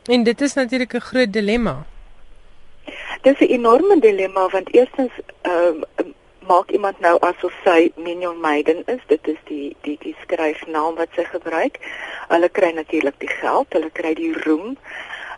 En 0.04 0.22
dit 0.22 0.40
is 0.40 0.54
natuurlik 0.54 0.94
'n 0.94 1.00
groot 1.00 1.32
dilemma. 1.32 1.86
Dit 3.22 3.40
is 3.40 3.48
'n 3.48 3.52
enorme 3.52 4.00
dilemma 4.00 4.48
want 4.48 4.74
eerstens 4.74 5.12
ehm 5.40 5.84
um, 5.96 6.14
maak 6.46 6.70
iemand 6.70 7.00
nou 7.00 7.16
asof 7.20 7.52
sy 7.64 7.92
Minion 7.96 8.40
Maiden 8.40 8.82
is. 8.86 9.00
Dit 9.06 9.28
is 9.28 9.40
die 9.44 9.76
die 9.80 9.96
die 10.00 10.16
skryfnaam 10.22 10.94
wat 11.00 11.08
sy 11.16 11.24
gebruik. 11.24 11.78
Hulle 12.28 12.48
kry 12.48 12.72
natuurlik 12.76 13.18
die 13.18 13.32
geld, 13.40 13.72
hulle 13.72 13.90
kry 13.92 14.14
die 14.14 14.32
roem. 14.44 14.76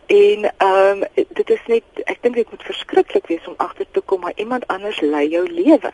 En 0.07 0.51
ehm 0.57 1.03
um, 1.03 1.07
dit 1.15 1.51
is 1.51 1.63
net 1.67 2.03
ek 2.05 2.23
dink 2.23 2.35
dit 2.35 2.51
moet 2.51 2.63
verskriklik 2.63 3.27
wees 3.27 3.47
om 3.47 3.59
agter 3.63 3.87
te 3.91 4.01
kom 4.01 4.21
maar 4.21 4.37
iemand 4.37 4.67
anders 4.67 5.01
lei 5.01 5.29
jou 5.29 5.47
lewe. 5.51 5.93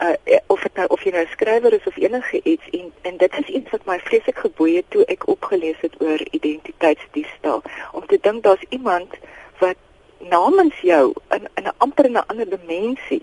Uh, 0.00 0.38
of 0.46 0.62
dit 0.62 0.76
nou 0.78 0.86
of 0.94 1.02
jy 1.02 1.10
nou 1.10 1.24
skrywer 1.32 1.72
is 1.74 1.86
of 1.86 1.96
enige 1.96 2.40
iets 2.42 2.68
en 2.78 2.92
en 3.02 3.16
dit 3.16 3.38
is 3.38 3.48
iets 3.58 3.70
wat 3.74 3.86
my 3.88 3.98
vreeslik 4.04 4.38
geboei 4.38 4.76
het 4.76 4.86
toe 4.94 5.04
ek 5.10 5.26
opgelees 5.28 5.80
het 5.82 5.96
oor 5.98 6.22
identiteitsdiefstal 6.30 7.62
om 7.92 8.06
te 8.06 8.18
dink 8.22 8.44
daar's 8.44 8.62
iemand 8.68 9.16
wat 9.58 9.76
namens 10.18 10.78
jou 10.80 11.12
in 11.34 11.48
in 11.54 11.66
'n 11.66 11.74
amper 11.78 12.04
in 12.04 12.12
'n 12.12 12.26
ander 12.26 12.50
dimensie 12.50 13.22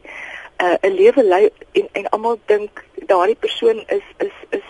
uh, 0.62 0.78
'n 0.82 0.94
lewe 0.94 1.24
lei 1.24 1.50
en 1.72 1.90
en 1.92 2.10
almal 2.10 2.40
dink 2.46 2.84
daardie 3.08 3.36
persoon 3.36 3.84
is 3.88 4.06
is 4.18 4.34
is 4.50 4.66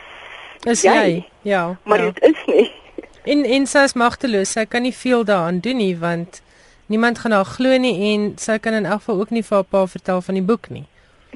is 0.64 0.82
jy, 0.82 0.94
jy? 0.94 1.26
ja 1.42 1.78
maar 1.84 2.04
ja. 2.04 2.12
dit 2.12 2.24
is 2.24 2.44
nie 2.46 2.72
en 3.24 3.46
en 3.46 3.68
sy 3.68 3.84
is 3.90 3.94
magteloos 3.94 4.52
sy 4.52 4.66
kan 4.66 4.82
nie 4.82 4.96
veel 4.96 5.24
daaraan 5.24 5.60
doen 5.60 5.78
nie 5.78 5.96
want 5.98 6.42
niemand 6.86 7.20
gaan 7.20 7.32
haar 7.32 7.50
glo 7.56 7.78
nie 7.78 8.14
en 8.14 8.34
sy 8.38 8.58
kan 8.58 8.74
in 8.74 8.86
elk 8.86 9.04
geval 9.04 9.20
ook 9.20 9.30
nie 9.30 9.44
vir 9.44 9.56
haar 9.56 9.72
pa 9.72 9.88
vertel 9.88 10.22
van 10.22 10.40
die 10.40 10.48
boek 10.52 10.70
nie 10.70 10.86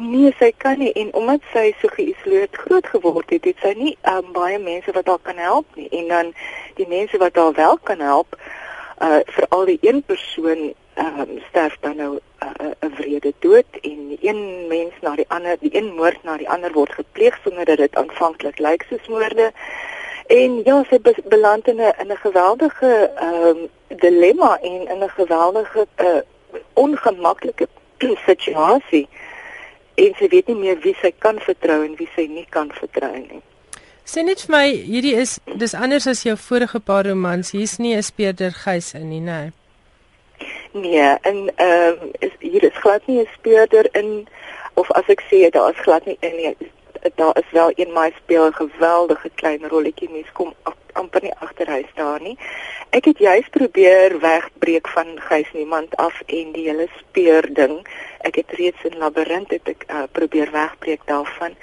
Nee, 0.01 0.31
sy 0.39 0.53
kan 0.57 0.79
nie 0.79 0.91
en 0.95 1.11
omdat 1.19 1.43
sy 1.51 1.73
so 1.81 1.91
geïsoleerd 1.91 2.55
groot 2.63 2.87
geword 2.93 3.29
het, 3.29 3.43
het 3.45 3.59
sy 3.61 3.73
nie 3.75 3.91
um, 4.07 4.31
baie 4.33 4.57
mense 4.59 4.93
wat 4.95 5.09
haar 5.11 5.19
kan 5.21 5.37
help 5.37 5.67
nie. 5.75 5.89
En 5.91 6.07
dan 6.07 6.31
die 6.79 6.87
mense 6.87 7.19
wat 7.19 7.35
haar 7.35 7.51
wel 7.53 7.77
kan 7.83 7.99
help, 7.99 8.37
uh 9.03 9.19
veral 9.35 9.65
die 9.67 9.77
een 9.81 9.99
persoon 10.07 10.71
um, 11.05 11.41
sterf 11.49 11.77
dan 11.79 11.95
nou 11.95 12.13
'n 12.15 12.63
uh, 12.63 12.71
'n 12.79 12.93
wrede 12.95 13.33
dood 13.39 13.71
en 13.81 14.17
een 14.21 14.67
mens 14.67 14.93
na 15.01 15.15
die 15.15 15.29
ander, 15.29 15.57
die 15.59 15.75
een 15.75 15.93
moord 15.95 16.23
na 16.23 16.37
die 16.37 16.49
ander 16.49 16.71
word 16.71 16.93
gepleeg 16.93 17.39
sonder 17.43 17.65
dat 17.65 17.77
dit 17.77 17.95
aanvanklik 17.95 18.59
lyk 18.59 18.85
soos 18.89 19.07
moorde. 19.07 19.51
En 20.27 20.61
ja, 20.63 20.83
sy 20.89 20.99
be 21.01 21.15
beland 21.23 21.67
in 21.67 21.75
'n 21.75 21.93
in 21.99 22.11
'n 22.11 22.17
geweldige 22.17 23.11
ehm 23.15 23.47
um, 23.47 23.69
dilemma 23.87 24.59
en 24.61 24.87
in 24.87 25.03
'n 25.03 25.09
geweldige 25.09 25.87
uh, 25.97 26.21
ongemaklike 26.73 27.67
situasie. 28.27 29.07
En 29.95 30.13
sy 30.17 30.27
weet 30.27 30.47
nie 30.47 30.55
meer 30.55 30.79
wie 30.79 30.95
sy 31.01 31.13
kan 31.17 31.39
vertrou 31.39 31.83
en 31.85 31.95
wie 31.95 32.09
sy 32.15 32.25
nie 32.25 32.47
kan 32.49 32.71
vertrou 32.73 33.15
nie. 33.17 33.41
Sê 34.03 34.23
net 34.23 34.41
vir 34.41 34.55
my, 34.55 34.67
hierdie 34.67 35.15
is 35.15 35.39
dis 35.55 35.73
anders 35.73 36.07
as 36.07 36.23
jou 36.23 36.37
vorige 36.37 36.79
paar 36.79 37.05
romans. 37.05 37.51
Hier's 37.51 37.77
nie 37.77 37.95
'n 37.95 38.03
speurder 38.03 38.51
geis 38.51 38.93
in 38.93 39.09
nie, 39.09 39.21
né? 39.21 39.41
Nee. 39.41 39.60
Nee, 40.71 41.15
en 41.21 41.51
ehm 41.55 41.97
um, 42.01 42.11
is 42.19 42.31
hier 42.39 42.63
is 42.63 42.77
glad 42.77 43.05
nie 43.05 43.19
'n 43.19 43.29
speurder 43.33 43.87
in 43.91 44.27
of 44.73 44.91
as 44.91 45.07
ek 45.07 45.21
sê 45.21 45.49
daar 45.49 45.71
is 45.71 45.79
glad 45.79 46.05
nie 46.05 46.17
in 46.19 46.35
nie. 46.35 46.57
Daar 47.15 47.37
is 47.37 47.51
wel 47.51 47.71
een 47.75 47.93
my 47.93 48.13
speel 48.17 48.45
'n 48.45 48.53
geweldige 48.53 49.29
klein 49.35 49.67
rolletjie 49.67 50.09
mens 50.09 50.31
kom 50.31 50.53
amper 50.93 51.21
nie 51.21 51.33
agterhuis 51.39 51.91
daar 51.95 52.21
nie. 52.21 52.37
Ek 52.89 53.05
het 53.05 53.17
juis 53.17 53.49
probeer 53.49 54.19
wegbreek 54.19 54.87
van 54.87 55.19
Gys 55.19 55.51
niemand 55.53 55.95
af 55.95 56.21
en 56.25 56.51
die 56.51 56.67
hele 56.69 56.87
speur 56.97 57.53
ding. 57.53 57.87
Ek 58.19 58.35
het 58.35 58.51
reeds 58.51 58.83
in 58.83 58.97
labirint 58.97 59.51
het 59.51 59.67
ek 59.67 59.85
uh, 59.87 60.03
probeer 60.11 60.51
wegbreek 60.51 61.01
daarvan. 61.05 61.55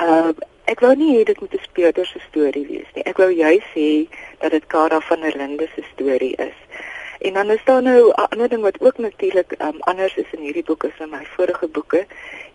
Uh 0.00 0.32
ek 0.64 0.80
wou 0.80 0.94
nie 0.96 1.18
hê 1.18 1.24
dit 1.24 1.40
moet 1.40 1.52
'n 1.54 1.62
speurder 1.62 2.06
se 2.06 2.20
storie 2.28 2.66
wees 2.66 2.90
nie. 2.94 3.04
Ek 3.04 3.16
wou 3.16 3.30
juis 3.30 3.64
sê 3.74 4.08
dat 4.38 4.50
dit 4.50 4.66
Kara 4.66 5.00
van 5.00 5.20
der 5.20 5.36
Linde 5.36 5.68
se 5.74 5.82
storie 5.92 6.36
is. 6.36 6.63
En 7.24 7.32
dan 7.32 7.50
is 7.50 7.64
daar 7.64 7.82
nou 7.82 8.08
'n 8.08 8.28
ander 8.32 8.48
ding 8.48 8.62
wat 8.62 8.80
ook 8.80 8.98
natuurlik 8.98 9.54
um, 9.58 9.80
anders 9.80 10.14
is 10.16 10.32
in 10.32 10.40
hierdie 10.40 10.64
boeke 10.64 10.86
as 10.86 10.98
in 11.04 11.10
my 11.10 11.24
vorige 11.36 11.68
boeke. 11.68 12.06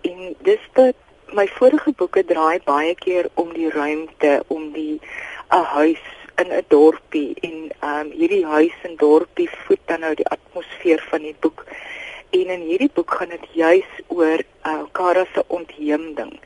En 0.01 0.35
dis 0.41 0.63
dat 0.73 0.95
my 1.33 1.47
vorige 1.47 1.91
boeke 1.91 2.25
draai 2.25 2.59
baie 2.63 2.95
keer 2.95 3.29
om 3.33 3.53
die 3.53 3.69
ruimte, 3.69 4.43
om 4.47 4.71
die 4.71 5.01
'n 5.49 5.63
huis 5.63 6.03
in 6.35 6.51
'n 6.53 6.65
dorpie 6.67 7.33
en 7.39 7.57
um 7.91 8.11
hierdie 8.11 8.45
huis 8.45 8.75
en 8.81 8.95
dorpie 8.95 9.49
voed 9.49 9.83
dan 9.85 9.99
nou 9.99 10.13
die 10.15 10.27
atmosfeer 10.27 11.05
van 11.09 11.21
die 11.21 11.35
boek. 11.39 11.65
En 12.29 12.45
in 12.55 12.61
hierdie 12.61 12.91
boek 12.93 13.11
gaan 13.11 13.29
dit 13.29 13.47
juis 13.51 13.91
oor 14.07 14.39
uh, 14.65 14.83
Kara 14.91 15.25
se 15.33 15.43
ontheemding. 15.47 16.39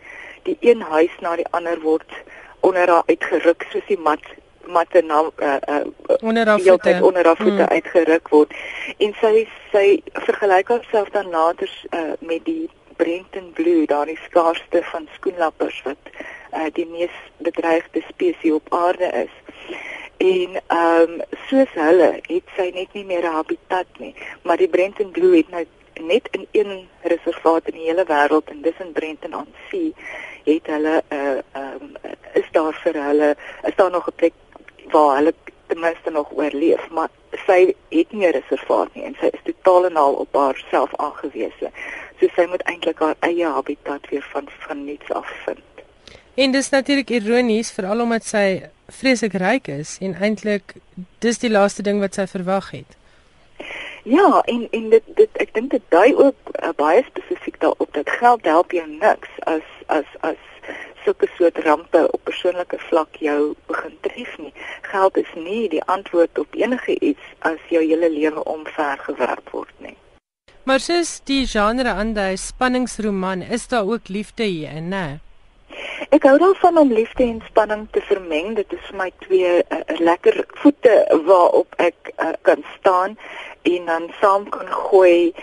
Die 0.43 0.57
een 0.59 0.82
huis 0.82 1.11
na 1.19 1.36
die 1.36 1.49
ander 1.49 1.80
word 1.80 2.11
onder 2.59 2.89
haar 2.89 3.03
uitgeruk 3.05 3.65
soos 3.69 3.88
die 3.88 3.99
mat 3.99 4.24
matte 4.68 5.01
na 5.01 5.24
uh, 5.38 5.55
uh, 5.70 5.86
onder 6.22 6.47
haar 6.47 6.59
voete 6.59 6.99
onder 7.01 7.26
haar 7.26 7.38
voete 7.38 7.64
hmm. 7.64 7.76
uitgeruk 7.78 8.28
word. 8.28 8.53
En 8.97 9.14
sy 9.22 9.47
sy 9.72 10.01
vergelyk 10.14 10.68
haarself 10.68 11.09
dan 11.09 11.30
later 11.30 11.70
uh, 11.89 12.14
met 12.20 12.45
die 12.45 12.70
Brenton 12.95 13.51
Blue 13.53 13.86
daardie 13.86 14.20
skaarsste 14.26 14.84
van 14.84 15.07
skoenlappers 15.14 15.82
wat 15.84 16.11
uh, 16.53 16.70
die 16.74 16.86
mees 16.86 17.16
bedreigde 17.38 18.03
spesies 18.07 18.53
op 18.53 18.74
aarde 18.74 19.09
is. 19.26 19.34
En 20.18 20.59
ehm 20.68 21.01
um, 21.01 21.22
soos 21.49 21.72
hulle 21.74 22.11
het 22.28 22.51
sy 22.55 22.72
net 22.74 22.93
nie 22.93 23.05
meer 23.05 23.26
'n 23.26 23.36
habitat 23.39 23.88
nie 23.97 24.16
maar 24.41 24.57
die 24.57 24.68
Brenton 24.68 25.11
Blue 25.11 25.36
het 25.38 25.49
nou 25.49 25.66
net 26.01 26.28
in 26.32 26.47
een 26.51 26.88
reservaat 27.01 27.68
in 27.68 27.74
die 27.74 27.88
hele 27.89 28.05
wêreld 28.05 28.49
en 28.49 28.61
dis 28.61 28.80
in 28.80 28.91
Brenton 28.91 29.36
on 29.36 29.47
Sea 29.70 29.91
het 30.43 30.68
hulle 30.68 31.03
'n 31.09 31.16
uh, 31.16 31.38
ehm 31.51 31.82
um, 31.82 31.95
is 32.34 32.49
daar 32.51 32.74
vir 32.84 33.03
hulle 33.03 33.36
is 33.64 33.76
daar 33.76 33.91
nog 33.91 34.07
'n 34.07 34.16
plek 34.16 34.34
waar 34.94 35.16
hulle 35.18 35.34
ten 35.68 35.80
minste 35.80 36.12
nog 36.12 36.32
oorleef, 36.38 36.89
maar 36.89 37.10
sy 37.46 37.76
het 37.89 38.12
nie 38.12 38.28
'n 38.28 38.38
reservaat 38.39 38.96
nie 38.96 39.04
en 39.04 39.16
sy 39.20 39.30
is 39.34 39.46
totaal 39.50 39.86
en 39.89 39.98
al 39.98 40.14
op 40.14 40.34
haarself 40.34 40.96
aangewese. 40.96 41.70
So 42.20 42.28
sy 42.36 42.46
moet 42.50 42.64
eintlik 42.64 43.00
haar 43.00 43.16
eie 43.20 43.46
habitat 43.46 44.10
weer 44.10 44.28
van 44.34 44.48
van 44.68 44.86
niks 44.86 45.12
af 45.12 45.30
vind. 45.46 45.74
En 46.36 46.52
dis 46.52 46.70
natuurlik 46.70 47.10
ironies 47.10 47.72
veral 47.72 48.00
omdat 48.00 48.26
sy 48.26 48.62
vreeslik 48.88 49.34
ryk 49.34 49.68
is 49.68 49.98
en 50.02 50.16
eintlik 50.16 50.74
dis 51.20 51.38
die 51.39 51.50
laaste 51.50 51.82
ding 51.82 52.00
wat 52.00 52.14
sy 52.14 52.28
verwag 52.28 52.72
het. 52.72 52.98
Ja, 54.04 54.41
en 54.46 54.68
en 54.72 54.89
dit 54.89 55.04
dit 55.16 55.30
ek 55.34 55.54
dink 55.54 55.72
dit 55.72 55.84
dui 55.89 56.16
ook 56.16 56.36
uh, 56.64 56.70
baie 56.76 57.04
spesifiek 57.08 57.60
daarop 57.60 57.94
dat 57.94 58.10
geld 58.10 58.46
help 58.46 58.72
jou 58.72 58.88
niks 58.88 59.30
as 59.39 59.68
as 59.86 60.10
as 60.20 60.41
sulke 61.04 61.28
soort 61.38 61.58
rampe 61.66 62.04
op 62.12 62.24
persoonlike 62.24 62.80
vlak 62.89 63.20
jou 63.20 63.54
begin 63.68 63.97
tref 64.01 64.38
nie. 64.38 64.54
Geld 64.91 65.18
is 65.18 65.34
nie 65.36 65.68
die 65.70 65.84
antwoord 65.84 66.39
op 66.39 66.56
enige 66.56 66.99
iets 66.99 67.34
as 67.39 67.60
jou 67.70 67.84
hele 67.84 68.10
lewe 68.10 68.43
omvergewerp 68.43 69.54
word 69.56 69.74
nie. 69.78 69.97
Maar 70.64 70.80
soos 70.80 71.18
die 71.28 71.43
genre 71.47 71.91
aandui 71.91 72.38
spanningsroman, 72.39 73.41
is 73.41 73.68
daar 73.68 73.84
ook 73.84 74.08
liefde 74.08 74.43
hierin, 74.47 74.88
né? 74.93 75.20
Ek 76.14 76.24
hou 76.30 76.38
daarvan 76.38 76.78
om 76.78 76.91
liefde 76.93 77.24
en 77.24 77.41
spanning 77.47 77.88
te 77.91 78.01
vermeng. 78.08 78.54
Dit 78.56 78.74
is 78.76 78.84
vir 78.89 78.97
my 78.99 79.10
twee 79.26 79.54
uh, 79.64 79.80
lekker 79.99 80.43
voete 80.62 80.93
waarop 81.28 81.74
ek 81.82 82.14
uh, 82.16 82.32
kan 82.47 82.64
staan 82.78 83.18
en 83.64 83.89
dan 83.89 84.08
saam 84.20 84.45
kan 84.54 84.70
gooi 84.70 85.34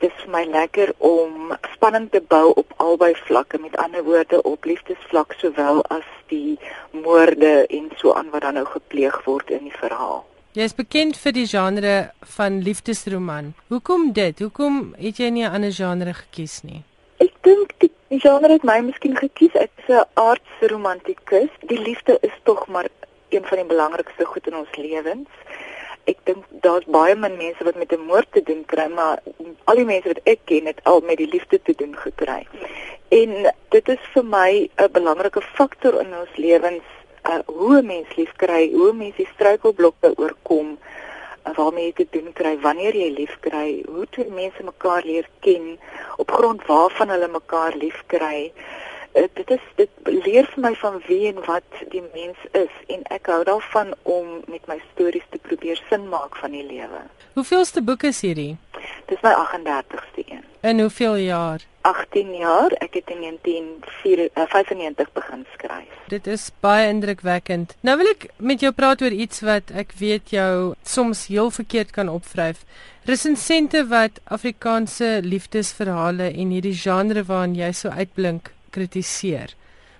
dis 0.00 0.12
vir 0.22 0.30
my 0.32 0.44
lekker 0.44 0.92
om 0.98 1.52
spanning 1.74 2.08
te 2.10 2.20
bou 2.20 2.52
op 2.62 2.72
albei 2.82 3.14
vlakke 3.26 3.58
met 3.58 3.76
ander 3.76 4.04
woorde 4.04 4.42
op 4.42 4.64
liefdesvlak 4.64 5.34
sowel 5.40 5.82
as 5.96 6.08
die 6.32 6.58
moorde 6.92 7.66
en 7.66 7.90
so 7.96 8.12
aan 8.12 8.30
wat 8.30 8.42
dan 8.46 8.58
nou 8.60 8.66
gepleeg 8.66 9.18
word 9.24 9.50
in 9.50 9.68
die 9.68 9.78
verhaal. 9.78 10.24
Jy 10.56 10.64
is 10.64 10.74
bekend 10.74 11.18
vir 11.20 11.32
die 11.36 11.46
genre 11.46 11.94
van 12.36 12.60
liefdesroman. 12.64 13.52
Hoekom 13.68 14.12
dit? 14.16 14.38
Hoekom 14.40 14.94
het 14.96 15.18
jy 15.20 15.28
nie 15.30 15.44
'n 15.44 15.52
ander 15.52 15.72
genre 15.72 16.14
gekies 16.14 16.62
nie? 16.62 16.82
Ek 17.20 17.32
dink 17.42 17.74
die, 17.78 17.92
die 18.08 18.20
genre 18.20 18.52
het 18.52 18.64
my 18.64 18.80
miskien 18.80 19.16
gekies 19.16 19.54
uit 19.54 19.70
'n 19.88 20.04
aardsromantikus. 20.14 21.52
Die 21.60 21.80
liefde 21.80 22.18
is 22.22 22.36
tog 22.44 22.66
maar 22.68 22.88
een 23.28 23.44
van 23.44 23.58
die 23.58 23.66
belangrikste 23.66 24.24
goed 24.24 24.46
in 24.46 24.56
ons 24.56 24.76
lewens 24.76 25.28
ek 26.10 26.18
dink 26.28 26.44
daar's 26.64 26.86
baie 26.96 27.14
min 27.18 27.36
mense 27.38 27.64
wat 27.66 27.78
met 27.82 27.92
'n 27.92 28.06
moord 28.10 28.28
te 28.32 28.42
doen 28.42 28.64
kry, 28.72 28.86
maar 28.88 29.18
al 29.64 29.76
die 29.80 29.88
mense 29.92 30.08
wat 30.08 30.20
ek 30.32 30.40
ken 30.44 30.66
het 30.66 30.80
al 30.84 31.00
met 31.00 31.18
die 31.18 31.30
liefde 31.34 31.58
te 31.62 31.74
doen 31.76 31.96
gekry. 31.96 32.46
En 33.08 33.52
dit 33.74 33.88
is 33.88 34.02
vir 34.14 34.24
my 34.24 34.70
'n 34.78 34.92
belangrike 34.92 35.42
faktor 35.58 36.00
in 36.00 36.14
ons 36.22 36.36
lewens, 36.36 36.86
uh, 37.28 37.38
hoe 37.46 37.82
'n 37.82 37.86
mens 37.86 38.16
lief 38.16 38.32
kry, 38.36 38.70
hoe 38.72 38.92
mense 38.92 39.16
die 39.16 39.32
struikelblokke 39.34 40.12
oorkom, 40.16 40.78
waarmee 41.56 41.86
jy 41.86 41.92
te 41.92 42.06
doen 42.10 42.32
kry 42.32 42.58
wanneer 42.58 42.94
jy 42.94 43.10
lief 43.10 43.36
kry, 43.40 43.82
hoe 43.86 44.06
twee 44.10 44.30
mense 44.30 44.62
mekaar 44.62 45.02
leer 45.04 45.28
ken, 45.40 45.78
op 46.16 46.30
grond 46.30 46.66
waarvan 46.66 47.08
hulle 47.08 47.28
mekaar 47.28 47.74
lief 47.76 48.02
kry. 48.06 48.52
Uh, 48.54 48.62
dit 49.16 49.50
is 49.50 49.64
dit 49.76 49.90
leer 50.26 50.48
vir 50.52 50.62
my 50.62 50.74
van 50.80 50.98
wie 51.06 51.22
en 51.30 51.38
wat 51.46 51.80
die 51.92 52.02
mens 52.14 52.40
is 52.52 52.72
en 52.92 53.04
ek 53.14 53.30
hou 53.32 53.42
daarvan 53.48 53.94
om 54.02 54.26
met 54.52 54.66
my 54.68 54.78
stories 54.92 55.24
te 55.30 55.38
probeer 55.48 55.80
sin 55.88 56.08
maak 56.12 56.36
van 56.36 56.50
die 56.56 56.66
lewe. 56.66 57.00
Hoeveelste 57.36 57.82
boek 57.82 58.02
is 58.08 58.20
hierdie? 58.24 58.56
Dis 59.08 59.22
my 59.22 59.32
38ste 59.38 60.24
een. 60.26 60.44
In 60.60 60.80
hoeveel 60.80 61.16
jaar? 61.16 61.60
18 61.86 62.34
jaar. 62.34 62.70
Ek 62.82 62.94
het 62.98 63.10
in 63.14 63.20
1995 63.22 65.12
begin 65.12 65.46
skryf. 65.52 65.92
Dit 66.10 66.26
is 66.26 66.50
baie 66.60 66.88
indrukwekkend. 66.90 67.76
Nou 67.86 67.96
wil 68.00 68.10
ek 68.10 68.26
met 68.36 68.60
jou 68.60 68.72
praat 68.74 69.02
oor 69.02 69.14
iets 69.14 69.40
wat 69.46 69.70
ek 69.70 69.94
weet 70.00 70.34
jou 70.34 70.74
soms 70.82 71.26
heel 71.30 71.50
verkeerd 71.50 71.94
kan 71.94 72.10
opvryf. 72.10 72.64
Resensente 73.06 73.86
wat 73.86 74.18
Afrikaanse 74.24 75.20
liefdesverhale 75.22 76.32
en 76.32 76.50
hierdie 76.50 76.74
genre 76.74 77.22
waarin 77.30 77.54
jy 77.54 77.70
so 77.72 77.88
uitblink 77.94 78.55
kritiseer. 78.76 79.54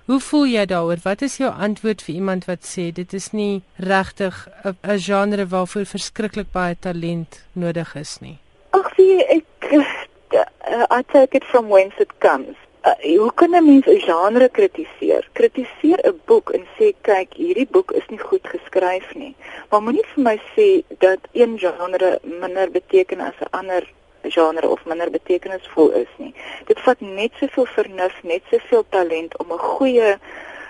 Hoe 0.06 0.20
voel 0.22 0.44
jy 0.46 0.64
daaroor? 0.70 1.00
Wat 1.02 1.22
is 1.26 1.36
jou 1.40 1.48
antwoord 1.50 2.04
vir 2.06 2.14
iemand 2.14 2.44
wat 2.46 2.62
sê 2.62 2.92
dit 2.94 3.14
is 3.18 3.32
nie 3.32 3.62
regtig 3.92 4.36
'n 4.64 4.98
genre 5.06 5.46
waarvoor 5.54 5.86
verskriklik 5.94 6.52
baie 6.52 6.76
talent 6.78 7.42
nodig 7.52 7.94
is 7.94 8.18
nie? 8.20 8.38
Ag, 8.70 8.86
sien 8.94 9.24
ek 9.38 9.72
uh, 9.72 10.86
I 10.90 11.02
take 11.12 11.34
it 11.34 11.44
from 11.44 11.68
whence 11.68 11.94
it 11.98 12.12
comes. 12.20 12.56
Uh, 12.86 13.18
hoe 13.18 13.32
kan 13.34 13.50
'n 13.50 13.66
mens 13.66 13.86
'n 13.86 14.00
genre 14.00 14.48
kritiseer? 14.48 15.28
Kritiseer 15.32 16.00
'n 16.06 16.20
boek 16.24 16.50
en 16.50 16.64
sê 16.78 16.94
kyk, 17.02 17.34
hierdie 17.34 17.70
boek 17.70 17.90
is 17.90 18.06
nie 18.08 18.22
goed 18.28 18.46
geskryf 18.54 19.14
nie. 19.14 19.34
Maar 19.70 19.82
moenie 19.82 20.06
vir 20.14 20.22
my 20.22 20.36
sê 20.54 20.68
dat 20.98 21.18
een 21.32 21.58
genre 21.58 22.18
minder 22.22 22.70
beteken 22.70 23.20
as 23.20 23.38
'n 23.40 23.50
ander 23.50 23.82
genre 24.30 24.68
of 24.68 24.84
minder 24.84 25.10
betekenisvol 25.10 25.90
is 25.90 26.12
nie. 26.16 26.34
Dit 26.66 26.80
vat 26.80 27.00
net 27.00 27.32
soveel 27.40 27.66
vernuf, 27.66 28.22
net 28.22 28.42
soveel 28.50 28.84
talent 28.88 29.36
om 29.38 29.52
'n 29.52 29.58
goeie 29.58 30.18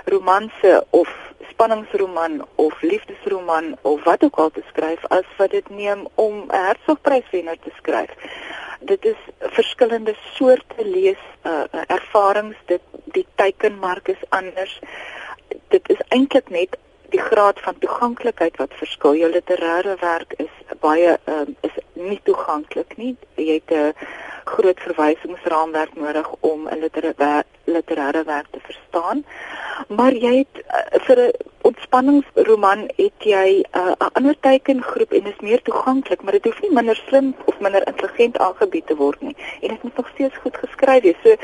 romanse 0.05 0.87
of 0.91 1.09
spanningsroman 1.51 2.47
of 2.55 2.83
liefdesroman 2.83 3.77
of 3.83 4.05
wat 4.05 4.25
ook 4.25 4.37
al 4.37 4.51
te 4.51 4.63
skryf 4.69 5.05
as 5.05 5.25
wat 5.37 5.51
dit 5.51 5.69
neem 5.71 6.07
om 6.15 6.35
'n 6.49 6.65
Hertzogpryswenner 6.67 7.59
te 7.59 7.71
skryf. 7.77 8.11
Dit 8.81 9.05
is 9.05 9.21
verskillende 9.41 10.15
soorte 10.35 10.85
lees 10.85 11.23
uh, 11.43 11.65
ervarings. 11.87 12.57
Dit 12.67 12.81
die 13.05 13.27
teikenmark 13.35 14.09
is 14.09 14.23
anders. 14.29 14.81
Dit 15.69 15.89
is 15.89 16.01
eintlik 16.09 16.49
net 16.49 16.77
die 17.11 17.21
graad 17.21 17.61
van 17.61 17.79
toeganklikheid 17.79 18.57
wat 18.57 18.75
verskil. 18.75 19.15
Jou 19.15 19.31
literêre 19.33 19.97
werk 20.01 20.35
is 20.37 20.56
baie 20.87 21.19
um, 21.35 21.57
is 21.69 21.77
nie 21.95 22.21
toeganklik 22.29 22.97
nie 23.03 23.13
jy 23.37 23.61
het 23.61 23.71
'n 23.71 23.93
groot 24.53 24.81
verwysingsraamwerk 24.87 25.95
nodig 25.95 26.29
om 26.41 26.69
'n 26.69 26.81
literêre 26.85 27.45
literêre 27.67 28.25
werk 28.25 28.49
te 28.51 28.61
verstaan 28.69 29.25
maar 29.89 30.13
jy 30.13 30.37
het 30.37 30.63
uh, 30.65 31.01
vir 31.07 31.19
'n 31.27 31.33
ontspanningsroman 31.69 32.81
het 32.97 33.19
jy 33.19 33.49
'n 33.63 33.79
uh, 33.79 34.09
ander 34.13 34.37
teikengroep 34.41 35.13
en 35.13 35.27
is 35.27 35.41
meer 35.41 35.63
toeganklik, 35.63 36.23
maar 36.23 36.33
dit 36.33 36.45
hoef 36.45 36.61
nie 36.61 36.73
minder 36.73 36.97
slim 36.97 37.35
of 37.45 37.59
minder 37.59 37.87
intelligent 37.87 38.39
aangebied 38.39 38.87
te 38.87 38.97
word 38.97 39.21
nie. 39.21 39.37
En 39.61 39.69
dit 39.69 39.83
moet 39.83 39.97
nog 39.97 40.09
steeds 40.09 40.37
goed 40.37 40.57
geskryf 40.57 41.03
wees. 41.03 41.21
So 41.23 41.35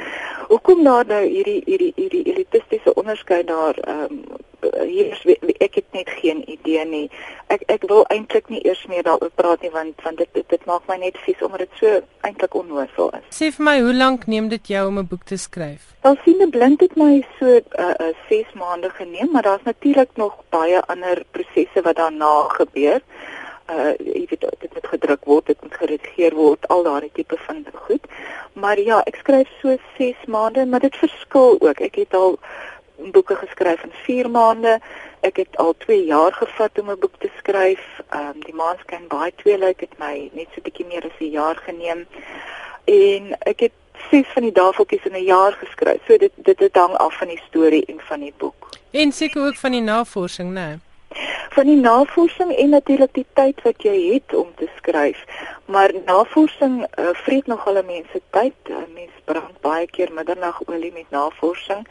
hoekom 0.49 0.85
daar 0.85 1.07
nou 1.07 1.25
hierdie 1.27 1.63
hierdie 1.65 1.93
hierdie 1.97 2.25
elitistiese 2.33 2.95
onderskeid 2.95 3.47
daar 3.47 3.75
ehm 3.75 4.03
um, 4.11 4.25
hier 4.63 5.19
ek 5.59 5.75
het 5.75 5.89
net 5.93 6.11
geen 6.21 6.43
idee 6.51 6.85
nie. 6.87 7.11
Ek 7.53 7.65
ek 7.73 7.87
wil 7.91 8.05
eintlik 8.15 8.49
nie 8.49 8.63
eers 8.67 8.83
meer 8.91 9.03
daaroor 9.07 9.33
praat 9.35 9.63
nie 9.63 9.71
want 9.75 10.03
want 10.07 10.19
dit 10.19 10.29
dit, 10.35 10.49
dit 10.49 10.67
maak 10.71 10.87
my 10.91 10.97
net 11.03 11.19
vies 11.27 11.43
omdat 11.43 11.65
dit 11.67 11.81
so 11.81 12.01
eintlik 12.27 12.55
onnoosvol 12.55 13.11
is. 13.19 13.27
Sê 13.35 13.51
vir 13.57 13.67
my, 13.69 13.77
hoe 13.81 13.95
lank 13.95 14.27
neem 14.27 14.49
dit 14.53 14.73
jou 14.75 14.87
om 14.89 14.99
'n 14.99 15.09
boek 15.11 15.25
te 15.25 15.37
skryf? 15.37 15.93
Wel 16.03 16.17
sien 16.25 16.43
'n 16.43 16.51
blind 16.51 16.81
het 16.81 16.97
my 16.97 17.25
so 17.39 17.47
'n 17.47 17.65
uh, 17.79 17.95
uh, 18.07 18.15
6 18.29 18.53
maande 18.55 18.91
geneem, 18.91 19.31
maar 19.33 19.43
daar's 19.43 19.65
natuurlik 19.65 20.11
nog 20.15 20.35
baie 20.49 20.81
ander 20.81 21.25
prosesse 21.31 21.83
wat 21.83 21.97
daarna 21.97 22.49
gebeur. 22.49 23.01
Uh 23.71 23.95
jy 23.99 24.27
weet 24.29 24.41
dit 24.61 24.75
moet 24.75 24.87
gedruk 24.87 25.25
word, 25.25 25.47
dit 25.47 25.63
moet 25.63 25.75
geredigeer 25.75 26.35
word, 26.35 26.69
al 26.69 26.83
daardie 26.83 27.13
tipe 27.13 27.37
van 27.47 27.65
goed. 27.73 28.07
Maar 28.53 28.81
ja, 28.81 29.01
ek 29.07 29.17
skryf 29.23 29.49
so 29.61 29.77
6 29.99 30.25
maande, 30.27 30.67
maar 30.67 30.81
dit 30.81 30.97
verskil 30.97 31.57
ook. 31.61 31.81
Ek 31.81 31.95
het 31.95 32.15
al 32.15 32.39
boeke 33.11 33.37
geskryf 33.37 33.83
in 33.83 33.93
4 33.93 34.31
maande. 34.31 34.81
Ek 35.21 35.37
het 35.37 35.57
al 35.57 35.75
2 35.79 36.05
jaar 36.05 36.33
gevat 36.33 36.79
om 36.79 36.91
'n 36.91 36.99
boek 36.99 37.17
te 37.19 37.31
skryf. 37.39 37.85
Ehm 38.11 38.27
um, 38.27 38.41
die 38.41 38.55
Maanskyn 38.55 39.09
baie 39.09 39.33
twee 39.37 39.59
lyk 39.59 39.81
het 39.81 39.99
my 39.99 40.31
net 40.33 40.47
so 40.55 40.61
bietjie 40.61 40.87
meer 40.87 41.05
as 41.05 41.19
'n 41.21 41.31
jaar 41.31 41.57
geneem. 41.57 42.07
En 42.85 43.37
ek 43.39 43.61
het 43.61 43.73
ses 44.11 44.27
van 44.35 44.43
die 44.43 44.53
daveltjies 44.53 45.05
in 45.05 45.17
'n 45.17 45.25
jaar 45.25 45.53
geskryf. 45.53 46.01
So 46.07 46.17
dit 46.17 46.33
dit 46.37 46.59
dit 46.59 46.75
hang 46.75 46.95
af 46.95 47.19
van 47.19 47.29
die 47.29 47.43
storie 47.49 47.85
en 47.87 48.01
van 48.01 48.21
die 48.21 48.35
boek. 48.37 48.69
En 48.91 49.13
seker 49.13 49.47
ook 49.47 49.57
van 49.57 49.71
die 49.71 49.81
navorsing, 49.81 50.49
né? 50.49 50.53
Nee? 50.55 50.79
Van 51.51 51.67
die 51.67 51.77
navorsing 51.77 52.57
en 52.57 52.69
natuurlik 52.69 53.15
die 53.15 53.27
tyd 53.33 53.63
wat 53.63 53.83
jy 53.83 54.13
het 54.13 54.35
om 54.35 54.49
te 54.57 54.69
skryf. 54.77 55.25
Maar 55.65 55.91
navorsing 56.05 56.87
uh, 56.99 57.09
vreet 57.13 57.47
nogal 57.47 57.77
'n 57.77 57.87
mens 57.87 58.07
se 58.13 58.21
tyd. 58.31 58.55
'n 58.69 58.93
Mens 58.95 59.11
brand 59.25 59.61
baie 59.61 59.87
keer 59.87 60.13
middernagolie 60.13 60.93
met 60.93 61.11
navorsing 61.11 61.87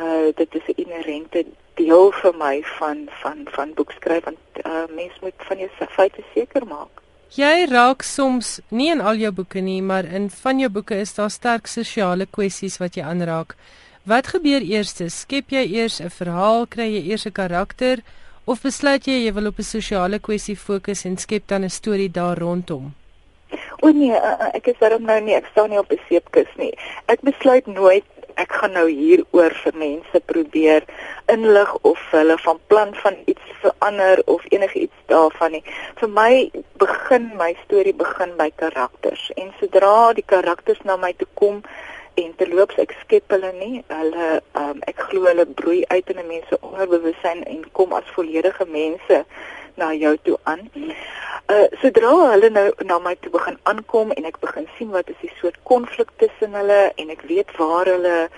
uh 0.00 0.30
dit 0.36 0.54
is 0.54 0.66
'n 0.68 0.80
inherente 0.84 1.44
deel 1.74 2.12
vir 2.12 2.34
my 2.36 2.62
van 2.78 3.08
van 3.22 3.38
van 3.56 3.74
boekskryf 3.74 4.24
want 4.24 4.38
uh 4.64 4.86
mens 4.94 5.14
moet 5.20 5.34
van 5.48 5.58
jou 5.58 5.70
feite 5.88 6.22
seker 6.34 6.66
maak. 6.66 7.00
Jy 7.30 7.66
raak 7.70 8.02
soms 8.02 8.60
nie 8.68 8.90
in 8.90 9.00
al 9.00 9.14
jou 9.14 9.30
boeke 9.32 9.60
nie, 9.60 9.82
maar 9.82 10.04
in 10.04 10.30
van 10.30 10.58
jou 10.58 10.70
boeke 10.70 10.96
is 10.98 11.14
daar 11.14 11.30
sterk 11.30 11.66
sosiale 11.66 12.26
kwessies 12.26 12.78
wat 12.78 12.96
jy 12.98 13.02
aanraak. 13.02 13.54
Wat 14.02 14.26
gebeur 14.26 14.64
eers? 14.66 14.96
Skep 15.14 15.50
jy 15.54 15.62
eers 15.76 16.00
'n 16.00 16.10
verhaal, 16.10 16.66
kry 16.66 16.88
jy 16.90 17.02
eers 17.10 17.26
'n 17.26 17.32
karakter 17.32 18.02
of 18.44 18.62
besluit 18.62 19.06
jy 19.06 19.26
jy 19.26 19.32
wil 19.32 19.46
op 19.46 19.58
'n 19.58 19.62
sosiale 19.62 20.18
kwessie 20.18 20.56
fokus 20.56 21.04
en 21.04 21.16
skep 21.16 21.46
dan 21.46 21.64
'n 21.64 21.70
storie 21.70 22.10
daar 22.10 22.38
rondom? 22.38 22.94
O 23.82 23.90
nee, 23.90 24.10
uh, 24.10 24.48
ek 24.54 24.66
is 24.66 24.78
daarom 24.78 25.02
nou 25.02 25.20
nie, 25.20 25.34
ek 25.34 25.46
staan 25.52 25.70
nie 25.70 25.78
op 25.78 25.92
'n 25.92 26.00
seepkus 26.08 26.50
nie. 26.56 26.74
Ek 27.06 27.20
besluit 27.20 27.66
nooit 27.66 28.04
ek 28.34 28.52
gaan 28.52 28.72
nou 28.72 28.86
hieroor 28.88 29.54
vir 29.64 29.76
mense 29.76 30.20
probeer 30.32 30.86
inlig 31.32 31.74
of 31.82 32.00
hulle 32.10 32.36
van 32.38 32.58
plan 32.66 32.94
van 33.02 33.16
iets 33.26 33.54
verander 33.62 34.22
of 34.26 34.44
enigiets 34.48 35.06
daarvan 35.06 35.52
nie. 35.52 35.62
Vir 36.00 36.08
my 36.08 36.50
begin 36.82 37.30
my 37.36 37.54
storie 37.64 37.94
begin 37.94 38.36
by 38.36 38.50
karakters 38.56 39.30
en 39.36 39.52
sodra 39.60 40.12
die 40.18 40.26
karakters 40.26 40.82
na 40.84 40.96
my 40.96 41.12
toe 41.12 41.28
kom 41.34 41.62
en 42.20 42.32
terloops 42.36 42.78
ek 42.82 42.92
skep 43.02 43.32
hulle 43.34 43.52
nie 43.58 43.82
hulle 43.88 44.28
um, 44.58 44.80
ek 44.90 44.98
glo 45.08 45.28
hulle 45.28 45.46
broei 45.60 45.84
uit 45.92 46.10
in 46.10 46.18
'n 46.18 46.26
mens 46.26 46.48
se 46.48 46.58
onderbewussyn 46.60 47.44
en 47.44 47.64
kom 47.72 47.92
as 47.92 48.14
volledige 48.16 48.66
mense 48.66 49.24
na 49.76 49.92
jou 49.92 50.16
toe 50.22 50.38
aan. 50.42 50.70
Uh 51.50 51.66
sodra 51.82 52.10
hulle 52.32 52.50
nou 52.50 52.68
na 52.86 52.98
my 52.98 53.16
toe 53.20 53.30
begin 53.30 53.58
aankom 53.62 54.10
en 54.16 54.24
ek 54.24 54.40
begin 54.40 54.68
sien 54.78 54.90
wat 54.90 55.08
is 55.08 55.20
die 55.20 55.32
soort 55.40 55.58
konflik 55.62 56.10
tussen 56.16 56.54
hulle 56.54 56.92
en 56.96 57.10
ek 57.10 57.22
weet 57.30 57.56
waar 57.58 57.86
hulle 57.86 58.28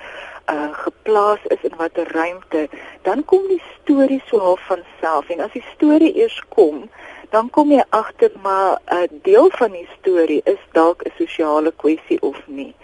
uh 0.53 0.71
geplaas 0.73 1.41
is 1.55 1.63
in 1.63 1.77
watter 1.77 2.09
ruimte, 2.13 2.69
dan 3.03 3.25
kom 3.25 3.47
die 3.49 3.63
storie 3.83 4.23
so 4.27 4.39
half 4.39 4.61
van 4.67 4.83
self 5.01 5.29
en 5.29 5.41
as 5.41 5.53
die 5.53 5.65
storie 5.75 6.15
eers 6.17 6.41
kom, 6.49 6.89
dan 7.31 7.51
kom 7.51 7.71
jy 7.71 7.85
agter 7.91 8.33
maar 8.43 8.81
'n 8.87 8.97
uh, 8.97 9.09
deel 9.23 9.51
van 9.51 9.73
die 9.73 9.89
storie 9.99 10.41
is 10.45 10.63
dalk 10.73 11.05
'n 11.05 11.13
sosiale 11.19 11.73
kwessie 11.77 12.21
of 12.23 12.41
nie. 12.47 12.75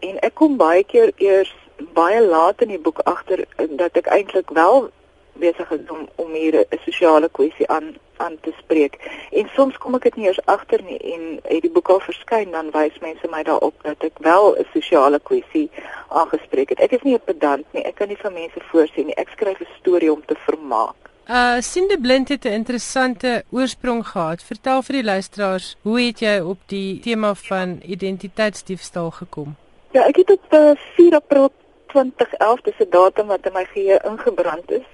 En 0.00 0.18
ek 0.18 0.34
kom 0.34 0.56
baie 0.56 0.84
keer 0.84 1.12
eers 1.16 1.54
baie 1.92 2.20
laat 2.22 2.62
in 2.62 2.68
die 2.68 2.84
boek 2.86 2.98
agter 3.04 3.44
uh, 3.56 3.66
dat 3.68 3.96
ek 3.96 4.06
eintlik 4.06 4.50
wel 4.50 4.90
besig 5.32 5.70
is 5.70 5.90
om 5.90 6.08
om 6.14 6.32
hier 6.32 6.54
'n 6.54 6.78
sosiale 6.84 7.28
kwessie 7.28 7.68
aan 7.68 7.96
aan 8.16 8.36
te 8.40 8.52
spreek. 8.58 8.94
En 9.30 9.48
soms 9.54 9.78
kom 9.78 9.94
ek 9.94 10.02
dit 10.02 10.16
nie 10.16 10.26
eers 10.26 10.44
agter 10.44 10.82
nie 10.82 10.98
en 11.14 11.40
het 11.42 11.62
die 11.62 11.70
boek 11.70 11.88
al 11.88 12.00
verskyn 12.00 12.50
dan 12.50 12.70
wys 12.70 12.98
mense 13.00 13.28
my 13.30 13.42
daarop 13.42 13.74
dat 13.82 14.04
ek 14.04 14.18
wel 14.18 14.56
'n 14.56 14.66
sosiale 14.72 15.20
kwessie 15.20 15.70
aangespreek 16.08 16.68
het. 16.68 16.80
Ek 16.80 16.92
is 16.92 17.02
nie 17.02 17.14
'n 17.14 17.24
pedant 17.24 17.66
nie. 17.72 17.84
Ek 17.84 17.94
kan 17.94 18.08
nie 18.08 18.16
vir 18.16 18.32
mense 18.32 18.60
voorsien 18.70 19.06
nie. 19.06 19.14
Ek 19.14 19.28
skryf 19.28 19.60
'n 19.60 19.76
storie 19.80 20.12
om 20.12 20.22
te 20.26 20.34
vermaak. 20.34 21.00
Uh 21.30 21.60
Sinde 21.60 21.98
Blind 22.00 22.28
het 22.28 22.44
'n 22.44 22.48
interessante 22.48 23.44
oorsprong 23.50 24.06
gehad. 24.06 24.42
Vertel 24.42 24.82
vir 24.82 24.94
die 24.94 25.04
luisteraars, 25.04 25.76
hoe 25.82 26.00
het 26.00 26.18
jy 26.18 26.40
op 26.40 26.58
die 26.66 27.00
tema 27.00 27.34
van 27.34 27.80
identiteitsdiefstal 27.86 29.10
gekom? 29.10 29.56
Ja, 29.90 30.06
ek 30.06 30.16
het 30.16 30.30
op 30.30 30.44
uh, 30.50 30.70
4 30.94 31.14
April 31.14 31.52
2011, 31.92 32.60
dis 32.60 32.78
'n 32.78 32.90
datum 32.90 33.26
wat 33.26 33.46
in 33.46 33.52
my 33.52 33.64
geheue 33.64 34.00
ingebrand 34.04 34.70
is 34.70 34.88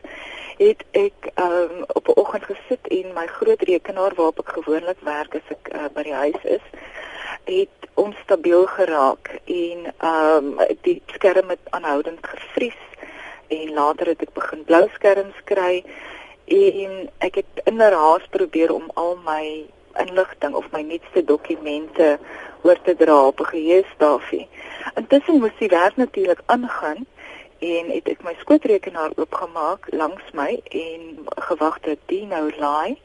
het 0.57 0.85
ek 0.97 1.31
um, 1.35 1.85
op 1.87 2.09
'n 2.09 2.21
oggend 2.21 2.45
gesit 2.45 2.89
en 2.89 3.13
my 3.13 3.27
groot 3.27 3.63
rekenaar 3.63 4.15
waarop 4.15 4.39
ek 4.39 4.49
gewoonlik 4.49 5.01
werk 5.01 5.35
as 5.35 5.49
ek 5.49 5.69
uh, 5.73 5.89
by 5.93 6.03
die 6.03 6.15
huis 6.15 6.43
is, 6.43 6.65
het 7.45 7.89
onstabiel 7.95 8.67
geraak 8.67 9.29
en 9.45 9.93
ehm 9.99 10.47
um, 10.59 10.77
die 10.83 11.03
skerm 11.07 11.49
het 11.49 11.65
aanhoudend 11.71 12.27
gevries 12.27 12.81
en 13.49 13.73
later 13.73 14.07
het 14.07 14.23
ek 14.23 14.33
begin 14.33 14.65
blou 14.65 14.89
skerms 14.95 15.39
kry 15.45 15.85
en 16.47 17.11
ek 17.19 17.35
het 17.35 17.53
in 17.65 17.77
'n 17.77 17.93
haas 17.93 18.27
probeer 18.31 18.73
om 18.73 18.91
al 18.95 19.19
my 19.25 19.67
inligting 20.05 20.55
of 20.55 20.71
my 20.73 20.83
nuutste 20.83 21.25
dokumente 21.25 22.19
oor 22.63 22.79
te 22.83 22.95
dra 22.97 23.27
op 23.27 23.41
'n 23.41 23.51
geheuestafie. 23.53 24.49
Intussen 24.95 25.39
moes 25.41 25.59
die 25.59 25.69
werk 25.69 25.97
natuurlik 25.97 26.43
aangaan 26.47 27.07
en 27.59 27.85
het 27.91 28.09
ek 28.09 28.23
my 28.23 28.35
skootrekenaar 28.39 29.11
oopgemaak 29.17 29.87
langs 29.91 30.27
my 30.33 30.61
en 30.69 31.01
gewag 31.49 31.81
dat 31.81 31.99
dit 32.07 32.29
nou 32.29 32.53
laai. 32.59 32.99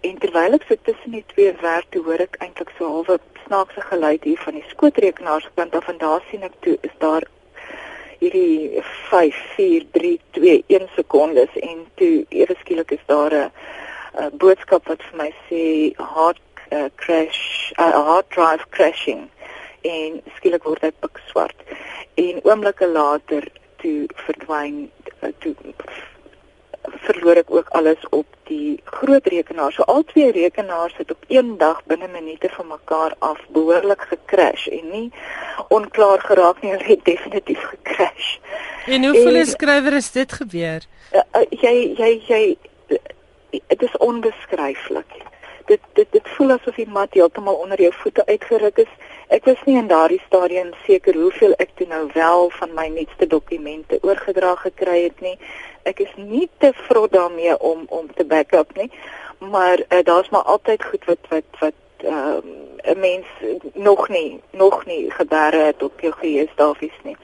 En 0.00 0.18
terwyl 0.18 0.52
ek 0.52 0.64
so 0.68 0.74
tussen 0.82 1.10
die 1.10 1.24
twee 1.26 1.52
werk 1.60 1.86
toe 1.88 2.02
hoor 2.04 2.20
ek 2.26 2.36
eintlik 2.38 2.70
so 2.78 2.88
halwe 2.88 3.18
snaakse 3.46 3.80
geluid 3.80 4.24
hier 4.24 4.38
van 4.38 4.54
die 4.54 4.64
skootrekenaarskant 4.68 5.74
af 5.74 5.88
en 5.88 5.98
daar 5.98 6.22
sien 6.30 6.42
ek 6.42 6.56
toe 6.60 6.78
is 6.80 6.96
daar 6.98 7.24
hierdie 8.18 8.82
5 9.10 9.40
4 9.56 9.86
3 9.92 10.20
2 10.30 10.64
1 10.66 10.88
sekondes 10.96 11.56
en 11.60 11.86
toe 12.00 12.24
ewe 12.28 12.56
skielik 12.60 12.90
is 12.96 13.04
daar 13.06 13.34
'n 13.34 13.50
uh, 14.18 14.30
boodskap 14.32 14.88
wat 14.90 15.02
vir 15.10 15.20
my 15.22 15.30
sê 15.48 15.64
hard 15.98 16.42
uh, 16.70 16.88
crash 16.96 17.72
uh, 17.78 17.92
hard 18.10 18.30
drive 18.36 18.66
crashing 18.70 19.28
en 19.82 20.20
skielik 20.38 20.64
word 20.68 20.86
dit 20.86 21.00
pik 21.04 21.20
swart 21.30 21.76
en 22.20 22.40
oomblikke 22.44 22.88
later 22.88 23.48
toe 23.82 23.98
verdwyn 24.26 24.86
uh, 25.20 25.32
toe 25.44 25.54
verloor 27.04 27.40
ek 27.40 27.50
ook 27.52 27.68
alles 27.78 28.00
op 28.10 28.26
die 28.48 28.80
groot 28.84 29.26
rekenaar. 29.26 29.72
So 29.72 29.82
al 29.88 30.04
twee 30.04 30.32
rekenaars 30.32 30.96
het 30.96 31.10
op 31.10 31.24
een 31.28 31.56
dag 31.58 31.80
binne 31.88 32.08
minute 32.12 32.48
van 32.52 32.66
mekaar 32.66 33.14
af 33.18 33.40
behoorlik 33.56 34.00
gekrash 34.10 34.66
en 34.68 34.90
nie 34.90 35.12
onklaar 35.68 36.20
geraak 36.20 36.60
nie, 36.62 36.70
hulle 36.70 36.84
het 36.84 37.04
definitief 37.04 37.62
gekrash. 37.72 38.36
En 38.86 39.04
hoeveel 39.04 39.44
skrywer 39.44 39.92
is 39.92 40.10
dit 40.12 40.32
gebeur? 40.32 40.84
Uh, 41.12 41.20
uh, 41.32 41.46
jy 41.50 41.74
jy 41.96 42.10
jy 42.28 42.42
dit 43.66 43.82
is 43.82 43.96
onbeskryflik. 43.96 45.12
Dit 45.66 45.80
dit 45.92 46.06
dit 46.10 46.28
voel 46.36 46.50
asof 46.50 46.74
die 46.74 46.88
mat 46.88 47.14
heeltemal 47.14 47.54
onder 47.54 47.80
jou 47.80 47.92
voete 47.92 48.26
uitgeruk 48.26 48.78
is. 48.84 48.92
Ek 49.28 49.44
was 49.44 49.62
nie 49.64 49.76
in 49.80 49.88
daardie 49.88 50.20
stadium 50.26 50.72
seker 50.86 51.16
hoeveel 51.16 51.54
ek 51.58 51.70
toe 51.74 51.86
nou 51.88 52.08
wel 52.12 52.50
van 52.58 52.74
my 52.74 52.88
nuutste 52.88 53.26
dokumente 53.26 53.98
oorgedra 54.02 54.54
gekry 54.66 55.02
het 55.06 55.20
nie. 55.20 55.38
Ek 55.82 56.00
is 56.04 56.12
nie 56.16 56.48
te 56.58 56.72
vrot 56.86 57.12
daarmee 57.12 57.56
om 57.58 57.86
om 57.88 58.12
te 58.14 58.24
backup 58.24 58.76
nie. 58.76 58.90
Maar 59.38 59.80
uh, 59.88 60.04
daar's 60.04 60.28
maar 60.28 60.42
altyd 60.42 60.84
goed 60.84 61.04
wat 61.04 61.32
wat 61.32 61.60
wat 61.60 61.80
ehm 62.04 62.36
um, 62.36 62.64
'n 62.84 62.98
mens 62.98 63.26
nog 63.72 64.08
nie 64.08 64.40
nog 64.50 64.86
nie 64.86 65.10
gebeure 65.10 65.56
het 65.56 65.82
op 65.82 66.00
jou 66.00 66.12
geheuestafies 66.12 66.98
nie. 67.02 67.16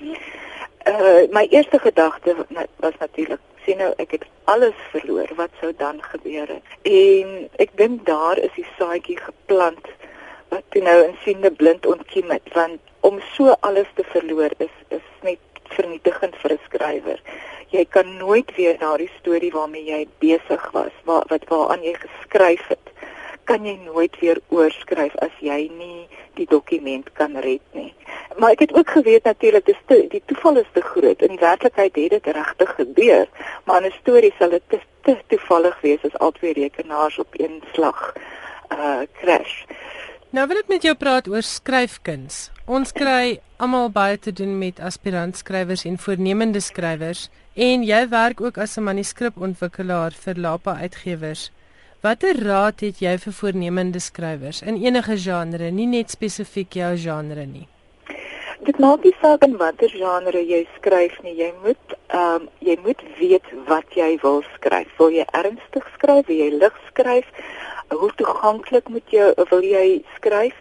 Uh 0.89 1.29
my 1.31 1.47
eerste 1.51 1.79
gedagte 1.79 2.37
was 2.77 2.93
natuurlik 2.99 3.41
sien 3.71 3.79
nou 3.79 3.93
ek 4.03 4.17
het 4.17 4.25
alles 4.51 4.79
verloor 4.91 5.31
wat 5.39 5.53
sou 5.61 5.71
dan 5.79 6.01
gebeur 6.03 6.49
het. 6.51 6.71
En 6.83 7.47
ek 7.63 7.77
dink 7.79 8.03
daar 8.07 8.39
is 8.43 8.51
die 8.57 8.67
saadjie 8.79 9.19
geplant 9.21 9.87
wat 10.51 10.65
toe 10.75 10.83
nou 10.83 10.97
in 11.05 11.15
siende 11.23 11.53
blind 11.55 11.87
ontkiem 11.87 12.33
het 12.35 12.51
want 12.57 12.81
om 13.07 13.21
so 13.37 13.55
alles 13.67 13.87
te 13.95 14.05
verloor 14.11 14.51
is 14.59 14.75
is 14.89 15.07
net 15.23 15.39
vernietigend 15.77 16.35
vir 16.43 16.53
'n 16.57 16.65
skrywer. 16.67 17.21
Jy 17.71 17.85
kan 17.85 18.17
nooit 18.17 18.51
weer 18.57 18.79
daardie 18.79 19.11
storie 19.21 19.53
waarmee 19.53 19.85
jy 19.85 20.09
besig 20.19 20.71
was 20.73 20.95
wat 21.05 21.31
wat 21.31 21.47
waaraan 21.47 21.87
jy 21.87 21.95
geskryf 21.95 22.67
het 22.69 22.87
kan 23.45 23.65
jy 23.67 23.79
nooit 23.85 24.19
weer 24.21 24.41
oorskryf 24.49 25.15
as 25.23 25.35
jy 25.41 25.71
nie 25.79 26.09
die 26.35 26.47
dokument 26.49 27.13
kan 27.13 27.37
red 27.37 27.63
nie. 27.73 27.95
Maar 28.39 28.51
ek 28.51 28.59
het 28.59 28.75
ook 28.75 28.91
geweet 28.91 29.25
natuurlik 29.25 29.67
dis 29.67 29.81
te, 29.87 30.07
die 30.09 30.23
toeval 30.27 30.57
is 30.57 30.71
te 30.73 30.81
groot. 30.81 31.23
In 31.23 31.37
werklikheid 31.37 31.95
het 31.95 32.11
dit 32.11 32.27
regtig 32.27 32.75
gebeur, 32.75 33.29
maar 33.65 33.83
'n 33.83 33.95
storie 34.01 34.33
sal 34.39 34.51
dit 34.51 34.63
te, 34.69 34.81
te 35.03 35.17
toevallig 35.27 35.81
wees 35.81 36.05
as 36.05 36.19
al 36.19 36.31
twee 36.31 36.53
rekenaars 36.53 37.19
op 37.19 37.29
een 37.33 37.63
slag 37.73 38.13
uh 38.73 39.01
crash. 39.21 39.65
Nou 40.31 40.47
wil 40.47 40.61
ek 40.61 40.69
met 40.69 40.83
jou 40.83 40.95
praat 40.95 41.29
oor 41.29 41.43
skryfkuns. 41.43 42.51
Ons 42.71 42.93
kry 42.93 43.41
almal 43.59 43.91
baie 43.91 44.19
te 44.19 44.33
doen 44.33 44.59
met 44.59 44.81
aspirant 44.81 45.37
skrywers 45.37 45.83
en 45.85 45.99
voornemende 45.99 46.61
skrywers 46.61 47.29
en 47.55 47.83
jy 47.83 48.09
werk 48.09 48.41
ook 48.41 48.59
as 48.59 48.77
'n 48.79 48.87
manuskripontwikkelaar 48.87 50.13
vir 50.13 50.35
Lapa 50.39 50.77
Uitgewers. 50.77 51.51
Watter 52.01 52.39
raad 52.41 52.81
het 52.81 53.03
jy 53.05 53.11
vir 53.21 53.35
voornemende 53.37 54.01
skrywers 54.01 54.63
in 54.65 54.79
enige 54.81 55.19
genre, 55.21 55.67
nie 55.69 55.85
net 55.85 56.09
spesifiek 56.09 56.79
jou 56.79 56.95
genre 56.97 57.45
nie? 57.45 57.67
Dit 58.65 58.79
maak 58.81 59.05
nie 59.05 59.13
saak 59.21 59.45
in 59.45 59.59
watter 59.61 59.93
genre 59.93 60.41
jy 60.41 60.63
skryf 60.79 61.19
nie. 61.27 61.35
Jy 61.37 61.51
moet 61.61 61.93
ehm 62.09 62.39
um, 62.39 62.47
jy 62.65 62.79
moet 62.87 63.05
weet 63.19 63.53
wat 63.69 63.93
jy 64.01 64.09
wil 64.25 64.41
skryf. 64.55 64.89
Wil 64.97 65.13
jy 65.19 65.27
ernstig 65.43 65.93
skryf? 65.99 66.25
Wil 66.31 66.41
jy 66.41 66.49
lig 66.63 66.81
skryf? 66.89 67.29
Hoe 67.93 68.11
toeganklik 68.17 68.89
moet 68.89 69.13
jy 69.13 69.29
wil 69.53 69.69
jy 69.69 70.01
skryf? 70.17 70.57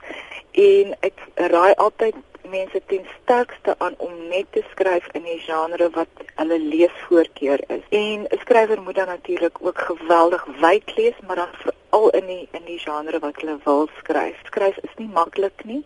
En 0.67 0.91
ek 1.07 1.23
raai 1.55 1.71
altyd 1.79 2.19
mense 2.49 2.81
ten 2.85 3.05
sterkste 3.21 3.75
aan 3.77 3.95
om 3.97 4.13
net 4.27 4.45
te 4.51 4.63
skryf 4.71 5.07
in 5.17 5.23
die 5.23 5.39
genre 5.45 5.89
wat 5.97 6.23
hulle 6.35 6.59
leesvoorkeur 6.59 7.63
is. 7.67 7.83
En 7.89 8.27
'n 8.29 8.39
skrywer 8.39 8.81
moet 8.81 8.95
dan 8.95 9.07
natuurlik 9.07 9.57
ook 9.61 9.79
geweldig 9.79 10.45
wyd 10.59 10.95
lees, 10.95 11.17
maar 11.27 11.35
dan 11.35 11.53
veral 11.63 12.09
in 12.09 12.25
die 12.25 12.47
in 12.51 12.65
die 12.65 12.79
genre 12.79 13.19
wat 13.19 13.41
hulle 13.41 13.57
wil 13.63 13.87
skryf. 13.97 14.37
Skryf 14.43 14.77
is 14.77 14.95
nie 14.97 15.11
maklik 15.13 15.63
nie. 15.63 15.85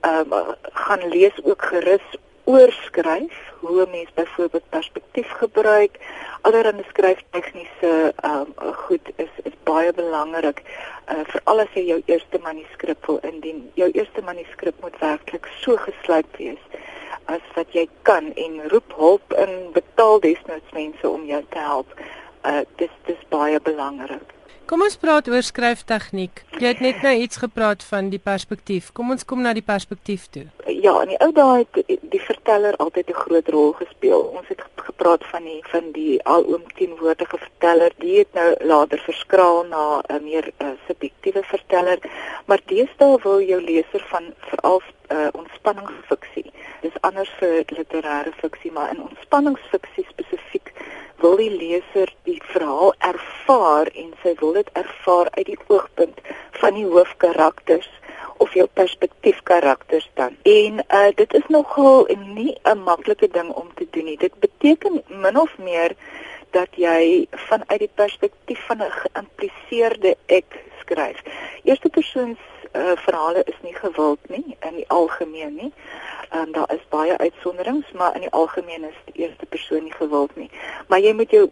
Ehm 0.00 0.32
um, 0.32 0.54
gaan 0.72 1.08
lees 1.08 1.36
ook 1.42 1.62
gerus 1.64 2.06
oorskryf 2.46 3.36
hoe 3.60 3.82
'n 3.86 3.90
mens 3.90 4.10
byvoorbeeld 4.14 4.68
perspektief 4.68 5.30
gebruik 5.30 5.98
allerhande 6.40 6.84
skryftegniese 6.88 8.12
ehm 8.16 8.52
um, 8.58 8.74
goed 8.74 9.06
is 9.16 9.32
is 9.42 9.56
baie 9.62 9.92
belangrik 9.92 10.62
uh, 11.12 11.24
veral 11.32 11.60
as 11.60 11.72
jy 11.74 11.84
jou 11.86 12.02
eerste 12.04 12.38
manuskrip 12.42 13.06
wil 13.06 13.18
indien. 13.22 13.70
Jou 13.74 13.90
eerste 13.90 14.22
manuskrip 14.22 14.80
moet 14.80 14.98
werklik 14.98 15.48
so 15.60 15.76
gesluit 15.76 16.32
wees 16.38 16.62
as 17.24 17.42
wat 17.54 17.72
jy 17.72 17.88
kan 18.02 18.32
en 18.34 18.68
roep 18.68 18.94
hulp 18.96 19.32
in 19.32 19.72
betaal 19.72 20.20
desnoods 20.20 20.72
mense 20.72 21.08
om 21.08 21.26
jou 21.26 21.44
te 21.48 21.58
help. 21.58 22.00
Uh, 22.44 22.62
dis 22.76 22.94
dis 23.04 23.28
baie 23.28 23.60
belangrik 23.60 24.35
Kom 24.66 24.82
ons 24.82 24.96
praat 24.98 25.28
oor 25.30 25.44
skryftegniek. 25.46 26.40
Jy 26.58 26.70
het 26.72 26.80
net 26.82 26.96
nou 27.06 27.12
iets 27.22 27.38
gepraat 27.38 27.84
van 27.86 28.08
die 28.10 28.18
perspektief. 28.18 28.88
Kom 28.98 29.12
ons 29.14 29.22
kom 29.22 29.44
na 29.44 29.52
die 29.54 29.62
perspektief 29.62 30.24
toe. 30.34 30.42
Ja, 30.66 30.94
in 31.04 31.12
die 31.12 31.18
ou 31.22 31.28
dae 31.36 31.60
het 31.60 32.00
die 32.10 32.22
verteller 32.24 32.74
altyd 32.82 33.12
'n 33.12 33.20
groot 33.20 33.48
rol 33.54 33.70
gespeel. 33.78 34.24
Ons 34.40 34.48
het 34.48 34.64
gepraat 34.88 35.22
van 35.30 35.44
die 35.44 35.62
van 35.70 35.92
die 35.92 36.18
alomteenwoordige 36.24 37.38
verteller. 37.38 37.94
Die 38.02 38.18
het 38.18 38.34
nou 38.34 38.48
later 38.72 38.98
verskraal 38.98 39.62
na 39.70 40.02
'n 40.08 40.24
meer 40.24 40.50
uh, 40.58 40.74
subjektiewe 40.88 41.42
verteller, 41.42 41.98
maar 42.46 42.60
deesdae 42.66 43.22
wil 43.22 43.40
jou 43.40 43.60
leser 43.62 44.04
van 44.10 44.34
veral 44.50 44.82
uh, 45.12 45.28
ontspanningsfiksie. 45.32 46.50
Dis 46.80 47.00
anders 47.00 47.30
vir 47.38 47.62
literêre 47.70 48.32
fiksie, 48.42 48.72
maar 48.72 48.90
in 48.90 49.02
ontspanningsfiksie 49.02 50.06
spesifiek 50.10 50.72
wil 51.20 51.36
die 51.36 51.50
leser 51.50 52.12
die 52.28 52.40
verhaal 52.52 52.94
ervaar 52.98 53.90
en 53.94 54.12
sy 54.22 54.34
wil 54.40 54.52
dit 54.52 54.70
ervaar 54.72 55.30
uit 55.36 55.46
die 55.46 55.58
oogpunt 55.66 56.20
van 56.60 56.74
die 56.74 56.86
hoofkarakters 56.86 57.88
of 58.38 58.52
jou 58.54 58.66
perspektief 58.66 59.40
karakters 59.42 60.10
dan. 60.14 60.36
En 60.42 60.82
uh 60.92 61.08
dit 61.14 61.34
is 61.34 61.46
nogal 61.48 62.06
nie 62.16 62.56
'n 62.64 62.78
maklike 62.78 63.28
ding 63.28 63.50
om 63.50 63.68
te 63.74 63.86
doen 63.90 64.04
nie. 64.04 64.18
Dit 64.18 64.38
beteken 64.40 65.02
min 65.08 65.40
of 65.40 65.58
meer 65.58 65.96
dat 66.50 66.68
jy 66.76 67.26
vanuit 67.30 67.78
die 67.78 67.94
perspektief 67.94 68.66
van 68.66 68.82
'n 68.82 68.90
geïmpliseerde 68.90 70.16
ek 70.26 70.64
skryf. 70.80 71.22
Eerste 71.62 71.88
persoons 71.88 72.38
uh, 72.76 72.96
verhale 72.96 73.42
is 73.44 73.60
nie 73.62 73.74
gewild 73.74 74.28
nie 74.28 74.56
in 74.60 74.74
die 74.80 74.88
algemeen 74.88 75.54
nie. 75.54 75.72
Ehm 76.30 76.42
um, 76.42 76.52
daar 76.52 76.72
is 76.74 76.88
baie 76.88 77.18
uitsonderings, 77.18 77.92
maar 77.92 78.14
in 78.14 78.26
die 78.26 78.30
algemeen 78.30 78.84
is 78.84 78.98
die 79.04 79.22
eerste 79.22 79.46
persoon 79.46 79.82
nie 79.82 79.94
gewild 79.94 80.36
nie. 80.36 80.50
Maar 80.88 81.00
jy 81.00 81.12
moet 81.12 81.30
jou 81.30 81.50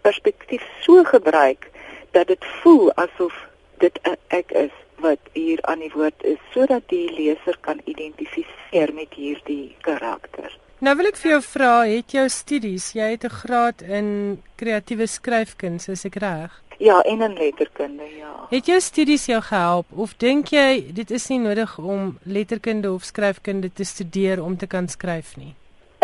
perspektief 0.00 0.64
so 0.80 1.04
gebruik 1.04 1.70
dat 2.10 2.26
dit 2.26 2.44
voel 2.62 2.92
asof 2.94 3.34
dit 3.78 3.98
ek 4.28 4.52
is 4.52 4.74
wat 5.04 5.20
hier 5.32 5.60
aan 5.62 5.82
die 5.84 5.92
woord 5.92 6.22
is 6.24 6.38
sodat 6.54 6.86
die 6.88 7.08
leser 7.12 7.58
kan 7.60 7.80
identifiseer 7.84 8.94
met 8.94 9.12
hierdie 9.14 9.76
karakter. 9.80 10.54
Nou 10.84 10.92
wil 10.96 11.08
ek 11.08 11.16
vir 11.16 11.30
jou 11.30 11.42
vra, 11.44 11.72
het 11.88 12.12
jou 12.12 12.26
studies, 12.28 12.90
jy 12.92 13.08
het 13.14 13.24
'n 13.24 13.36
graad 13.42 13.82
in 13.82 14.42
kreatiewe 14.56 15.06
skryfkuns, 15.06 15.88
is 15.88 16.04
ek 16.04 16.16
reg? 16.20 16.52
Ja, 16.78 17.00
en 17.02 17.22
in 17.22 17.32
letterkunde, 17.32 18.02
ja. 18.16 18.46
Het 18.50 18.66
jou 18.66 18.80
studies 18.80 19.26
jou 19.26 19.42
gehelp 19.42 19.86
of 19.94 20.16
dink 20.16 20.48
jy 20.52 20.92
dit 20.92 21.10
is 21.10 21.28
nie 21.28 21.38
nodig 21.38 21.78
om 21.78 22.18
letterkunde 22.22 22.92
of 22.92 23.02
skryfkunde 23.02 23.72
te 23.72 23.84
studeer 23.84 24.42
om 24.42 24.56
te 24.56 24.66
kan 24.66 24.88
skryf 24.88 25.36
nie? 25.36 25.54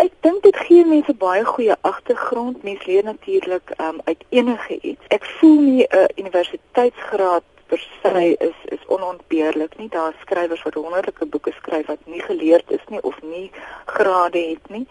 Ek 0.00 0.12
dink 0.24 0.42
dit 0.42 0.56
gee 0.56 0.84
mense 0.88 1.12
baie 1.14 1.44
goeie 1.44 1.76
agtergrond. 1.80 2.62
Mense 2.64 2.88
leer 2.88 3.04
natuurlik 3.04 3.74
um, 3.76 4.00
uit 4.04 4.24
enige 4.28 4.78
iets. 4.80 5.04
Ek 5.08 5.24
voel 5.38 5.60
nie 5.60 5.84
'n 5.84 5.96
uh, 5.98 6.08
universiteitsgraad 6.16 7.44
per 7.66 7.78
se 8.02 8.36
is 8.38 8.58
is 8.64 8.86
onontbeerlik 8.86 9.76
nie. 9.76 9.88
Daar 9.88 10.14
skrywers 10.20 10.62
wat 10.62 10.74
wonderlike 10.74 11.26
boeke 11.26 11.52
skryf 11.52 11.86
wat 11.86 12.02
nie 12.04 12.22
geleerd 12.22 12.70
is 12.70 12.84
nie 12.88 13.02
of 13.02 13.22
nie 13.22 13.50
grade 13.84 14.38
het 14.38 14.70
nie. 14.70 14.86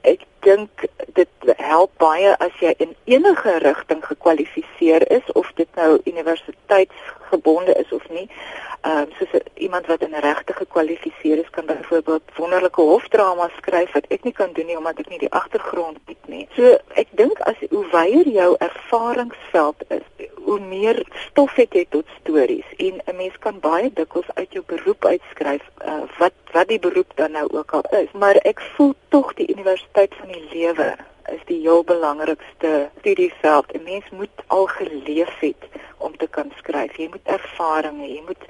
Ek 0.00 0.24
dink 0.40 0.84
dit 1.14 1.28
help 1.56 1.92
baie 1.98 2.32
as 2.38 2.54
jy 2.60 2.74
in 2.78 2.94
enige 3.04 3.58
rigting 3.64 4.02
gekwalifiseer 4.04 5.06
is 5.10 5.32
of 5.32 5.52
dit 5.54 5.68
nou 5.74 6.00
universiteitsgebonde 6.04 7.74
is 7.74 7.92
of 7.92 8.08
nie. 8.10 8.28
Ehm 8.80 8.98
um, 8.98 9.08
soos 9.18 9.40
iemand 9.54 9.86
wat 9.86 10.00
in 10.00 10.14
regte 10.14 10.52
gekwalifiseer 10.52 11.38
is 11.38 11.50
kan 11.50 11.66
byvoorbeeld 11.66 12.22
wonderlike 12.36 12.80
hofdrama 12.80 13.50
skryf 13.56 13.92
wat 13.92 14.06
ek 14.08 14.24
nie 14.24 14.32
kan 14.32 14.52
doen 14.52 14.66
nie 14.66 14.76
omdat 14.78 14.98
ek 14.98 15.08
nie 15.08 15.18
die 15.18 15.32
agtergrond 15.32 15.98
het 16.06 16.28
nie. 16.32 16.46
So 16.56 16.78
ek 17.02 17.12
dink 17.20 17.40
as 17.50 17.60
hoe 17.68 17.84
wyer 17.92 18.28
jou 18.28 18.54
ervaringsveld 18.58 19.84
is, 19.88 20.06
hoe 20.44 20.60
meer 20.60 21.02
stof 21.26 21.54
het 21.60 21.76
jy 21.76 21.84
tot 21.92 22.08
stories 22.20 22.72
en 22.78 23.02
'n 23.04 23.16
mens 23.16 23.36
kan 23.38 23.60
baie 23.60 23.92
dikwels 23.92 24.32
uit 24.34 24.52
jou 24.52 24.64
beroep 24.66 25.04
uitskryf 25.04 25.68
uh, 25.84 26.00
wat 26.18 26.32
wat 26.52 26.68
die 26.68 26.80
beroep 26.80 27.12
dan 27.14 27.30
nou 27.30 27.46
ook 27.52 27.70
al 27.70 27.84
is. 28.00 28.10
Maar 28.12 28.36
ek 28.48 28.60
voel 28.60 28.94
tog 29.08 29.34
die 29.34 29.50
universiteit 29.52 30.14
van 30.14 30.29
die 30.32 30.48
lewe 30.52 30.96
is 31.32 31.42
die 31.46 31.60
heel 31.60 31.84
belangrikste 31.84 32.90
studieveld. 32.98 33.72
'n 33.74 33.82
Mens 33.84 34.10
moet 34.10 34.36
al 34.46 34.66
geleef 34.66 35.34
het 35.40 35.62
om 35.98 36.16
te 36.16 36.26
kan 36.26 36.52
skryf. 36.58 36.96
Jy 36.96 37.08
moet 37.08 37.26
ervarings 37.36 38.02
hê, 38.02 38.08
jy 38.16 38.22
moet 38.26 38.44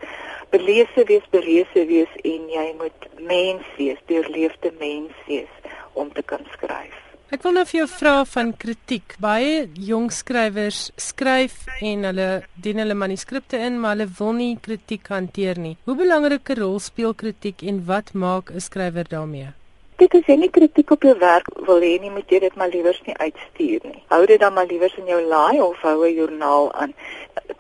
belese 0.50 1.04
wees, 1.04 1.26
berese 1.30 1.86
wees 1.86 2.12
en 2.22 2.48
jy 2.48 2.74
moet 2.78 3.06
mens 3.18 3.66
wees, 3.76 3.98
deurleefde 4.06 4.72
mens 4.78 5.12
wees 5.26 5.54
om 5.92 6.12
te 6.12 6.22
kan 6.22 6.46
skryf. 6.52 6.96
Ek 7.30 7.44
wil 7.46 7.52
nou 7.54 7.62
vir 7.62 7.78
jou 7.78 7.86
vra 7.92 8.14
van 8.26 8.48
kritiek. 8.58 9.14
Baie 9.22 9.68
jong 9.78 10.08
skrywers 10.10 10.88
skryf 10.98 11.60
en 11.78 12.02
hulle 12.08 12.42
dien 12.58 12.82
hulle 12.82 12.96
manuskripte 12.98 13.60
in, 13.68 13.78
maar 13.78 13.94
hulle 13.94 14.08
wil 14.18 14.34
nie 14.34 14.56
kritiek 14.58 15.06
hanteer 15.14 15.60
nie. 15.62 15.76
Hoe 15.86 15.94
belangrike 15.94 16.58
rol 16.58 16.80
speel 16.82 17.14
kritiek 17.14 17.62
en 17.62 17.84
wat 17.86 18.14
maak 18.14 18.50
'n 18.50 18.60
skrywer 18.60 19.06
daarmee? 19.06 19.54
Dit 20.00 20.14
is 20.14 20.28
nie 20.40 20.48
kritiek 20.48 20.90
op 20.94 21.02
jou 21.04 21.12
werk 21.20 21.48
wil 21.66 21.82
hê 21.84 21.98
nie, 22.00 22.10
moet 22.10 22.30
jy 22.32 22.38
dit 22.40 22.54
maar 22.56 22.70
liewers 22.72 23.00
nie 23.04 23.16
uitstuur 23.20 23.82
nie. 23.84 24.00
Hou 24.08 24.22
dit 24.30 24.40
dan 24.40 24.54
maar 24.56 24.70
liewers 24.70 24.96
in 24.96 25.10
jou 25.12 25.20
laai 25.20 25.60
of 25.60 25.82
hou 25.84 25.98
'n 26.06 26.14
joernaal 26.14 26.72
aan. 26.72 26.94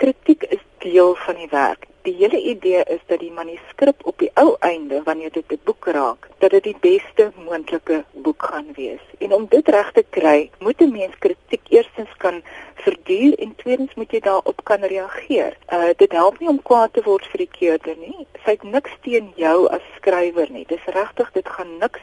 Kritiek 0.00 0.48
is 0.56 0.64
deel 0.78 1.14
van 1.26 1.36
die 1.36 1.50
werk. 1.50 1.89
Die 2.02 2.14
hele 2.16 2.40
idee 2.40 2.80
is 2.88 3.00
dat 3.06 3.20
die 3.20 3.32
manuskrip 3.32 4.06
op 4.08 4.18
die 4.22 4.30
ou 4.40 4.54
einde 4.64 5.02
wanneer 5.04 5.32
dit 5.32 5.52
'n 5.52 5.60
boek 5.64 5.86
raak, 5.86 6.28
dat 6.38 6.50
dit 6.50 6.62
die 6.62 6.76
beste 6.80 7.32
moontlike 7.36 8.04
boek 8.12 8.42
gaan 8.42 8.72
wees. 8.74 9.04
En 9.18 9.32
om 9.32 9.46
dit 9.48 9.68
reg 9.68 9.92
te 9.92 10.04
kry, 10.10 10.50
moet 10.58 10.80
'n 10.80 10.92
mens 10.92 11.18
kritiek 11.18 11.68
eerstens 11.68 12.16
kan 12.16 12.42
verduur 12.74 13.38
en 13.38 13.54
tweedens 13.56 13.94
moet 13.94 14.10
jy 14.10 14.20
daarop 14.20 14.64
kan 14.64 14.80
reageer. 14.80 15.56
Uh 15.72 15.90
dit 15.96 16.12
help 16.12 16.38
nie 16.38 16.48
om 16.48 16.62
kwaad 16.62 16.92
te 16.92 17.02
word 17.02 17.26
vir 17.26 17.38
die 17.38 17.52
keurder 17.58 17.96
nie. 17.96 18.26
Sy 18.44 18.50
het 18.50 18.62
niks 18.62 18.96
teen 19.00 19.32
jou 19.36 19.68
as 19.68 19.84
skrywer 19.96 20.50
nie. 20.50 20.64
Dis 20.66 20.84
regtig 20.84 21.32
dit 21.32 21.48
gaan 21.48 21.78
niks 21.78 22.00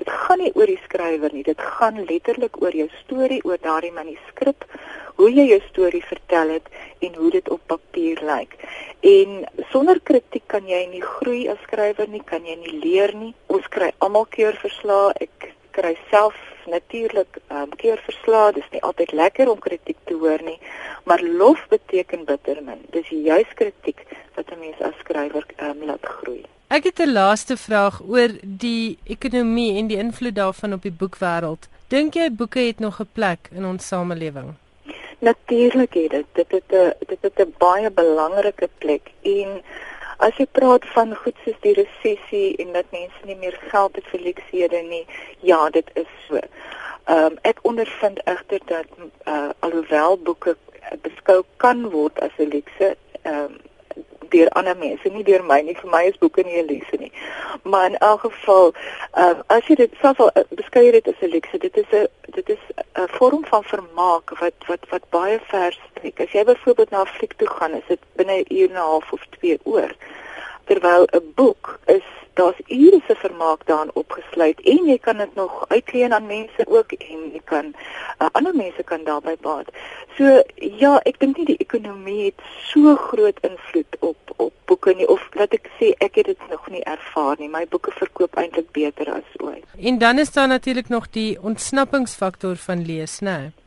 Dit 0.00 0.10
gaan 0.10 0.40
nie 0.40 0.52
oor 0.56 0.70
die 0.70 0.80
skrywer 0.86 1.34
nie, 1.36 1.44
dit 1.44 1.60
gaan 1.76 1.98
letterlik 2.08 2.56
oor 2.64 2.72
jou 2.76 2.88
storie, 3.02 3.42
oor 3.44 3.60
daardie 3.60 3.92
manuskrip, 3.92 4.64
hoe 5.20 5.28
jy 5.28 5.44
jou 5.50 5.58
storie 5.66 6.02
vertel 6.08 6.54
het 6.56 6.68
en 7.04 7.18
hoe 7.20 7.30
dit 7.34 7.48
op 7.52 7.60
papier 7.68 8.20
lyk. 8.24 8.54
En 9.04 9.42
sonder 9.72 10.00
kritiek 10.00 10.46
kan 10.48 10.64
jy 10.68 10.80
nie 10.88 11.02
groei 11.04 11.42
as 11.52 11.60
skrywer 11.66 12.08
nie, 12.08 12.22
kan 12.24 12.46
jy 12.48 12.56
nie 12.62 12.78
leer 12.84 13.12
nie. 13.16 13.34
Ons 13.52 13.68
kry 13.74 13.90
almal 14.06 14.24
keurverslae. 14.36 15.12
Ek 15.26 15.50
kry 15.76 15.92
self 16.08 16.38
natuurlik 16.70 17.40
um, 17.48 17.76
keurverslae. 17.82 18.54
Dis 18.56 18.70
nie 18.72 18.82
altyd 18.86 19.12
lekker 19.20 19.52
om 19.52 19.60
kritiek 19.60 20.00
te 20.08 20.16
hoor 20.22 20.40
nie, 20.46 20.56
maar 21.04 21.20
lof 21.20 21.66
beteken 21.68 22.24
bitter 22.28 22.64
min. 22.64 22.80
Dis 22.96 23.12
juis 23.12 23.52
kritiek 23.60 24.00
wat 24.38 24.48
'n 24.48 24.64
mens 24.64 24.80
as 24.80 24.96
skrywer 25.04 25.44
um, 25.60 25.84
laat 25.84 26.06
groei. 26.16 26.42
Ek 26.70 26.84
het 26.84 27.00
'n 27.02 27.12
laaste 27.12 27.56
vraag 27.56 28.00
oor 28.06 28.30
die 28.42 28.98
ekonomie 29.04 29.78
en 29.78 29.86
die 29.86 29.96
invloed 29.96 30.34
daarvan 30.34 30.72
op 30.72 30.82
die 30.82 30.96
boekwêreld. 31.00 31.66
Dink 31.88 32.14
jy 32.14 32.30
boeke 32.30 32.60
het 32.60 32.78
nog 32.78 33.00
'n 33.00 33.08
plek 33.12 33.48
in 33.52 33.64
ons 33.64 33.86
samelewing? 33.86 34.54
Natuurlik 35.18 35.94
het 35.94 36.10
dit. 36.10 36.26
Dit 36.32 36.50
het 36.50 36.72
'n 36.72 36.92
dit 37.06 37.18
het 37.20 37.38
'n 37.38 37.54
baie 37.58 37.90
belangrike 37.90 38.68
plek 38.78 39.10
en 39.22 39.62
as 40.16 40.36
jy 40.36 40.46
praat 40.46 40.84
van 40.86 41.14
goed 41.14 41.36
soos 41.44 41.60
die 41.60 41.74
resessie 41.74 42.56
en 42.56 42.72
dat 42.72 42.84
mense 42.90 43.24
nie 43.24 43.36
meer 43.36 43.58
geld 43.70 43.96
het 43.96 44.06
vir 44.06 44.20
leksede 44.20 44.82
nie, 44.82 45.06
ja, 45.40 45.70
dit 45.70 45.90
is 45.94 46.10
so. 46.28 46.38
Ehm 47.04 47.24
um, 47.24 47.38
ek 47.42 47.58
ondervind 47.62 48.20
egter 48.24 48.60
dat 48.64 48.86
uh, 49.28 49.48
alhoewel 49.58 50.18
boeke 50.18 50.56
beskou 51.00 51.42
kan 51.56 51.90
word 51.90 52.20
as 52.20 52.30
'n 52.38 52.48
lekse, 52.48 52.96
ehm 53.22 53.34
um, 53.34 53.58
deur 54.30 54.48
ander 54.58 54.76
mense, 54.76 55.08
nie 55.08 55.24
deur 55.24 55.42
my 55.44 55.60
nie. 55.62 55.76
Vir 55.80 55.90
my 55.90 56.02
is 56.08 56.18
boeke 56.22 56.44
nie 56.46 56.60
'n 56.62 56.66
lesse 56.66 56.96
nie. 56.98 57.12
Maar 57.62 57.86
in 57.90 57.98
elk 57.98 58.20
geval, 58.20 58.72
uh, 59.14 59.34
as 59.46 59.66
jy 59.66 59.74
dit 59.74 59.92
self 60.00 60.20
al 60.20 60.30
uh, 60.34 60.44
beskryf 60.50 60.92
dit 60.92 61.08
as 61.08 61.20
'n 61.22 61.32
lesse, 61.34 61.58
dit 61.58 61.76
is 61.76 61.90
'n 61.92 62.06
dit 62.38 62.48
is 62.48 62.62
'n 62.94 63.08
vorm 63.18 63.44
van 63.44 63.64
vermaak 63.64 64.38
wat 64.38 64.58
wat 64.66 64.88
wat 64.90 65.10
baie 65.10 65.38
ver 65.50 65.72
strek. 65.72 66.20
As 66.20 66.32
jy 66.32 66.44
byvoorbeeld 66.44 66.90
na 66.90 67.02
'n 67.02 67.06
fliek 67.16 67.32
toe 67.36 67.48
gaan, 67.48 67.74
is 67.74 67.86
dit 67.88 68.00
binne 68.16 68.40
'n 68.40 68.54
uur 68.54 68.68
en 68.68 68.76
'n 68.76 68.88
half 68.90 69.12
of 69.12 69.26
2 69.40 69.58
oor. 69.62 69.90
Terwyl 70.64 71.06
'n 71.12 71.32
boek 71.34 71.78
is 71.86 72.06
daar's 72.40 72.60
ure 72.66 73.00
se 73.06 73.14
vermaak 73.22 73.66
daarin 73.68 73.90
opgesluit 74.02 74.60
en 74.72 74.86
jy 74.88 74.98
kan 74.98 75.20
dit 75.20 75.34
nog 75.34 75.64
uitleen 75.68 76.12
aan 76.16 76.26
mense 76.26 76.66
ook 76.66 76.92
en 76.92 77.26
jy 77.34 77.42
kan 77.52 77.72
uh, 77.74 78.28
ander 78.32 78.56
mense 78.56 78.82
kan 78.82 79.04
daarbey 79.04 79.36
baat. 79.44 79.68
So 80.16 80.42
ja, 80.80 80.96
ek 81.08 81.20
dink 81.20 81.40
nie 81.40 81.48
die 81.52 81.60
ekonomie 81.64 82.30
het 82.30 82.44
so 82.72 82.96
groot 83.10 83.38
invloed 83.46 84.00
op 84.00 84.34
op 84.40 84.52
boeke 84.70 84.94
nie 84.96 85.08
of 85.12 85.22
laat 85.36 85.52
ek 85.56 85.68
sê 85.76 85.92
ek 86.06 86.16
het 86.20 86.30
dit 86.32 86.44
nog 86.48 86.68
nie 86.72 86.82
ervaar 86.88 87.36
nie. 87.38 87.50
My 87.52 87.66
boeke 87.68 87.92
verkoop 87.98 88.38
eintlik 88.40 88.70
beter 88.76 89.12
as 89.12 89.32
ooit. 89.38 89.64
En 89.76 89.98
dan 89.98 90.18
is 90.18 90.32
daar 90.32 90.48
natuurlik 90.48 90.88
nog 90.88 91.10
die 91.10 91.36
ontsnappingsfaktor 91.42 92.56
van 92.56 92.86
lees, 92.86 93.18
né? 93.20 93.36
Nee? 93.38 93.59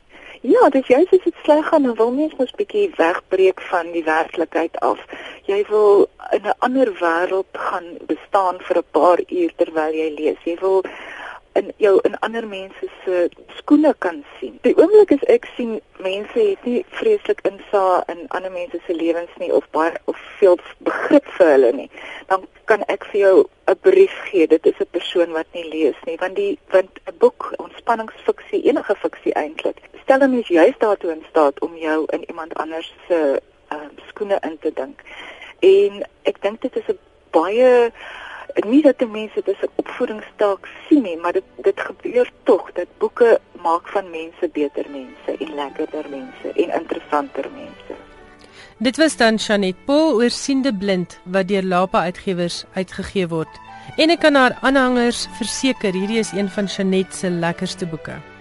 Ja, 0.45 0.69
dis 0.69 0.87
juist 0.87 1.13
as 1.15 1.21
dit 1.23 1.35
sleg 1.43 1.67
gaan, 1.67 1.83
dan 1.83 1.95
wil 1.95 2.09
mens 2.11 2.33
mos 2.35 2.49
bietjie 2.59 2.89
wegbreek 2.97 3.61
van 3.69 3.93
die 3.95 4.03
werklikheid 4.03 4.75
af. 4.83 4.99
Jy 5.47 5.61
wil 5.69 6.09
in 6.35 6.43
'n 6.43 6.55
ander 6.67 6.89
wêreld 6.99 7.51
gaan 7.67 7.87
bestaan 8.11 8.59
vir 8.59 8.77
'n 8.77 8.91
paar 8.91 9.19
uur 9.27 9.51
terwyl 9.55 9.93
jy 9.93 10.09
lees. 10.17 10.43
Jy 10.43 10.57
wil 10.59 10.83
in 11.53 11.71
jou 11.77 11.99
in 12.03 12.19
ander 12.19 12.47
mense 12.47 12.87
se 13.03 13.29
skoene 13.57 13.93
kan 13.97 14.23
sien. 14.39 14.59
Die 14.61 14.75
oomblik 14.77 15.11
is 15.11 15.23
ek 15.35 15.47
sien 15.55 15.81
mense 15.97 16.39
het 16.39 16.63
nie 16.65 16.85
vreeslik 16.99 17.39
insa 17.49 18.03
in 18.13 18.25
ander 18.27 18.51
mense 18.51 18.79
se 18.85 18.93
lewens 18.93 19.35
nie 19.37 19.53
of 19.53 19.69
baie 19.71 19.93
of 20.05 20.17
veel 20.39 20.57
begrip 20.77 21.27
vir 21.37 21.51
hulle 21.53 21.71
nie. 21.71 21.89
Dan 22.27 22.47
kan 22.65 22.83
ek 22.87 23.05
vir 23.11 23.19
jou 23.19 23.45
'n 23.67 23.79
brief 23.81 24.15
gee. 24.31 24.47
Dit 24.47 24.65
is 24.65 24.79
'n 24.79 24.91
persoon 24.91 25.31
wat 25.31 25.47
nie 25.53 25.69
lees 25.69 25.99
nie, 26.05 26.17
want 26.17 26.35
die 26.35 26.59
want 26.71 26.99
'n 27.07 27.17
boek, 27.17 27.53
ontspanningsfiksie, 27.57 28.63
enige 28.63 28.95
fiksie 28.95 29.33
eintlik, 29.33 29.79
stel 30.03 30.25
hom 30.25 30.37
is 30.39 30.47
juist 30.47 30.79
daartoe 30.79 31.11
in 31.15 31.25
staat 31.29 31.59
om 31.59 31.75
jou 31.79 32.03
in 32.15 32.23
iemand 32.27 32.53
anders 32.53 32.93
se 33.07 33.19
uh, 33.73 33.87
skoene 34.09 34.37
in 34.41 34.57
te 34.59 34.71
dink. 34.75 35.01
En 35.59 36.03
ek 36.29 36.41
dink 36.41 36.61
dit 36.61 36.75
is 36.75 36.87
'n 36.91 36.99
baie 37.31 37.91
nie 38.61 38.81
dat 38.85 38.99
die 38.99 39.07
mense 39.07 39.41
dit 39.41 39.55
as 39.55 39.63
'n 39.65 39.73
opvoedingstaak 39.81 40.67
sien 40.87 41.01
nie, 41.01 41.17
maar 41.17 41.33
dit 41.33 41.43
dit 41.55 41.79
gebeur 41.79 42.29
tog 42.43 42.71
dat 42.73 42.87
boeke 42.97 43.39
maak 43.61 43.87
van 43.87 44.09
mense 44.09 44.49
beter 44.51 44.85
mense 44.89 45.37
en 45.39 45.55
lekkerder 45.55 46.09
mense 46.09 46.47
en 46.55 46.69
interessanter 46.81 47.45
mense. 47.55 47.95
Dit 48.77 48.97
was 48.97 49.17
dan 49.17 49.39
Shanet 49.39 49.85
Paul 49.85 50.13
oor 50.13 50.29
siende 50.29 50.73
blind 50.73 51.19
wat 51.23 51.47
deur 51.47 51.63
Lapa 51.63 51.99
Uitgewers 51.99 52.65
uitgegee 52.73 53.27
word. 53.27 53.59
En 53.97 54.09
ek 54.09 54.19
kan 54.19 54.35
haar 54.35 54.57
aanhangers 54.61 55.27
verseker 55.37 55.93
hierdie 55.93 56.19
is 56.19 56.31
een 56.31 56.49
van 56.49 56.69
Shanet 56.69 57.15
se 57.15 57.29
lekkerste 57.29 57.85
boeke. 57.85 58.32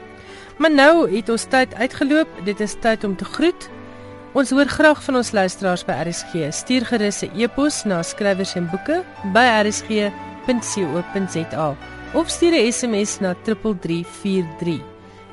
Maar 0.58 0.72
nou 0.72 1.16
het 1.16 1.28
ons 1.28 1.44
tyd 1.44 1.74
uitgeloop. 1.74 2.28
Dit 2.44 2.60
is 2.60 2.74
tyd 2.80 3.04
om 3.04 3.16
te 3.16 3.24
groet. 3.24 3.70
Ons 4.32 4.50
hoor 4.50 4.66
graag 4.66 5.02
van 5.04 5.16
ons 5.16 5.32
luisteraars 5.32 5.84
by 5.84 5.92
RSG. 6.08 6.32
Stuur 6.50 6.86
gerus 6.86 7.22
'n 7.22 7.30
e-pos 7.36 7.84
na 7.84 8.02
skrywers 8.02 8.54
en 8.54 8.68
boeke 8.70 9.04
by 9.32 9.62
rsg.co.za 9.66 10.16
of 12.14 12.28
stuur 12.28 12.52
'n 12.52 12.72
SMS 12.72 13.18
na 13.20 13.34
3343. 13.42 14.80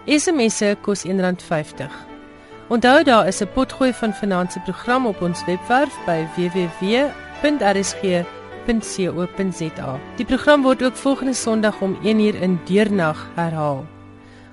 SMS'e 0.06 0.78
kos 0.82 1.04
R1.50. 1.06 1.92
Onthou 2.70 3.04
daar 3.04 3.28
is 3.28 3.42
'n 3.42 3.48
potgooi 3.54 3.94
van 3.94 4.14
finansie 4.14 4.62
program 4.62 5.06
op 5.06 5.22
ons 5.22 5.46
webwerf 5.46 5.98
by 6.06 6.28
www.rsg.co.za. 6.36 7.10
Die 10.16 10.26
program 10.26 10.62
word 10.62 10.84
ook 10.84 10.96
volgende 10.96 11.34
Sondag 11.34 11.82
om 11.82 11.98
1uur 12.04 12.42
in 12.42 12.60
deernag 12.66 13.28
herhaal. 13.36 13.99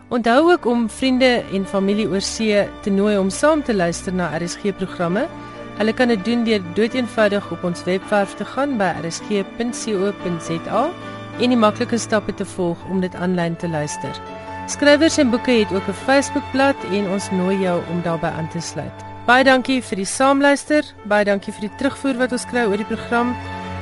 Onthou 0.09 0.53
ook 0.53 0.67
om 0.67 0.91
vriende 0.91 1.43
en 1.53 1.67
familie 1.67 2.09
oor 2.09 2.21
see 2.21 2.69
te 2.83 2.91
nooi 2.91 3.17
om 3.19 3.31
saam 3.31 3.63
te 3.63 3.75
luister 3.75 4.15
na 4.15 4.29
RSG 4.39 4.71
programme. 4.77 5.27
Hulle 5.77 5.93
kan 5.93 6.09
dit 6.09 6.25
doen 6.25 6.45
deur 6.45 6.63
doeteenvoudig 6.75 7.51
op 7.51 7.65
ons 7.65 7.85
webwerf 7.85 8.35
te 8.35 8.45
gaan 8.45 8.77
by 8.79 8.93
rsg.co.za 9.03 10.83
en 11.41 11.51
die 11.53 11.59
maklike 11.59 11.99
stappe 11.99 12.35
te 12.35 12.47
volg 12.47 12.85
om 12.91 13.01
dit 13.03 13.15
aanlyn 13.15 13.57
te 13.57 13.69
luister. 13.69 14.21
Skrywers 14.71 15.19
en 15.19 15.31
boeke 15.31 15.51
het 15.51 15.73
ook 15.75 15.89
'n 15.89 15.99
Facebookblad 16.07 16.77
en 16.93 17.11
ons 17.11 17.31
nooi 17.31 17.59
jou 17.59 17.83
om 17.91 18.03
daarbey 18.03 18.31
aan 18.31 18.49
te 18.49 18.61
sluit. 18.61 19.05
Baie 19.27 19.45
dankie 19.45 19.83
vir 19.83 19.97
die 19.97 20.05
saamluister. 20.05 20.85
Baie 21.05 21.25
dankie 21.25 21.53
vir 21.53 21.61
die 21.61 21.77
terugvoer 21.77 22.17
wat 22.17 22.33
ons 22.33 22.47
kry 22.47 22.65
oor 22.65 22.77
die 22.77 22.87
program. 22.95 23.35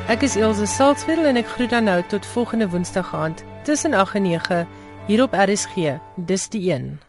Ek 0.09 0.23
is 0.23 0.37
Elsje 0.37 0.67
Salzwetel 0.67 1.25
en 1.25 1.37
ek 1.37 1.47
groet 1.47 1.71
dan 1.71 1.85
nou 1.85 2.03
tot 2.09 2.27
volgende 2.27 2.69
Woensdag 2.69 3.15
aand 3.15 3.45
tussen 3.63 3.95
8 3.95 4.15
en 4.15 4.23
9 4.23 4.67
hier 5.07 5.23
op 5.23 5.33
RSG. 5.33 5.99
Dis 6.17 6.49
die 6.49 6.73
een. 6.73 7.01